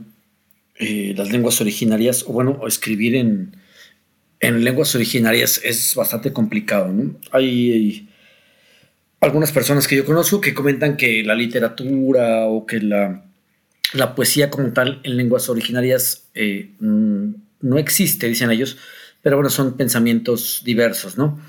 Eh, 0.76 1.14
las 1.16 1.32
lenguas 1.32 1.60
originarias, 1.60 2.24
o 2.28 2.32
bueno, 2.32 2.60
escribir 2.68 3.16
en, 3.16 3.56
lenguas 4.40 4.94
originarias 4.94 5.60
es 5.64 5.96
bastante 5.96 6.32
complicado. 6.32 6.94
Hay, 7.32 8.08
algunas 9.20 9.50
personas 9.50 9.88
que 9.88 9.96
yo 9.96 10.04
conozco 10.04 10.40
que 10.40 10.54
comentan 10.54 10.96
que 10.96 11.24
la 11.24 11.34
literatura 11.34 12.46
o 12.46 12.64
que 12.64 12.78
la, 12.80 13.24
poesía 14.14 14.48
como 14.48 14.72
tal 14.72 15.00
en 15.02 15.16
lenguas 15.16 15.48
originarias 15.48 16.28
eh, 16.34 16.70
mm, 16.78 17.30
no 17.62 17.78
existe, 17.78 18.28
dicen 18.28 18.52
ellos, 18.52 18.76
pero 19.22 19.36
bueno, 19.36 19.50
son 19.50 19.76
pensamientos 19.76 20.62
diversos, 20.64 21.18
¿no? 21.18 21.40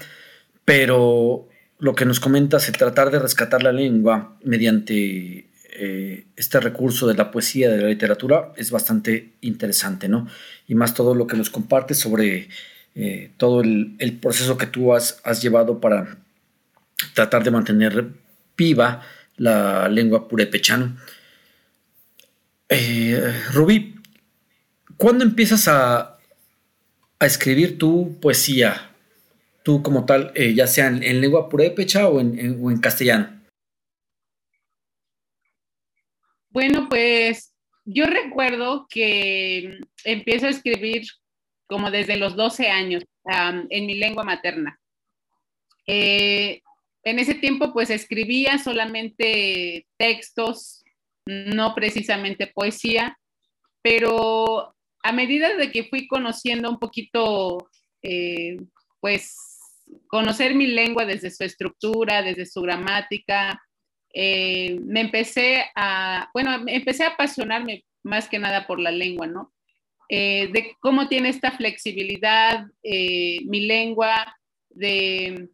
Pero 0.65 1.47
lo 1.78 1.93
que 1.93 2.05
nos 2.05 2.20
comentas, 2.20 2.67
el 2.67 2.78
tratar 2.78 3.11
de 3.11 3.20
rescatar 3.20 3.61
la 3.61 3.72
lengua 3.72 4.36
mediante 4.43 5.49
eh, 5.82 6.26
este 6.36 6.60
recurso 6.60 7.08
de 7.08 7.14
la 7.14 7.32
poesía, 7.32 7.70
de 7.70 7.78
la 7.78 7.88
literatura, 7.88 8.52
es 8.58 8.70
bastante 8.70 9.30
interesante, 9.40 10.10
¿no? 10.10 10.28
Y 10.68 10.76
más 10.76 10.94
todo 10.94 11.16
lo 11.16 11.26
que 11.26 11.38
nos 11.38 11.50
compartes 11.50 11.98
sobre 11.98 12.50
eh, 12.96 13.32
todo 13.38 13.62
el, 13.62 14.18
proceso 14.22 14.58
que 14.58 14.66
tú 14.66 14.94
has, 14.94 15.22
llevado 15.42 15.80
para 15.80 16.18
tratar 17.14 17.46
de 17.46 17.52
mantener 17.52 18.10
viva 18.58 19.04
la 19.38 19.88
lengua 19.88 20.28
purépechana. 20.28 20.98
Eh, 22.68 23.34
Rubí, 23.54 23.96
¿cuándo 24.98 25.24
empiezas 25.24 25.70
a, 25.70 26.18
escribir 27.22 27.78
tu 27.78 28.20
poesía? 28.20 28.92
Tú 29.64 29.82
como 29.82 30.06
tal, 30.06 30.34
ya 30.34 30.68
sea 30.68 30.88
en, 30.88 31.22
lengua 31.22 31.48
purépecha 31.48 32.10
o 32.10 32.20
en 32.20 32.80
castellano. 32.82 33.39
Bueno, 36.50 36.89
pues 36.89 37.56
yo 37.86 38.06
recuerdo 38.06 38.88
que 38.89 39.80
empiezo 40.04 40.47
a 40.47 40.52
escribir 40.52 41.04
como 41.68 41.91
desde 41.91 42.18
los 42.18 42.36
12 42.36 42.68
años 42.70 43.04
en 43.70 43.86
mi 43.86 43.95
lengua 43.95 44.24
materna. 44.24 44.80
Eh, 45.86 46.62
en 47.04 47.20
ese 47.20 47.36
tiempo 47.36 47.72
pues 47.72 47.89
escribía 47.89 48.58
solamente 48.58 49.88
textos, 49.97 50.84
no 51.26 51.76
precisamente 51.76 52.47
poesía, 52.47 53.18
pero 53.82 54.76
a 55.04 55.12
medida 55.12 55.56
de 55.56 55.72
que 55.72 55.86
fui 55.86 56.08
conociendo 56.08 56.70
un 56.70 56.80
poquito, 56.80 57.70
eh, 58.02 58.58
pues 59.00 59.38
conocer 60.08 60.56
mi 60.56 60.68
lengua 60.68 61.06
desde 61.06 61.32
su 61.32 61.43
estructura, 61.43 62.22
desde 62.22 62.45
su 62.45 62.62
gramática, 62.62 63.62
eh, 64.14 64.80
me 64.84 65.01
empecé 65.01 65.66
a, 65.76 66.30
bueno, 66.34 66.64
empecé 66.68 67.03
a 67.03 67.10
apasionarme 67.10 67.86
más 68.03 68.28
que 68.28 68.39
nada 68.39 68.66
por 68.68 68.80
la 68.80 68.91
lengua, 68.91 69.28
¿no? 69.28 69.53
Eh, 70.10 70.49
de 70.51 70.76
cómo 70.80 71.07
tiene 71.07 71.30
esta 71.30 71.51
flexibilidad 71.51 72.66
mi 72.84 73.62
lengua, 73.68 74.36
de 74.70 75.49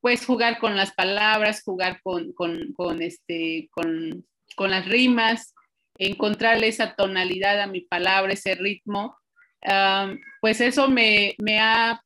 pues 0.00 0.24
jugar 0.24 0.58
con 0.58 0.76
las 0.76 0.92
palabras, 0.92 1.62
jugar 1.62 2.00
con, 2.02 2.32
con, 2.32 3.02
este, 3.02 3.68
con, 3.72 4.26
con 4.56 4.70
las 4.70 4.86
rimas, 4.86 5.54
encontrarle 5.98 6.68
esa 6.68 6.94
tonalidad 6.94 7.60
a 7.60 7.66
mi 7.66 7.82
palabra, 7.82 8.32
ese 8.32 8.54
ritmo, 8.54 9.16
pues 10.40 10.60
eso 10.60 10.88
me, 10.88 11.34
ha 11.58 12.02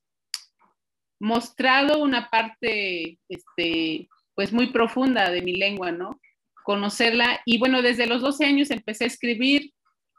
mostrado 1.20 1.98
una 1.98 2.30
parte, 2.30 3.18
este, 3.28 4.08
pues 4.38 4.52
muy 4.52 4.68
profunda 4.68 5.32
de 5.32 5.42
mi 5.42 5.56
lengua, 5.56 5.90
¿no? 5.90 6.20
Conocerla. 6.62 7.40
Y 7.44 7.58
bueno, 7.58 7.82
desde 7.82 8.06
los 8.06 8.22
12 8.22 8.44
años 8.44 8.70
empecé 8.70 9.02
a 9.02 9.08
escribir. 9.08 9.72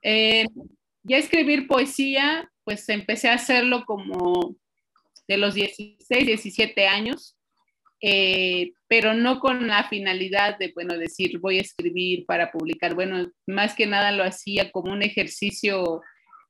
Eh, 0.03 0.45
ya 1.03 1.17
escribir 1.17 1.67
poesía, 1.67 2.51
pues 2.65 2.89
empecé 2.89 3.29
a 3.29 3.35
hacerlo 3.35 3.85
como 3.85 4.57
de 5.25 5.37
los 5.37 5.53
16, 5.53 6.25
17 6.25 6.85
años. 6.85 7.37
Eh, 8.01 8.73
pero 8.89 9.13
no 9.13 9.39
con 9.39 9.67
la 9.67 9.87
finalidad 9.87 10.57
de, 10.59 10.73
bueno, 10.75 10.97
decir 10.97 11.39
voy 11.39 11.59
a 11.59 11.61
escribir 11.61 12.25
para 12.25 12.51
publicar. 12.51 12.95
Bueno, 12.95 13.31
más 13.47 13.73
que 13.73 13.87
nada 13.87 14.11
lo 14.11 14.25
hacía 14.25 14.69
como 14.73 14.91
un 14.91 15.01
ejercicio 15.01 16.01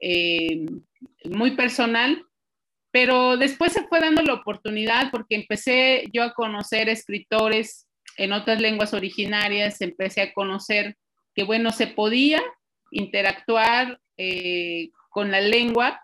eh, 0.02 0.66
muy 1.26 1.52
personal, 1.52 2.26
pero 2.92 3.38
después 3.38 3.74
se 3.74 3.88
fue 3.88 4.00
dando 4.00 4.22
la 4.24 4.34
oportunidad 4.34 5.12
porque 5.12 5.36
empecé 5.36 6.06
yo 6.12 6.24
a 6.24 6.34
conocer 6.34 6.90
escritores 6.90 7.88
en 8.18 8.34
otras 8.34 8.60
lenguas 8.60 8.94
originarias, 8.94 9.82
empecé 9.82 10.22
a 10.22 10.34
conocer 10.34 10.98
que, 11.36 11.44
bueno, 11.44 11.72
se 11.72 11.88
podía 11.88 12.42
interactuar 12.92 14.00
eh, 14.18 14.90
con 15.10 15.32
la 15.32 15.42
lengua 15.42 16.02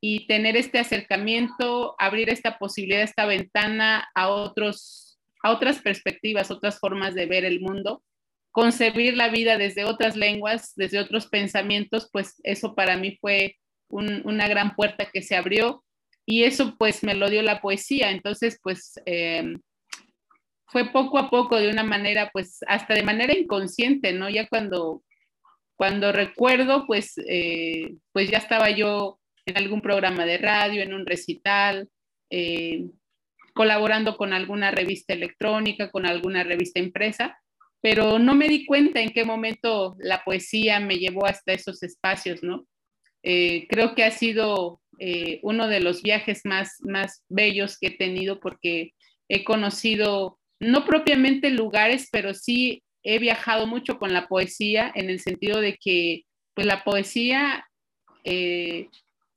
y 0.00 0.26
tener 0.26 0.56
este 0.56 0.78
acercamiento, 0.78 1.94
abrir 1.98 2.30
esta 2.30 2.58
posibilidad, 2.58 3.02
esta 3.02 3.26
ventana 3.26 4.08
a, 4.14 4.28
otros, 4.28 5.20
a 5.42 5.50
otras 5.50 5.80
perspectivas, 5.80 6.50
otras 6.50 6.78
formas 6.78 7.14
de 7.14 7.26
ver 7.26 7.44
el 7.44 7.60
mundo, 7.60 8.02
concebir 8.50 9.16
la 9.16 9.28
vida 9.28 9.58
desde 9.58 9.84
otras 9.84 10.16
lenguas, 10.16 10.72
desde 10.76 10.98
otros 10.98 11.26
pensamientos, 11.26 12.08
pues 12.12 12.40
eso 12.44 12.74
para 12.74 12.96
mí 12.96 13.18
fue 13.20 13.56
una 13.88 14.48
gran 14.48 14.74
puerta 14.74 15.10
que 15.12 15.20
se 15.20 15.36
abrió 15.36 15.84
y 16.26 16.44
eso 16.44 16.76
pues 16.78 17.02
me 17.02 17.14
lo 17.14 17.30
dio 17.30 17.42
la 17.42 17.60
poesía. 17.60 18.10
Entonces 18.10 18.58
pues 18.62 18.94
em, 19.06 19.60
fue 20.66 20.90
poco 20.90 21.18
a 21.18 21.30
poco 21.30 21.58
de 21.58 21.70
una 21.70 21.84
manera 21.84 22.30
pues 22.32 22.60
hasta 22.66 22.94
de 22.94 23.02
manera 23.02 23.36
inconsciente, 23.36 24.12
¿no? 24.12 24.30
Ya 24.30 24.48
cuando, 24.48 25.02
cuando 25.76 26.12
recuerdo 26.12 26.86
pues, 26.86 27.14
eh, 27.26 27.94
pues 28.12 28.30
ya 28.30 28.38
estaba 28.38 28.70
yo 28.70 29.18
en 29.46 29.58
algún 29.58 29.80
programa 29.80 30.24
de 30.24 30.38
radio, 30.38 30.82
en 30.82 30.94
un 30.94 31.06
recital, 31.06 31.88
eh, 32.30 32.86
colaborando 33.54 34.16
con 34.16 34.32
alguna 34.32 34.70
revista 34.70 35.12
electrónica, 35.12 35.90
con 35.90 36.06
alguna 36.06 36.42
revista 36.42 36.80
impresa, 36.80 37.38
pero 37.80 38.18
no 38.18 38.34
me 38.34 38.48
di 38.48 38.64
cuenta 38.64 39.00
en 39.00 39.10
qué 39.10 39.24
momento 39.24 39.96
la 39.98 40.22
poesía 40.24 40.80
me 40.80 40.96
llevó 40.96 41.26
hasta 41.26 41.52
esos 41.52 41.82
espacios, 41.82 42.42
¿no? 42.42 42.66
Eh, 43.22 43.66
creo 43.68 43.94
que 43.94 44.04
ha 44.04 44.10
sido 44.10 44.80
eh, 44.98 45.40
uno 45.42 45.68
de 45.68 45.80
los 45.80 46.02
viajes 46.02 46.42
más, 46.44 46.76
más 46.80 47.24
bellos 47.28 47.78
que 47.78 47.88
he 47.88 47.96
tenido 47.96 48.40
porque 48.40 48.92
he 49.28 49.44
conocido, 49.44 50.38
no 50.60 50.84
propiamente 50.84 51.50
lugares, 51.50 52.08
pero 52.12 52.34
sí 52.34 52.82
he 53.02 53.18
viajado 53.18 53.66
mucho 53.66 53.98
con 53.98 54.12
la 54.12 54.28
poesía 54.28 54.92
en 54.94 55.10
el 55.10 55.20
sentido 55.20 55.60
de 55.60 55.76
que 55.76 56.22
pues 56.54 56.66
la 56.66 56.84
poesía 56.84 57.66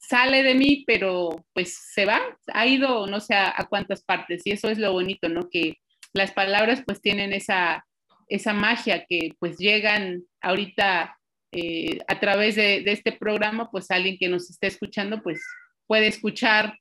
sale 0.08 0.43
de 0.43 0.56
mí, 0.56 0.84
pero 0.86 1.45
pues 1.53 1.78
se 1.93 2.06
va, 2.06 2.22
ha 2.53 2.68
ido 2.68 3.08
no 3.08 3.20
sé 3.20 3.36
a, 3.36 3.66
cuántas 3.70 4.03
partes 4.03 4.41
y 4.45 4.51
eso 4.51 4.70
es 4.70 4.78
lo 4.78 4.91
bonito, 4.91 5.30
¿no? 5.30 5.49
Que 5.49 5.78
las 6.14 6.32
palabras 6.32 6.84
pues 6.86 7.01
tienen 7.01 7.34
esa, 7.34 7.86
esa 8.28 8.53
magia 8.53 9.06
que 9.08 9.34
pues 9.39 9.58
llegan 9.58 10.24
ahorita 10.41 11.18
eh, 11.58 11.99
a 12.10 12.20
través 12.20 12.56
de, 12.56 12.84
este 12.86 13.14
programa, 13.14 13.72
pues 13.72 13.89
alguien 13.89 14.18
que 14.20 14.28
nos 14.28 14.49
esté 14.49 14.68
escuchando 14.68 15.24
pues 15.24 15.41
puede 15.88 16.08
escuchar 16.08 16.78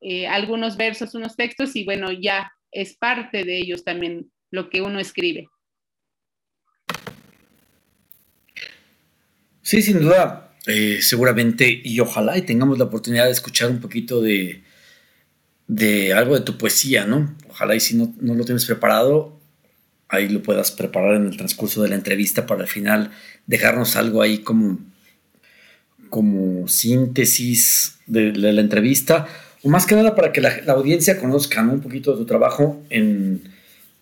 eh, 0.00 0.26
algunos 0.26 0.76
versos, 0.76 1.14
unos 1.14 1.36
textos 1.36 1.76
y 1.76 1.84
bueno, 1.84 2.10
ya 2.10 2.50
es 2.72 2.96
parte 2.96 3.44
de 3.44 3.58
ellos 3.58 3.84
también 3.84 4.28
lo 4.50 4.70
que 4.70 4.80
uno 4.80 4.98
escribe. 4.98 5.46
Sí, 9.62 9.82
sin 9.82 10.00
duda, 10.00 10.52
eh, 10.66 10.98
seguramente, 11.00 11.80
y 11.84 12.00
ojalá 12.00 12.36
y 12.36 12.42
tengamos 12.42 12.76
la 12.76 12.86
oportunidad 12.86 13.26
de 13.26 13.30
escuchar 13.30 13.70
un 13.70 13.80
poquito 13.80 14.20
de, 14.20 14.64
de 15.68 16.12
algo 16.12 16.34
de 16.34 16.44
tu 16.44 16.58
poesía, 16.58 17.04
¿no? 17.04 17.36
Ojalá 17.48 17.76
y 17.76 17.80
si 17.80 17.94
no, 17.94 18.12
no, 18.18 18.34
lo 18.34 18.44
tienes 18.44 18.64
preparado, 18.66 19.37
ahí 20.08 20.28
lo 20.28 20.42
puedas 20.42 20.70
preparar 20.70 21.14
en 21.14 21.26
el 21.26 21.36
transcurso 21.36 21.82
de 21.82 21.90
la 21.90 21.94
entrevista 21.94 22.46
para 22.46 22.62
al 22.62 22.68
final 22.68 23.10
dejarnos 23.46 23.96
algo 23.96 24.22
ahí 24.22 24.38
como, 24.38 24.78
como 26.08 26.66
síntesis 26.68 27.98
de, 28.06 28.32
la 28.32 28.60
entrevista, 28.60 29.26
o 29.62 29.68
más 29.68 29.86
que 29.86 29.94
nada 29.94 30.14
para 30.14 30.32
que 30.32 30.40
la, 30.40 30.62
audiencia 30.68 31.18
conozca 31.18 31.62
un 31.62 31.80
poquito 31.80 32.12
de 32.12 32.18
tu 32.18 32.26
trabajo 32.26 32.82
en, 32.90 33.42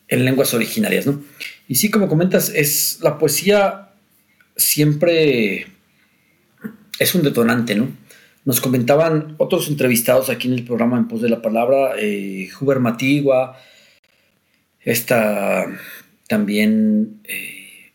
en 0.08 0.24
lenguas 0.24 0.54
originarias, 0.54 1.06
¿no? 1.06 1.22
Y 1.68 1.74
sí, 1.76 1.90
como 1.90 2.08
comentas, 2.08 2.50
es 2.54 2.98
la 3.02 3.18
poesía 3.18 3.88
siempre 4.56 5.66
es 6.98 7.14
un 7.14 7.22
detonante, 7.22 7.74
¿no? 7.74 7.88
Nos 8.44 8.60
comentaban 8.60 9.34
otros 9.38 9.68
entrevistados 9.68 10.30
aquí 10.30 10.48
en 10.48 10.54
el 10.54 10.64
programa 10.64 10.98
En 10.98 11.08
Pos 11.08 11.20
de 11.20 11.28
la 11.28 11.42
Palabra, 11.42 11.94
eh, 11.98 12.48
Huber 12.60 12.78
Matigua, 12.78 13.58
esta 14.86 15.66
también, 16.26 17.20
eh, 17.24 17.92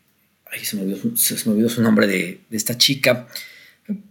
se 0.62 0.76
me, 0.76 0.82
olvidó, 0.82 1.68
su 1.68 1.82
nombre 1.82 2.06
de, 2.06 2.38
esta 2.52 2.78
chica, 2.78 3.26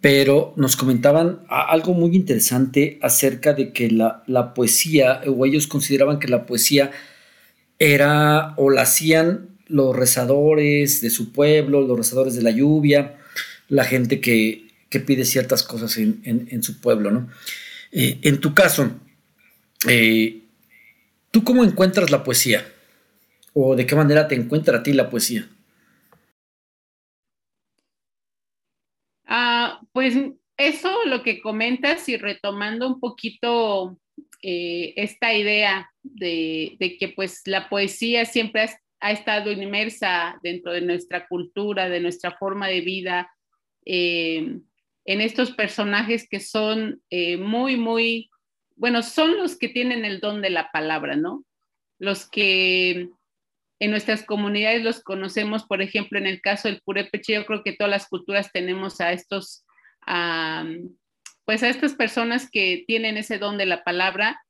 pero 0.02 0.54
nos 0.58 0.76
comentaban 0.76 1.40
algo 1.48 1.94
muy 1.94 2.14
interesante 2.18 3.00
acerca 3.02 3.54
de 3.54 3.72
que 3.72 3.90
la, 3.90 4.24
la, 4.28 4.54
poesía, 4.54 5.22
o 5.26 5.46
ellos 5.46 5.68
consideraban 5.68 6.20
que 6.20 6.28
la 6.28 6.46
poesía 6.46 6.92
era 7.80 8.54
o 8.58 8.70
la 8.70 8.82
hacían 8.82 9.48
los 9.68 9.96
rezadores 9.96 11.00
de 11.00 11.10
su 11.10 11.32
pueblo, 11.32 11.80
los 11.80 11.98
rezadores 11.98 12.36
de 12.36 12.44
la 12.44 12.52
lluvia, 12.52 13.16
la 13.70 13.86
gente 13.86 14.20
que 14.20 14.72
que 14.92 15.00
pide 15.00 15.24
ciertas 15.26 15.64
cosas 15.64 15.98
en, 15.98 16.62
su 16.62 16.82
pueblo, 16.82 17.12
¿no? 17.12 17.30
Eh, 17.94 18.20
en 18.24 18.40
tu 18.40 18.54
caso, 18.54 18.92
eh, 19.88 20.41
¿tú 21.32 21.44
cómo 21.44 21.64
encuentras 21.64 22.12
la 22.12 22.24
poesía? 22.24 22.66
¿O 23.54 23.76
de 23.76 23.86
qué 23.86 23.96
manera 23.96 24.28
te 24.28 24.36
encuentra 24.36 24.78
a 24.78 24.84
ti 24.84 24.94
la 24.94 25.10
poesía? 25.10 25.48
Ah, 29.26 29.82
pues 29.94 30.16
eso 30.58 31.06
lo 31.06 31.24
que 31.24 31.42
comentas 31.42 32.08
y 32.10 32.18
retomando 32.18 32.88
un 32.88 33.00
poquito 33.00 33.98
eh, 34.42 34.94
esta 34.98 35.34
idea 35.34 35.90
de, 36.04 36.78
que 37.00 37.10
pues 37.16 37.42
la 37.46 37.70
poesía 37.70 38.26
siempre 38.26 38.70
ha, 39.00 39.12
estado 39.12 39.52
inmersa 39.52 40.38
dentro 40.44 40.74
de 40.74 40.82
nuestra 40.82 41.28
cultura, 41.28 41.90
de 41.90 42.02
nuestra 42.02 42.32
forma 42.38 42.68
de 42.68 42.82
vida, 42.82 43.32
en 45.06 45.22
estos 45.22 45.52
personajes 45.52 46.28
que 46.30 46.40
son 46.40 47.02
eh, 47.10 47.38
muy, 47.38 47.78
muy, 47.78 48.31
bueno, 48.76 49.04
son 49.04 49.38
los 49.38 49.58
que 49.58 49.70
tienen 49.70 50.06
el 50.06 50.20
don 50.20 50.42
de 50.42 50.50
la 50.50 50.72
palabra, 50.72 51.16
¿no? 51.16 51.44
Los 52.00 52.30
que 52.30 53.10
en 53.80 53.92
nuestras 53.92 54.24
comunidades 54.24 54.84
los 54.84 55.02
conocemos, 55.02 55.66
por 55.66 55.82
ejemplo, 55.82 56.18
en 56.18 56.28
el 56.28 56.42
caso 56.42 56.68
del 56.68 56.82
purépecha, 56.82 57.34
yo 57.34 57.46
creo 57.46 57.64
que 57.64 57.74
todas 57.74 57.92
las 57.92 58.08
culturas 58.08 58.52
tenemos 58.52 59.02
a 59.02 59.12
estos, 59.12 59.66
pues 61.46 61.64
a 61.64 61.70
estas 61.70 61.96
personas 61.96 62.50
que 62.52 62.84
tienen 62.88 63.18
ese 63.18 63.38
don 63.38 63.58
de 63.58 63.66
la 63.66 63.84
palabra, 63.84 64.42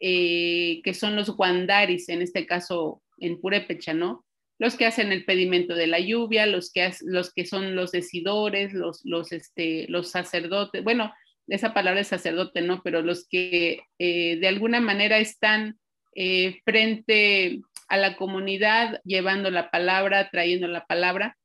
eh, 0.00 0.80
que 0.84 0.94
son 0.94 1.16
los 1.16 1.30
guandaris, 1.36 2.08
en 2.08 2.22
este 2.22 2.46
caso 2.46 3.02
en 3.18 3.40
purépecha, 3.40 3.94
¿no? 3.94 4.24
los 4.58 4.76
que 4.76 4.86
hacen 4.86 5.12
el 5.12 5.24
pedimento 5.24 5.74
de 5.74 5.86
la 5.86 6.00
lluvia, 6.00 6.46
los 6.46 6.72
que, 6.72 6.90
los 7.02 7.32
que 7.32 7.46
son 7.46 7.76
los 7.76 7.92
decidores, 7.92 8.72
los, 8.74 9.00
los, 9.04 9.32
este, 9.32 9.86
los 9.88 10.10
sacerdotes, 10.10 10.82
bueno, 10.82 11.12
esa 11.48 11.74
palabra 11.74 12.00
es 12.00 12.08
sacerdote, 12.08 12.60
¿no? 12.60 12.82
Pero 12.82 13.02
los 13.02 13.26
que 13.26 13.80
eh, 13.98 14.36
de 14.36 14.48
alguna 14.48 14.80
manera 14.80 15.18
están 15.18 15.78
eh, 16.14 16.60
frente 16.64 17.60
a 17.88 17.96
la 17.96 18.16
comunidad, 18.16 19.00
llevando 19.04 19.50
la 19.50 19.70
palabra, 19.70 20.28
trayendo 20.30 20.68
la 20.68 20.84
palabra. 20.84 21.36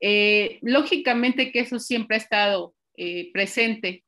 Eh, 0.00 0.58
lógicamente 0.62 1.52
que 1.52 1.60
eso 1.60 1.78
siempre 1.78 2.16
ha 2.16 2.20
estado 2.20 2.74
presente. 3.32 4.04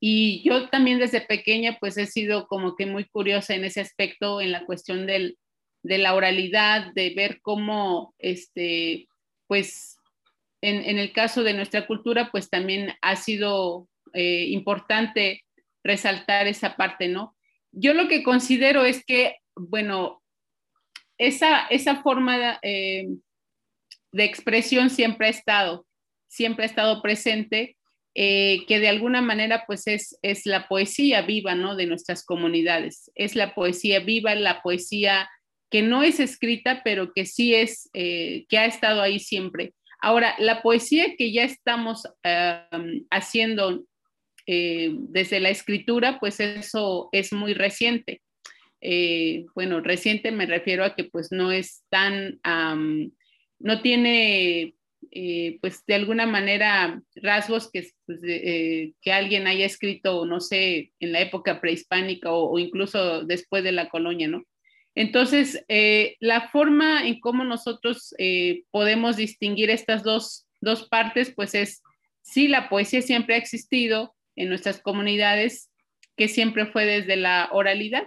Y 0.00 0.42
yo 0.46 0.68
también 0.68 0.98
desde 0.98 1.22
pequeña 1.22 1.78
pues 1.80 1.96
he 1.96 2.06
sido 2.06 2.46
como 2.48 2.74
que 2.76 2.84
muy 2.84 3.04
curiosa 3.04 3.54
en 3.54 3.64
ese 3.64 3.80
aspecto, 3.80 4.42
en 4.42 4.52
la 4.52 4.66
cuestión 4.66 5.06
del, 5.06 5.38
de 5.82 5.98
la 5.98 6.14
oralidad, 6.14 6.92
de 6.94 7.14
ver 7.14 7.40
cómo, 7.40 8.14
este, 8.18 9.08
pues, 9.46 9.96
en, 10.60 10.84
en, 10.84 10.98
el 10.98 11.12
caso 11.12 11.42
de 11.42 11.54
nuestra 11.54 11.86
cultura, 11.86 12.30
pues 12.30 12.50
también 12.50 12.92
ha 13.00 13.16
sido 13.16 13.88
eh, 14.14 14.46
importante 14.50 15.44
resaltar 15.82 16.46
esa 16.46 16.76
parte, 16.76 17.08
¿no? 17.08 17.36
Yo 17.72 17.94
lo 17.94 18.06
que 18.06 18.22
considero 18.22 18.84
es 18.84 19.04
que, 19.04 19.38
bueno, 19.56 20.22
esa, 21.18 21.66
esa 21.66 22.00
forma 22.00 22.60
eh, 22.62 23.08
de 24.12 24.24
expresión 24.24 24.88
siempre 24.88 25.26
ha 25.26 25.30
estado, 25.30 25.84
siempre 26.28 26.62
ha 26.64 26.68
estado 26.68 27.02
presente, 27.02 27.76
eh, 28.14 28.64
que 28.68 28.78
de 28.78 28.88
alguna 28.88 29.20
manera 29.20 29.64
pues 29.66 29.88
es, 29.88 30.16
es 30.22 30.46
la 30.46 30.68
poesía 30.68 31.22
viva, 31.22 31.56
¿no? 31.56 31.74
De 31.74 31.86
nuestras 31.86 32.24
comunidades. 32.24 33.10
Es 33.16 33.34
la 33.34 33.52
poesía 33.52 33.98
viva, 33.98 34.36
la 34.36 34.62
poesía 34.62 35.28
que 35.70 35.82
no 35.82 36.04
es 36.04 36.20
escrita, 36.20 36.82
pero 36.84 37.12
que 37.12 37.26
sí 37.26 37.52
es, 37.52 37.90
que 37.92 38.46
ha 38.52 38.66
estado 38.66 39.02
ahí 39.02 39.18
siempre. 39.18 39.74
Ahora, 40.00 40.36
la 40.38 40.62
poesía 40.62 41.16
que 41.18 41.32
ya 41.32 41.42
estamos 41.42 42.06
haciendo 43.10 43.84
eh, 44.46 44.90
desde 44.94 45.40
la 45.40 45.48
escritura, 45.48 46.18
pues 46.20 46.38
eso 46.38 47.08
es 47.12 47.32
muy 47.32 47.54
reciente. 47.54 48.20
Eh, 48.80 49.46
bueno, 49.54 49.80
reciente 49.80 50.30
me 50.32 50.44
refiero 50.44 50.84
a 50.84 50.94
que 50.94 51.04
pues 51.04 51.32
no 51.32 51.50
es 51.50 51.82
tan, 51.88 52.40
no 53.58 53.80
tiene 53.80 54.74
eh, 55.10 55.58
pues 55.62 55.84
de 55.86 55.94
alguna 55.94 56.26
manera 56.26 57.00
rasgos 57.14 57.70
que, 57.70 57.88
pues, 58.04 58.20
que 58.20 59.12
alguien 59.12 59.46
haya 59.46 59.64
escrito, 59.64 60.26
no 60.26 60.40
sé, 60.40 60.92
en 61.00 61.12
la 61.12 61.20
época 61.20 61.62
prehispánica 61.62 62.30
o, 62.30 62.58
incluso 62.58 63.24
después 63.24 63.64
de 63.64 63.72
la 63.72 63.88
colonia, 63.88 64.28
¿no? 64.28 64.42
Entonces, 64.94 65.64
la 66.20 66.48
forma 66.50 67.06
en 67.06 67.18
cómo 67.20 67.44
nosotros 67.44 68.14
podemos 68.70 69.16
distinguir 69.16 69.70
estas 69.70 70.02
dos, 70.02 70.46
dos 70.60 70.88
partes, 70.88 71.32
pues 71.34 71.54
es, 71.54 71.82
sí, 72.22 72.48
la 72.48 72.68
poesía 72.68 73.02
siempre 73.02 73.34
ha 73.34 73.38
existido, 73.38 74.14
en 74.36 74.48
nuestras 74.48 74.80
comunidades, 74.80 75.70
que 76.16 76.28
siempre 76.28 76.66
fue 76.66 76.84
desde 76.84 77.16
la 77.16 77.48
oralidad. 77.52 78.04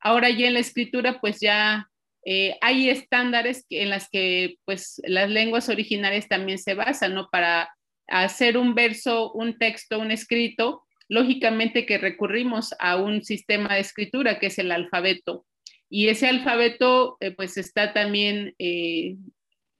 Ahora 0.00 0.30
ya 0.30 0.46
en 0.46 0.54
la 0.54 0.60
escritura, 0.60 1.20
pues 1.20 1.40
ya 1.40 1.88
eh, 2.24 2.56
hay 2.60 2.90
estándares 2.90 3.66
en 3.70 3.90
las 3.90 4.08
que 4.10 4.56
pues 4.64 5.00
las 5.04 5.30
lenguas 5.30 5.68
originarias 5.68 6.28
también 6.28 6.58
se 6.58 6.74
basan, 6.74 7.14
¿no? 7.14 7.28
Para 7.30 7.70
hacer 8.08 8.58
un 8.58 8.74
verso, 8.74 9.32
un 9.32 9.58
texto, 9.58 9.98
un 9.98 10.10
escrito, 10.10 10.84
lógicamente 11.08 11.86
que 11.86 11.98
recurrimos 11.98 12.74
a 12.78 12.96
un 12.96 13.24
sistema 13.24 13.74
de 13.74 13.80
escritura 13.80 14.38
que 14.38 14.46
es 14.46 14.58
el 14.58 14.72
alfabeto. 14.72 15.46
Y 15.88 16.08
ese 16.08 16.28
alfabeto 16.28 17.16
eh, 17.20 17.32
pues 17.32 17.56
está 17.56 17.92
también 17.92 18.54
eh, 18.58 19.16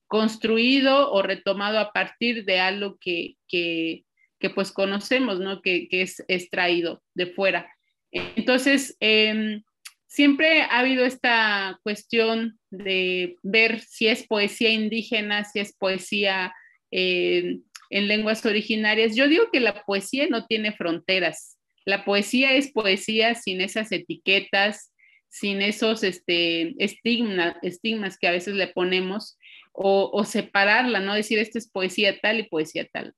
construido 0.09 1.13
o 1.13 1.23
retomado 1.23 1.79
a 1.79 1.93
partir 1.93 2.45
de 2.45 2.59
algo 2.59 2.99
que, 3.01 3.37
que, 3.47 4.05
que 4.41 4.51
pues 4.51 4.73
conocemos, 4.73 5.39
¿no? 5.39 5.61
Que, 5.63 5.87
es 5.91 6.25
extraído 6.27 7.03
de 7.15 7.27
fuera. 7.27 7.71
Entonces, 8.11 8.97
em, 8.99 9.63
siempre 10.09 10.63
ha 10.63 10.81
habido 10.81 11.05
esta 11.05 11.79
cuestión 11.85 12.59
de 12.71 13.37
ver 13.43 13.81
si 13.81 14.09
es 14.09 14.27
poesía 14.27 14.71
indígena, 14.71 15.45
si 15.45 15.61
es 15.61 15.77
poesía 15.77 16.53
em, 16.91 17.63
en 17.91 18.09
lenguas 18.09 18.45
originarias. 18.47 19.15
Yo 19.15 19.29
digo 19.29 19.51
que 19.53 19.61
la 19.61 19.85
poesía 19.85 20.27
no 20.29 20.47
tiene 20.47 20.73
fronteras. 20.73 21.59
La 21.85 22.05
poesía 22.05 22.55
es 22.55 22.73
poesía 22.73 23.35
sin 23.35 23.61
esas 23.61 23.93
etiquetas, 23.93 24.93
sin 25.29 25.63
esos 25.63 26.03
este, 26.03 26.75
estigmas 26.79 28.19
que 28.19 28.27
a 28.27 28.33
veces 28.33 28.55
le 28.55 28.67
ponemos, 28.69 29.39
o, 29.73 30.11
o 30.13 30.25
separarla, 30.25 30.99
no 30.99 31.15
decir 31.15 31.39
esto 31.39 31.59
es 31.59 31.71
poesía 31.71 32.19
tal 32.21 32.41
y 32.41 32.49
poesía 32.49 32.89
tal 32.93 33.15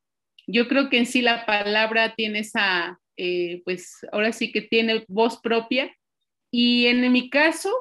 yo 0.52 0.68
creo 0.68 0.90
que 0.90 0.98
en 0.98 1.06
sí 1.06 1.22
la 1.22 1.46
palabra 1.46 2.14
tiene 2.14 2.40
esa, 2.40 3.00
eh, 3.16 3.62
pues 3.64 3.96
ahora 4.12 4.32
sí 4.32 4.52
que 4.52 4.60
tiene 4.60 5.06
voz 5.08 5.40
propia. 5.40 5.90
Y 6.50 6.86
en 6.88 7.10
mi 7.10 7.30
caso, 7.30 7.74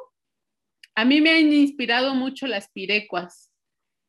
a 0.96 1.04
mí 1.04 1.20
me 1.20 1.32
han 1.32 1.52
inspirado 1.52 2.16
mucho 2.16 2.48
las 2.48 2.72
pirecuas. 2.72 3.52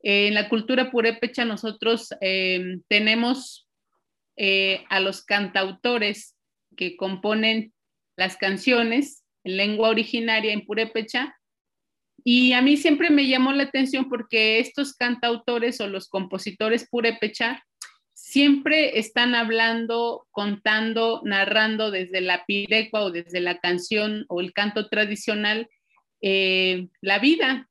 Eh, 0.05 0.29
en 0.29 0.35
la 0.35 0.49
cultura 0.49 0.93
purépecha 0.93 1.45
nosotros 1.45 2.15
eh, 2.21 2.79
tenemos 2.89 3.69
a 4.89 4.99
los 4.99 5.25
cantautores 5.25 6.37
que 6.77 6.97
componen 6.97 7.73
las 8.17 8.37
canciones 8.37 9.23
en 9.45 9.57
lengua 9.57 9.89
originaria 9.89 10.53
en 10.53 10.65
purépecha. 10.65 11.37
Y 12.25 12.53
a 12.53 12.63
mí 12.63 12.77
siempre 12.77 13.11
me 13.11 13.27
llamó 13.27 13.53
la 13.53 13.65
atención 13.65 14.09
porque 14.09 14.59
estos 14.59 14.95
cantautores 14.95 15.81
o 15.81 15.87
los 15.87 16.09
compositores 16.09 16.89
purépecha 16.89 17.63
siempre 18.33 18.99
están 18.99 19.35
hablando, 19.35 20.27
contando, 20.31 21.21
narrando 21.23 21.91
desde 21.91 22.23
la 22.23 22.47
pirecua 22.47 23.03
o 23.03 23.11
desde 23.11 23.41
la 23.41 23.59
canción 23.59 24.25
o 24.29 24.41
el 24.41 24.55
canto 24.55 24.89
tradicional 24.89 25.69
eh, 26.23 26.89
la 27.03 27.19
vida, 27.19 27.69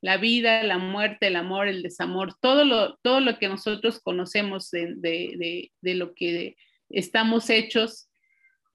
la 0.00 0.16
vida, 0.16 0.62
la 0.62 0.78
muerte, 0.78 1.26
el 1.26 1.36
amor, 1.36 1.68
el 1.68 1.82
desamor, 1.82 2.34
todo 2.40 2.64
lo, 2.64 2.96
todo 3.02 3.20
lo 3.20 3.38
que 3.38 3.48
nosotros 3.48 4.00
conocemos 4.00 4.70
de, 4.70 5.70
lo 5.82 6.14
que 6.14 6.56
estamos 6.88 7.50
hechos. 7.50 8.08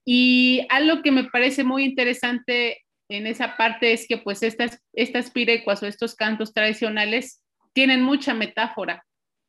Y 0.05 0.68
algo 0.70 1.01
que 1.01 1.11
me 1.11 1.24
parece 1.24 1.63
muy 1.63 1.84
interesante 1.84 2.86
en 3.09 3.26
esa 3.26 3.57
parte 3.57 3.91
es 3.91 4.07
que 4.07 4.20
pues 4.20 4.43
estas, 4.43 4.84
estas 4.93 5.32
pirecuas 5.32 5.82
o 5.82 5.88
estos 5.88 6.13
cantos 6.13 6.53
tradicionales 6.53 7.41
tienen 7.74 8.03
mucha 8.03 8.36
metáfora 8.36 9.07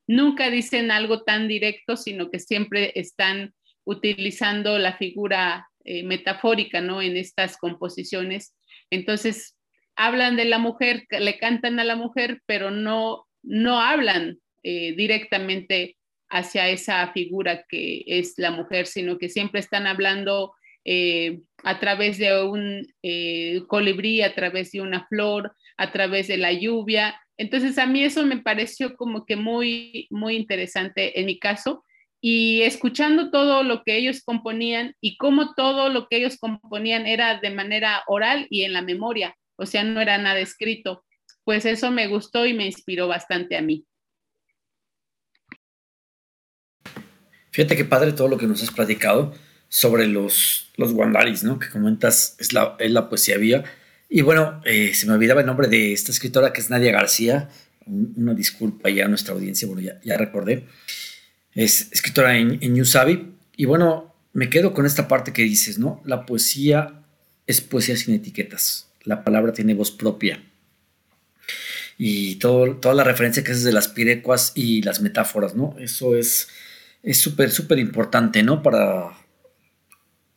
nunca 0.08 0.50
dicen 0.50 0.90
algo 0.90 1.22
tan 1.22 1.46
directo, 1.46 1.96
sino 1.96 2.30
que 2.30 2.40
siempre 2.40 2.92
están 2.96 3.54
utilizando 3.84 4.78
la 4.78 4.96
figura 4.96 5.68
eh, 5.84 6.02
metafórica, 6.02 6.80
¿no? 6.80 7.00
En 7.00 7.16
estas 7.16 7.56
composiciones. 7.56 8.56
Entonces, 8.90 9.56
hablan 9.96 10.36
de 10.36 10.46
la 10.46 10.58
mujer, 10.58 11.04
le 11.10 11.38
cantan 11.38 11.78
a 11.78 11.84
la 11.84 11.94
mujer, 11.94 12.40
pero 12.46 12.70
no, 12.70 13.26
no 13.42 13.80
hablan 13.80 14.38
eh, 14.62 14.94
directamente 14.96 15.96
hacia 16.30 16.68
esa 16.68 17.10
figura 17.12 17.64
que 17.68 18.04
es 18.06 18.34
la 18.36 18.50
mujer, 18.50 18.86
sino 18.86 19.18
que 19.18 19.28
siempre 19.28 19.60
están 19.60 19.86
hablando 19.86 20.52
eh, 20.84 21.40
a 21.64 21.80
través 21.80 22.18
de 22.18 22.42
un 22.42 22.86
colibrí, 23.66 24.22
a 24.22 24.34
través 24.34 24.72
de 24.72 24.80
una 24.80 25.06
flor, 25.06 25.54
a 25.76 25.92
través 25.92 26.28
de 26.28 26.36
la 26.36 26.52
lluvia, 26.52 27.18
entonces 27.38 27.78
a 27.78 27.86
mí 27.86 28.02
eso 28.02 28.26
me 28.26 28.38
pareció 28.38 28.96
como 28.96 29.24
que 29.24 29.36
muy, 29.36 30.08
muy 30.10 30.36
interesante 30.36 31.18
en 31.20 31.26
mi 31.26 31.38
caso 31.38 31.84
y 32.20 32.62
escuchando 32.62 33.30
todo 33.30 33.62
lo 33.62 33.84
que 33.84 33.96
ellos 33.96 34.22
componían 34.24 34.96
y 35.00 35.16
cómo 35.18 35.54
todo 35.54 35.88
lo 35.88 36.08
que 36.08 36.16
ellos 36.16 36.36
componían 36.36 37.06
era 37.06 37.38
de 37.38 37.50
manera 37.50 38.02
oral 38.08 38.48
y 38.50 38.64
en 38.64 38.72
la 38.72 38.82
memoria, 38.82 39.36
o 39.56 39.66
sea, 39.66 39.84
no 39.84 40.00
era 40.00 40.18
nada 40.18 40.40
escrito, 40.40 41.04
pues 41.44 41.64
eso 41.64 41.92
me 41.92 42.08
gustó 42.08 42.44
y 42.44 42.54
me 42.54 42.66
inspiró 42.66 43.06
bastante 43.06 43.56
a 43.56 43.62
mí. 43.62 43.86
Fíjate 47.52 47.76
qué 47.76 47.84
padre 47.84 48.12
todo 48.12 48.26
lo 48.26 48.36
que 48.36 48.46
nos 48.46 48.62
has 48.64 48.72
platicado 48.72 49.32
sobre 49.68 50.08
los, 50.08 50.72
los 50.76 50.92
guandaris, 50.92 51.44
¿no? 51.44 51.58
Que 51.58 51.68
comentas, 51.68 52.36
es 52.40 52.52
la, 52.52 52.76
es 52.80 52.90
la 52.90 53.08
poesía 53.08 53.36
vía 53.36 53.64
y 54.08 54.22
bueno, 54.22 54.62
eh, 54.64 54.94
se 54.94 55.06
me 55.06 55.12
olvidaba 55.12 55.42
el 55.42 55.46
nombre 55.46 55.68
de 55.68 55.92
esta 55.92 56.12
escritora 56.12 56.52
que 56.52 56.62
es 56.62 56.70
Nadia 56.70 56.92
García. 56.92 57.50
Una 57.86 58.32
disculpa 58.32 58.88
ya 58.88 59.04
a 59.04 59.08
nuestra 59.08 59.34
audiencia, 59.34 59.68
bueno, 59.68 59.82
ya, 60.02 60.16
recordé. 60.16 60.66
Es 61.54 61.88
escritora 61.92 62.38
en, 62.38 62.58
en 62.62 62.82
Y 63.56 63.64
bueno, 63.66 64.14
me 64.32 64.48
quedo 64.48 64.72
con 64.72 64.86
esta 64.86 65.08
parte 65.08 65.32
que 65.32 65.42
dices, 65.42 65.78
¿no? 65.78 66.02
La 66.06 66.24
poesía 66.24 67.02
es 67.46 67.60
poesía 67.60 67.96
sin 67.96 68.14
etiquetas. 68.14 68.88
La 69.04 69.24
palabra 69.24 69.52
tiene 69.52 69.74
voz 69.74 69.90
propia. 69.90 70.42
Y 71.98 72.36
todo, 72.36 72.76
toda 72.76 72.94
la 72.94 73.04
referencia 73.04 73.44
que 73.44 73.50
haces 73.50 73.64
de 73.64 73.72
las 73.72 73.88
pirecuas 73.88 74.52
y 74.54 74.82
las 74.82 75.02
metáforas, 75.02 75.54
¿no? 75.54 75.76
Eso 75.78 76.16
es 76.16 76.48
súper, 77.12 77.50
súper 77.50 77.78
importante, 77.78 78.42
¿no? 78.42 78.62
Para, 78.62 79.10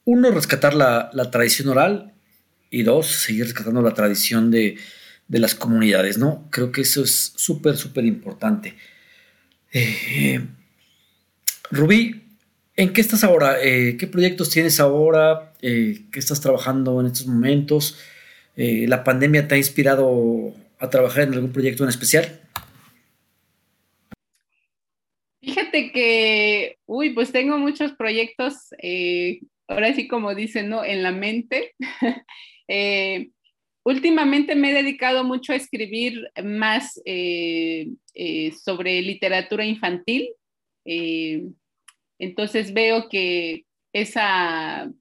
uno, 0.03 0.31
rescatar 0.31 0.73
la 0.73 1.31
tradición 1.31 1.69
oral 1.69 2.10
y 2.71 2.83
dos, 2.83 3.07
seguir 3.07 3.43
rescatando 3.43 3.81
la 3.81 3.93
tradición 3.93 4.49
de, 4.49 4.77
de 5.27 5.39
las 5.39 5.53
comunidades, 5.53 6.17
¿no? 6.17 6.47
Creo 6.49 6.71
que 6.71 6.81
eso 6.81 7.03
es 7.03 7.33
súper, 7.35 7.77
súper 7.77 8.05
importante. 8.05 8.75
Eh, 9.71 10.41
Rubí, 11.69 12.21
¿en 12.75 12.91
qué 12.91 13.01
estás 13.01 13.23
ahora? 13.23 13.57
Eh, 13.61 13.97
¿Qué 13.97 14.07
proyectos 14.07 14.49
tienes 14.49 14.79
ahora? 14.79 15.53
Eh, 15.61 16.01
¿Qué 16.11 16.19
estás 16.19 16.41
trabajando 16.41 16.99
en 16.99 17.07
estos 17.07 17.27
momentos? 17.27 17.99
¿La 18.55 19.03
pandemia 19.03 19.47
te 19.47 19.55
ha 19.55 19.57
inspirado 19.57 20.53
a 20.77 20.89
trabajar 20.89 21.23
en 21.23 21.33
algún 21.33 21.51
proyecto 21.51 21.83
en 21.83 21.89
especial? 21.89 22.41
Fíjate 25.41 25.91
que, 25.91 26.77
uy, 26.85 27.11
pues 27.11 27.31
tengo 27.31 27.57
muchos 27.57 27.93
proyectos, 27.93 28.53
ahora 29.67 29.95
sí 29.95 30.07
como 30.07 30.35
dicen, 30.35 30.69
¿no? 30.69 30.83
En 30.83 31.01
la 31.01 31.11
mente. 31.11 31.73
últimamente 33.83 34.55
me 34.55 34.71
he 34.71 34.83
dedicado 34.83 35.23
mucho 35.23 35.53
a 35.53 35.55
escribir 35.55 36.29
más 36.43 37.01
eh, 37.05 37.89
eh, 38.13 38.51
sobre 38.51 39.01
literatura 39.01 39.65
infantil. 39.65 40.29
Eh, 40.85 41.43
entonces 42.19 42.73
veo 42.73 43.09
que 43.09 43.65
esa, 43.93 44.91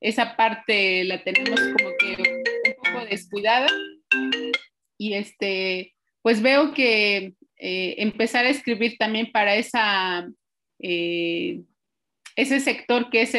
esa 0.00 0.36
parte 0.36 1.04
la 1.04 1.22
tenemos 1.22 1.60
como 1.60 1.90
que 1.98 2.16
un 2.68 2.74
poco 2.76 3.04
descuidada. 3.06 3.68
Y 4.98 5.14
este, 5.14 5.94
pues 6.22 6.40
veo 6.42 6.72
que 6.72 7.34
empezar 7.64 8.44
a 8.44 8.50
escribir 8.50 8.96
también 8.98 9.30
para 9.30 9.54
esa, 9.54 10.28
ese 12.36 12.60
sector 12.60 13.10
que 13.10 13.22
es 13.22 13.34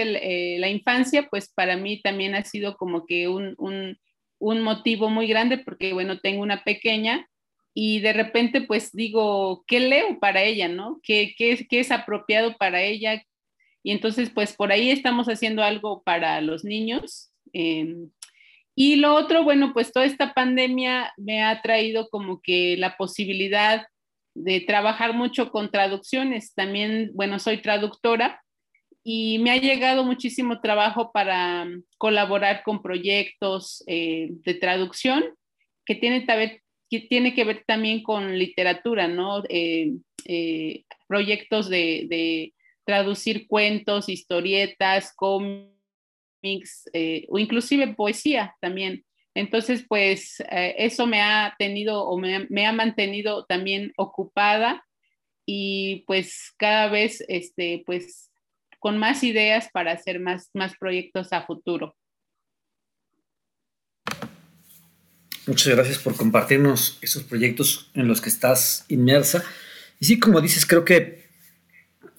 la 0.59 0.69
infancia, 0.69 1.27
pues 1.29 1.51
para 1.53 1.77
mí 1.77 2.01
también 2.01 2.35
ha 2.35 2.43
sido 2.43 2.75
como 2.75 3.05
que 3.05 3.27
un 3.27 3.55
un 4.43 4.61
motivo 4.61 5.09
muy 5.09 5.27
grande 5.27 5.57
porque, 5.57 5.93
bueno, 5.93 6.19
tengo 6.19 6.41
una 6.41 6.65
pequeña 6.65 7.29
y 7.73 8.01
de 8.01 8.11
repente 8.11 8.61
pues 8.61 8.91
digo, 8.91 9.63
¿qué 9.67 9.79
leo 9.79 10.19
para 10.19 10.43
ella, 10.43 10.67
no? 10.67 10.99
¿Qué, 11.01 11.33
qué, 11.37 11.65
qué 11.69 11.79
es 11.79 11.91
apropiado 11.91 12.57
para 12.57 12.81
ella? 12.81 13.23
Y 13.83 13.91
entonces 13.91 14.29
pues 14.29 14.53
por 14.53 14.73
ahí 14.73 14.89
estamos 14.89 15.27
haciendo 15.27 15.63
algo 15.63 16.03
para 16.03 16.41
los 16.41 16.65
niños. 16.65 17.31
Em, 17.53 18.09
y 18.75 18.97
lo 18.97 19.15
otro, 19.15 19.43
bueno, 19.43 19.71
pues 19.73 19.93
toda 19.93 20.05
esta 20.05 20.33
pandemia 20.33 21.13
me 21.15 21.41
ha 21.41 21.61
traído 21.61 22.09
como 22.09 22.41
que 22.41 22.75
la 22.77 22.97
posibilidad 22.97 23.87
de 24.35 24.59
trabajar 24.59 25.13
mucho 25.13 25.51
con 25.51 25.71
traducciones. 25.71 26.53
También, 26.53 27.11
bueno, 27.13 27.39
soy 27.39 27.61
traductora 27.61 28.42
y 29.03 29.39
me 29.39 29.51
ha 29.51 29.57
llegado 29.57 30.05
muchísimo 30.05 30.61
trabajo 30.61 31.11
para 31.11 31.65
mm, 31.65 31.83
colaborar 31.97 32.63
con 32.63 32.81
proyectos 32.81 33.83
eh, 33.85 34.29
de 34.29 34.53
traducción 34.53 35.23
que 35.85 35.95
tiene, 35.95 36.25
que 36.89 36.99
tiene 37.01 37.35
que 37.35 37.43
ver 37.43 37.63
también 37.67 38.01
con 38.01 38.37
literatura, 38.39 39.09
¿no? 39.09 39.43
Eh, 39.49 39.91
eh, 40.25 40.83
proyectos 41.07 41.69
de, 41.69 42.53
traducir 42.85 43.47
cuentos, 43.47 44.09
historietas, 44.09 45.13
cómics 45.15 45.71
o 47.29 47.39
inclusive 47.39 47.95
poesía 47.95 48.53
también. 48.59 49.05
Entonces, 49.33 49.85
pues 49.87 50.43
eso 50.49 51.07
me 51.07 51.21
ha 51.21 51.55
tenido 51.57 52.03
o 52.03 52.19
me, 52.19 52.45
me, 52.49 52.65
ha 52.65 52.73
mantenido 52.73 53.45
también 53.45 53.93
ocupada 53.95 54.83
y 55.45 56.03
pues 56.07 56.53
cada 56.57 56.89
vez, 56.89 57.23
este, 57.29 57.83
pues 57.85 58.32
con 58.83 58.97
más 58.97 59.23
ideas 59.23 59.69
para 59.71 59.93
hacer 59.93 60.19
más, 60.19 60.49
más 60.53 60.73
proyectos 60.77 61.31
a 61.31 61.45
futuro. 61.45 61.95
Muchas 65.47 65.73
gracias 65.73 65.99
por 65.99 66.17
compartirnos 66.17 66.97
esos 67.01 67.23
proyectos 67.23 67.89
en 67.93 68.09
los 68.09 68.19
que 68.19 68.27
estás 68.27 68.83
inmersa. 68.89 69.41
Y 70.01 70.05
sí, 70.05 70.19
como 70.19 70.41
dices, 70.41 70.65
creo 70.65 70.83
que 70.83 71.29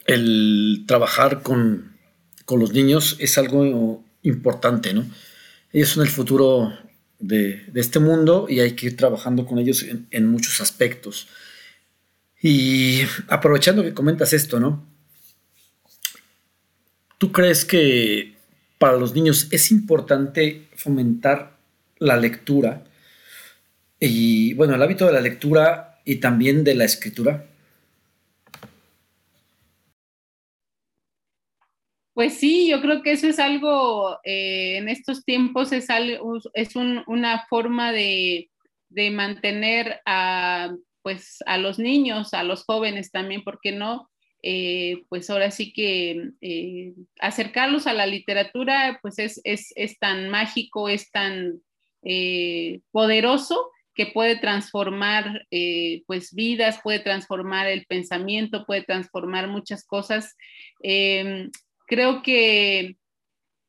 el 0.07 0.85
trabajar 0.89 1.43
con, 1.43 1.99
los 2.49 2.73
niños 2.73 3.19
es 3.21 3.37
algo 3.37 4.03
importante, 4.23 4.95
¿no? 4.95 5.05
Ellos 5.71 5.91
son 5.91 6.03
el 6.03 6.11
futuro 6.11 6.73
de, 7.19 7.62
este 7.75 7.99
mundo 7.99 8.47
y 8.49 8.61
hay 8.61 8.73
que 8.73 8.87
ir 8.87 8.97
trabajando 8.97 9.45
con 9.45 9.59
ellos 9.59 9.83
en, 9.83 10.07
en 10.11 10.29
muchos 10.29 10.62
aspectos. 10.62 11.29
Y 12.41 13.03
aprovechando 13.29 13.83
que 13.83 13.93
comentas 13.93 14.33
esto, 14.33 14.59
¿no? 14.59 14.93
¿Tú 17.19 17.33
crees 17.33 17.65
que 17.65 18.35
para 18.79 18.97
los 18.97 19.15
niños 19.15 19.49
es 19.51 19.71
importante 19.71 20.67
fomentar 20.77 21.57
la 21.99 22.17
lectura 22.17 22.85
y, 24.01 24.53
bueno, 24.55 24.75
el 24.75 24.83
hábito 24.83 25.07
de 25.07 25.12
la 25.12 25.21
lectura 25.21 26.01
y 26.05 26.17
también 26.17 26.65
de 26.65 26.75
la 26.75 26.85
escritura? 26.85 27.47
Pues 32.15 32.35
sí, 32.35 32.69
yo 32.69 32.81
creo 32.81 33.03
que 33.03 33.12
eso 33.12 33.27
es 33.27 33.41
algo, 33.41 34.21
eh, 34.23 34.77
en 34.77 34.89
estos 34.89 35.25
tiempos 35.25 35.73
es, 35.73 35.89
es 36.53 36.77
una 36.77 37.47
forma 37.49 37.91
de, 37.91 38.51
mantener 39.12 40.01
a, 40.07 40.73
pues, 41.03 41.39
a 41.47 41.59
los 41.59 41.81
niños, 41.81 42.33
a 42.33 42.45
los 42.45 42.65
jóvenes 42.65 43.11
también, 43.11 43.43
¿por 43.43 43.59
qué 43.61 43.73
no? 43.73 44.11
Eh, 44.47 45.05
pues 45.09 45.30
ahora 45.30 45.51
sí 45.51 45.72
que 45.72 46.32
eh, 46.42 46.92
acercarlos 47.18 47.86
a 47.86 47.95
la 47.95 48.05
literatura, 48.05 48.99
pues 49.01 49.16
es, 49.18 49.99
tan 49.99 50.28
mágico, 50.28 50.90
es 50.90 51.11
tan 51.11 51.62
eh, 52.03 52.80
poderoso 52.90 53.70
que 53.95 54.05
puede 54.05 54.36
transformar 54.36 55.47
pues 56.07 56.34
vidas, 56.34 56.78
puede 56.82 56.99
transformar 56.99 57.68
el 57.68 57.86
pensamiento, 57.86 58.66
puede 58.66 58.82
transformar 58.82 59.49
muchas 59.49 59.86
cosas. 59.86 60.36
Em, 60.82 61.51
creo 61.86 62.22
que 62.22 62.97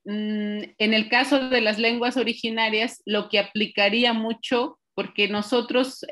mm, 0.03 0.61
en 0.78 0.93
el 0.93 1.07
caso 1.07 1.47
de 1.47 1.61
las 1.61 1.80
lenguas 1.80 2.17
originarias, 2.17 3.01
lo 3.05 3.30
que 3.30 3.39
aplicaría 3.39 4.11
mucho, 4.11 4.78
porque 4.93 5.30
nosotros 5.30 6.05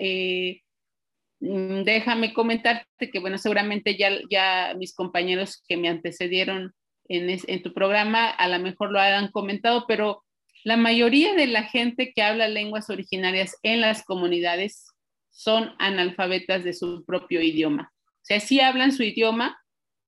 déjame 1.43 2.33
comentarte 2.33 3.09
que, 3.11 3.19
bueno, 3.19 3.37
seguramente 3.37 3.97
ya, 3.97 4.11
ya 4.29 4.73
mis 4.77 4.95
compañeros 4.95 5.61
que 5.67 5.75
me 5.75 5.89
antecedieron 5.89 6.73
en, 7.09 7.61
tu 7.61 7.73
programa 7.73 8.29
a 8.29 8.47
lo 8.47 8.59
mejor 8.59 8.91
lo 8.91 8.99
hayan 8.99 9.29
comentado, 9.29 9.85
pero 9.85 10.23
la 10.63 10.77
mayoría 10.77 11.33
de 11.33 11.47
la 11.47 11.63
gente 11.63 12.13
que 12.15 12.21
habla 12.21 12.47
lenguas 12.47 12.89
originarias 12.89 13.57
en 13.61 13.81
las 13.81 14.05
comunidades 14.05 14.87
son 15.31 15.75
analfabetas 15.79 16.63
de 16.63 16.71
su 16.71 17.03
propio 17.03 17.41
idioma. 17.41 17.91
O 17.93 18.25
sea, 18.25 18.39
sí 18.39 18.61
hablan 18.61 18.93
su 18.93 19.03
idioma, 19.03 19.59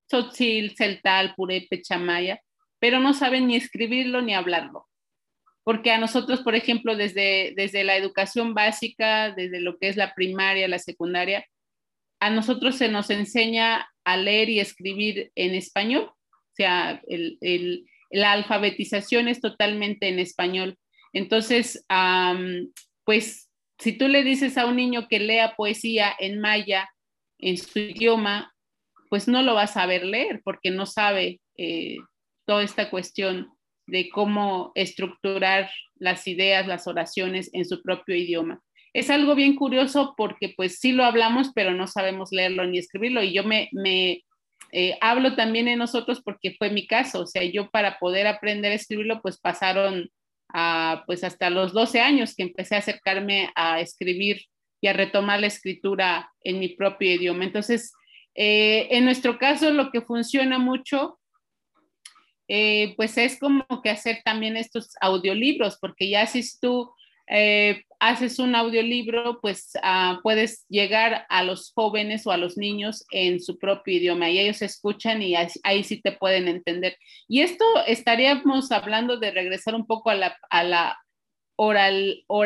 tzotzil, 0.08 0.76
celtal, 0.78 1.34
purepe, 1.36 1.82
chamaya, 1.82 2.40
pero 2.80 3.02
no 3.02 3.14
saben 3.14 3.48
ni 3.48 3.58
escribirlo 3.58 4.22
ni 4.22 4.34
hablarlo 4.34 4.88
porque 5.66 5.90
a 5.90 5.98
nosotros, 5.98 6.42
por 6.42 6.54
ejemplo, 6.54 6.96
desde, 6.96 7.54
desde 7.58 7.84
la 7.84 7.98
educación 7.98 8.54
básica, 8.54 9.32
desde 9.32 9.60
lo 9.60 9.80
que 9.80 9.90
es 9.90 9.98
la 9.98 10.14
primaria, 10.14 10.68
la 10.68 10.78
secundaria, 10.78 11.44
a 12.20 12.30
nosotros 12.30 12.76
se 12.76 12.88
nos 12.88 13.10
enseña 13.10 13.90
a 14.04 14.16
leer 14.16 14.50
y 14.50 14.60
escribir 14.60 15.32
en 15.34 15.56
español, 15.56 16.12
o 16.12 16.56
sea, 16.56 17.02
la 18.12 18.32
alfabetización 18.32 19.28
es 19.28 19.42
totalmente 19.42 20.08
en 20.08 20.20
español. 20.20 20.78
Entonces, 21.14 21.84
pues 23.04 23.50
si 23.80 23.98
tú 23.98 24.08
le 24.08 24.24
dices 24.24 24.60
a 24.60 24.68
un 24.68 24.76
niño 24.76 25.08
que 25.10 25.20
lea 25.20 25.56
poesía 25.56 26.16
en 26.20 26.40
maya, 26.40 26.88
en 27.40 27.58
su 27.58 27.80
idioma, 27.80 28.54
pues 29.10 29.28
no 29.28 29.42
lo 29.42 29.56
va 29.56 29.64
a 29.64 29.68
saber 29.68 30.06
leer 30.06 30.42
porque 30.44 30.70
no 30.70 30.86
sabe 30.86 31.42
eh, 31.58 31.98
toda 32.46 32.64
esta 32.64 32.92
cuestión 32.92 33.55
de 33.88 34.10
cómo 34.10 34.72
estructurar 34.76 35.70
las 35.96 36.28
ideas, 36.28 36.68
las 36.68 36.88
oraciones 36.88 37.50
en 37.54 37.66
su 37.66 37.82
propio 37.82 38.16
idioma. 38.16 38.62
Es 38.94 39.10
algo 39.10 39.36
bien 39.36 39.56
curioso 39.56 40.14
porque 40.16 40.54
pues 40.56 40.80
sí 40.80 40.92
lo 40.94 41.04
hablamos, 41.04 41.52
pero 41.54 41.72
no 41.72 41.88
sabemos 41.88 42.32
leerlo 42.32 42.66
ni 42.66 42.78
escribirlo. 42.78 43.22
Y 43.22 43.34
yo 43.34 43.44
me, 43.44 43.70
me 43.74 44.24
eh, 44.72 44.98
hablo 45.02 45.36
también 45.36 45.68
en 45.68 45.80
nosotros 45.80 46.22
porque 46.24 46.56
fue 46.58 46.70
mi 46.70 46.88
caso. 46.88 47.22
O 47.22 47.28
sea, 47.28 47.44
yo 47.44 47.70
para 47.70 48.00
poder 48.00 48.28
aprender 48.28 48.72
a 48.72 48.76
escribirlo, 48.76 49.22
pues 49.22 49.38
pasaron 49.38 50.10
a, 50.54 51.04
pues 51.06 51.24
hasta 51.24 51.50
los 51.50 51.74
12 51.74 52.00
años 52.00 52.36
que 52.36 52.44
empecé 52.44 52.76
a 52.76 52.80
acercarme 52.80 53.50
a 53.56 53.82
escribir 53.82 54.42
y 54.82 54.88
a 54.88 54.94
retomar 54.94 55.40
la 55.40 55.48
escritura 55.48 56.32
en 56.42 56.60
mi 56.60 56.70
propio 56.70 57.14
idioma. 57.14 57.44
Entonces, 57.44 57.94
eh, 58.36 58.88
en 58.92 59.06
nuestro 59.06 59.38
caso, 59.38 59.72
lo 59.72 59.92
que 59.92 60.02
funciona 60.02 60.58
mucho 60.58 61.20
eh, 62.48 62.94
pues 62.96 63.18
es 63.18 63.40
como 63.40 63.66
que 63.84 63.90
hacer 63.90 64.22
también 64.24 64.58
estos 64.58 64.90
audiolibros, 65.02 65.78
porque 65.80 66.10
ya 66.10 66.26
si 66.28 66.44
tú 66.60 66.92
eh, 67.28 67.84
haces 68.00 68.38
un 68.38 68.56
audiolibro, 68.56 69.40
pues 69.42 69.72
ah, 69.82 70.20
puedes 70.22 70.66
llegar 70.70 71.26
a 71.30 71.44
los 71.44 71.72
jóvenes 71.74 72.28
o 72.28 72.32
a 72.32 72.38
los 72.38 72.58
niños 72.58 73.04
en 73.12 73.42
su 73.42 73.58
propio 73.58 73.98
idioma 73.98 74.30
y 74.30 74.40
ellos 74.40 74.62
escuchan 74.62 75.22
y 75.24 75.36
ahí, 75.36 75.84
sí 75.84 76.02
te 76.02 76.12
pueden 76.12 76.48
entender. 76.48 76.98
Y 77.28 77.42
esto 77.42 77.66
estaríamos 77.88 78.72
hablando 78.72 79.18
de 79.18 79.32
regresar 79.32 79.74
un 79.74 79.88
poco 79.88 80.12
a 80.12 80.16
la, 80.16 80.38
a 80.50 80.64
la 80.64 81.00
oral, 81.56 82.24
oral 82.28 82.44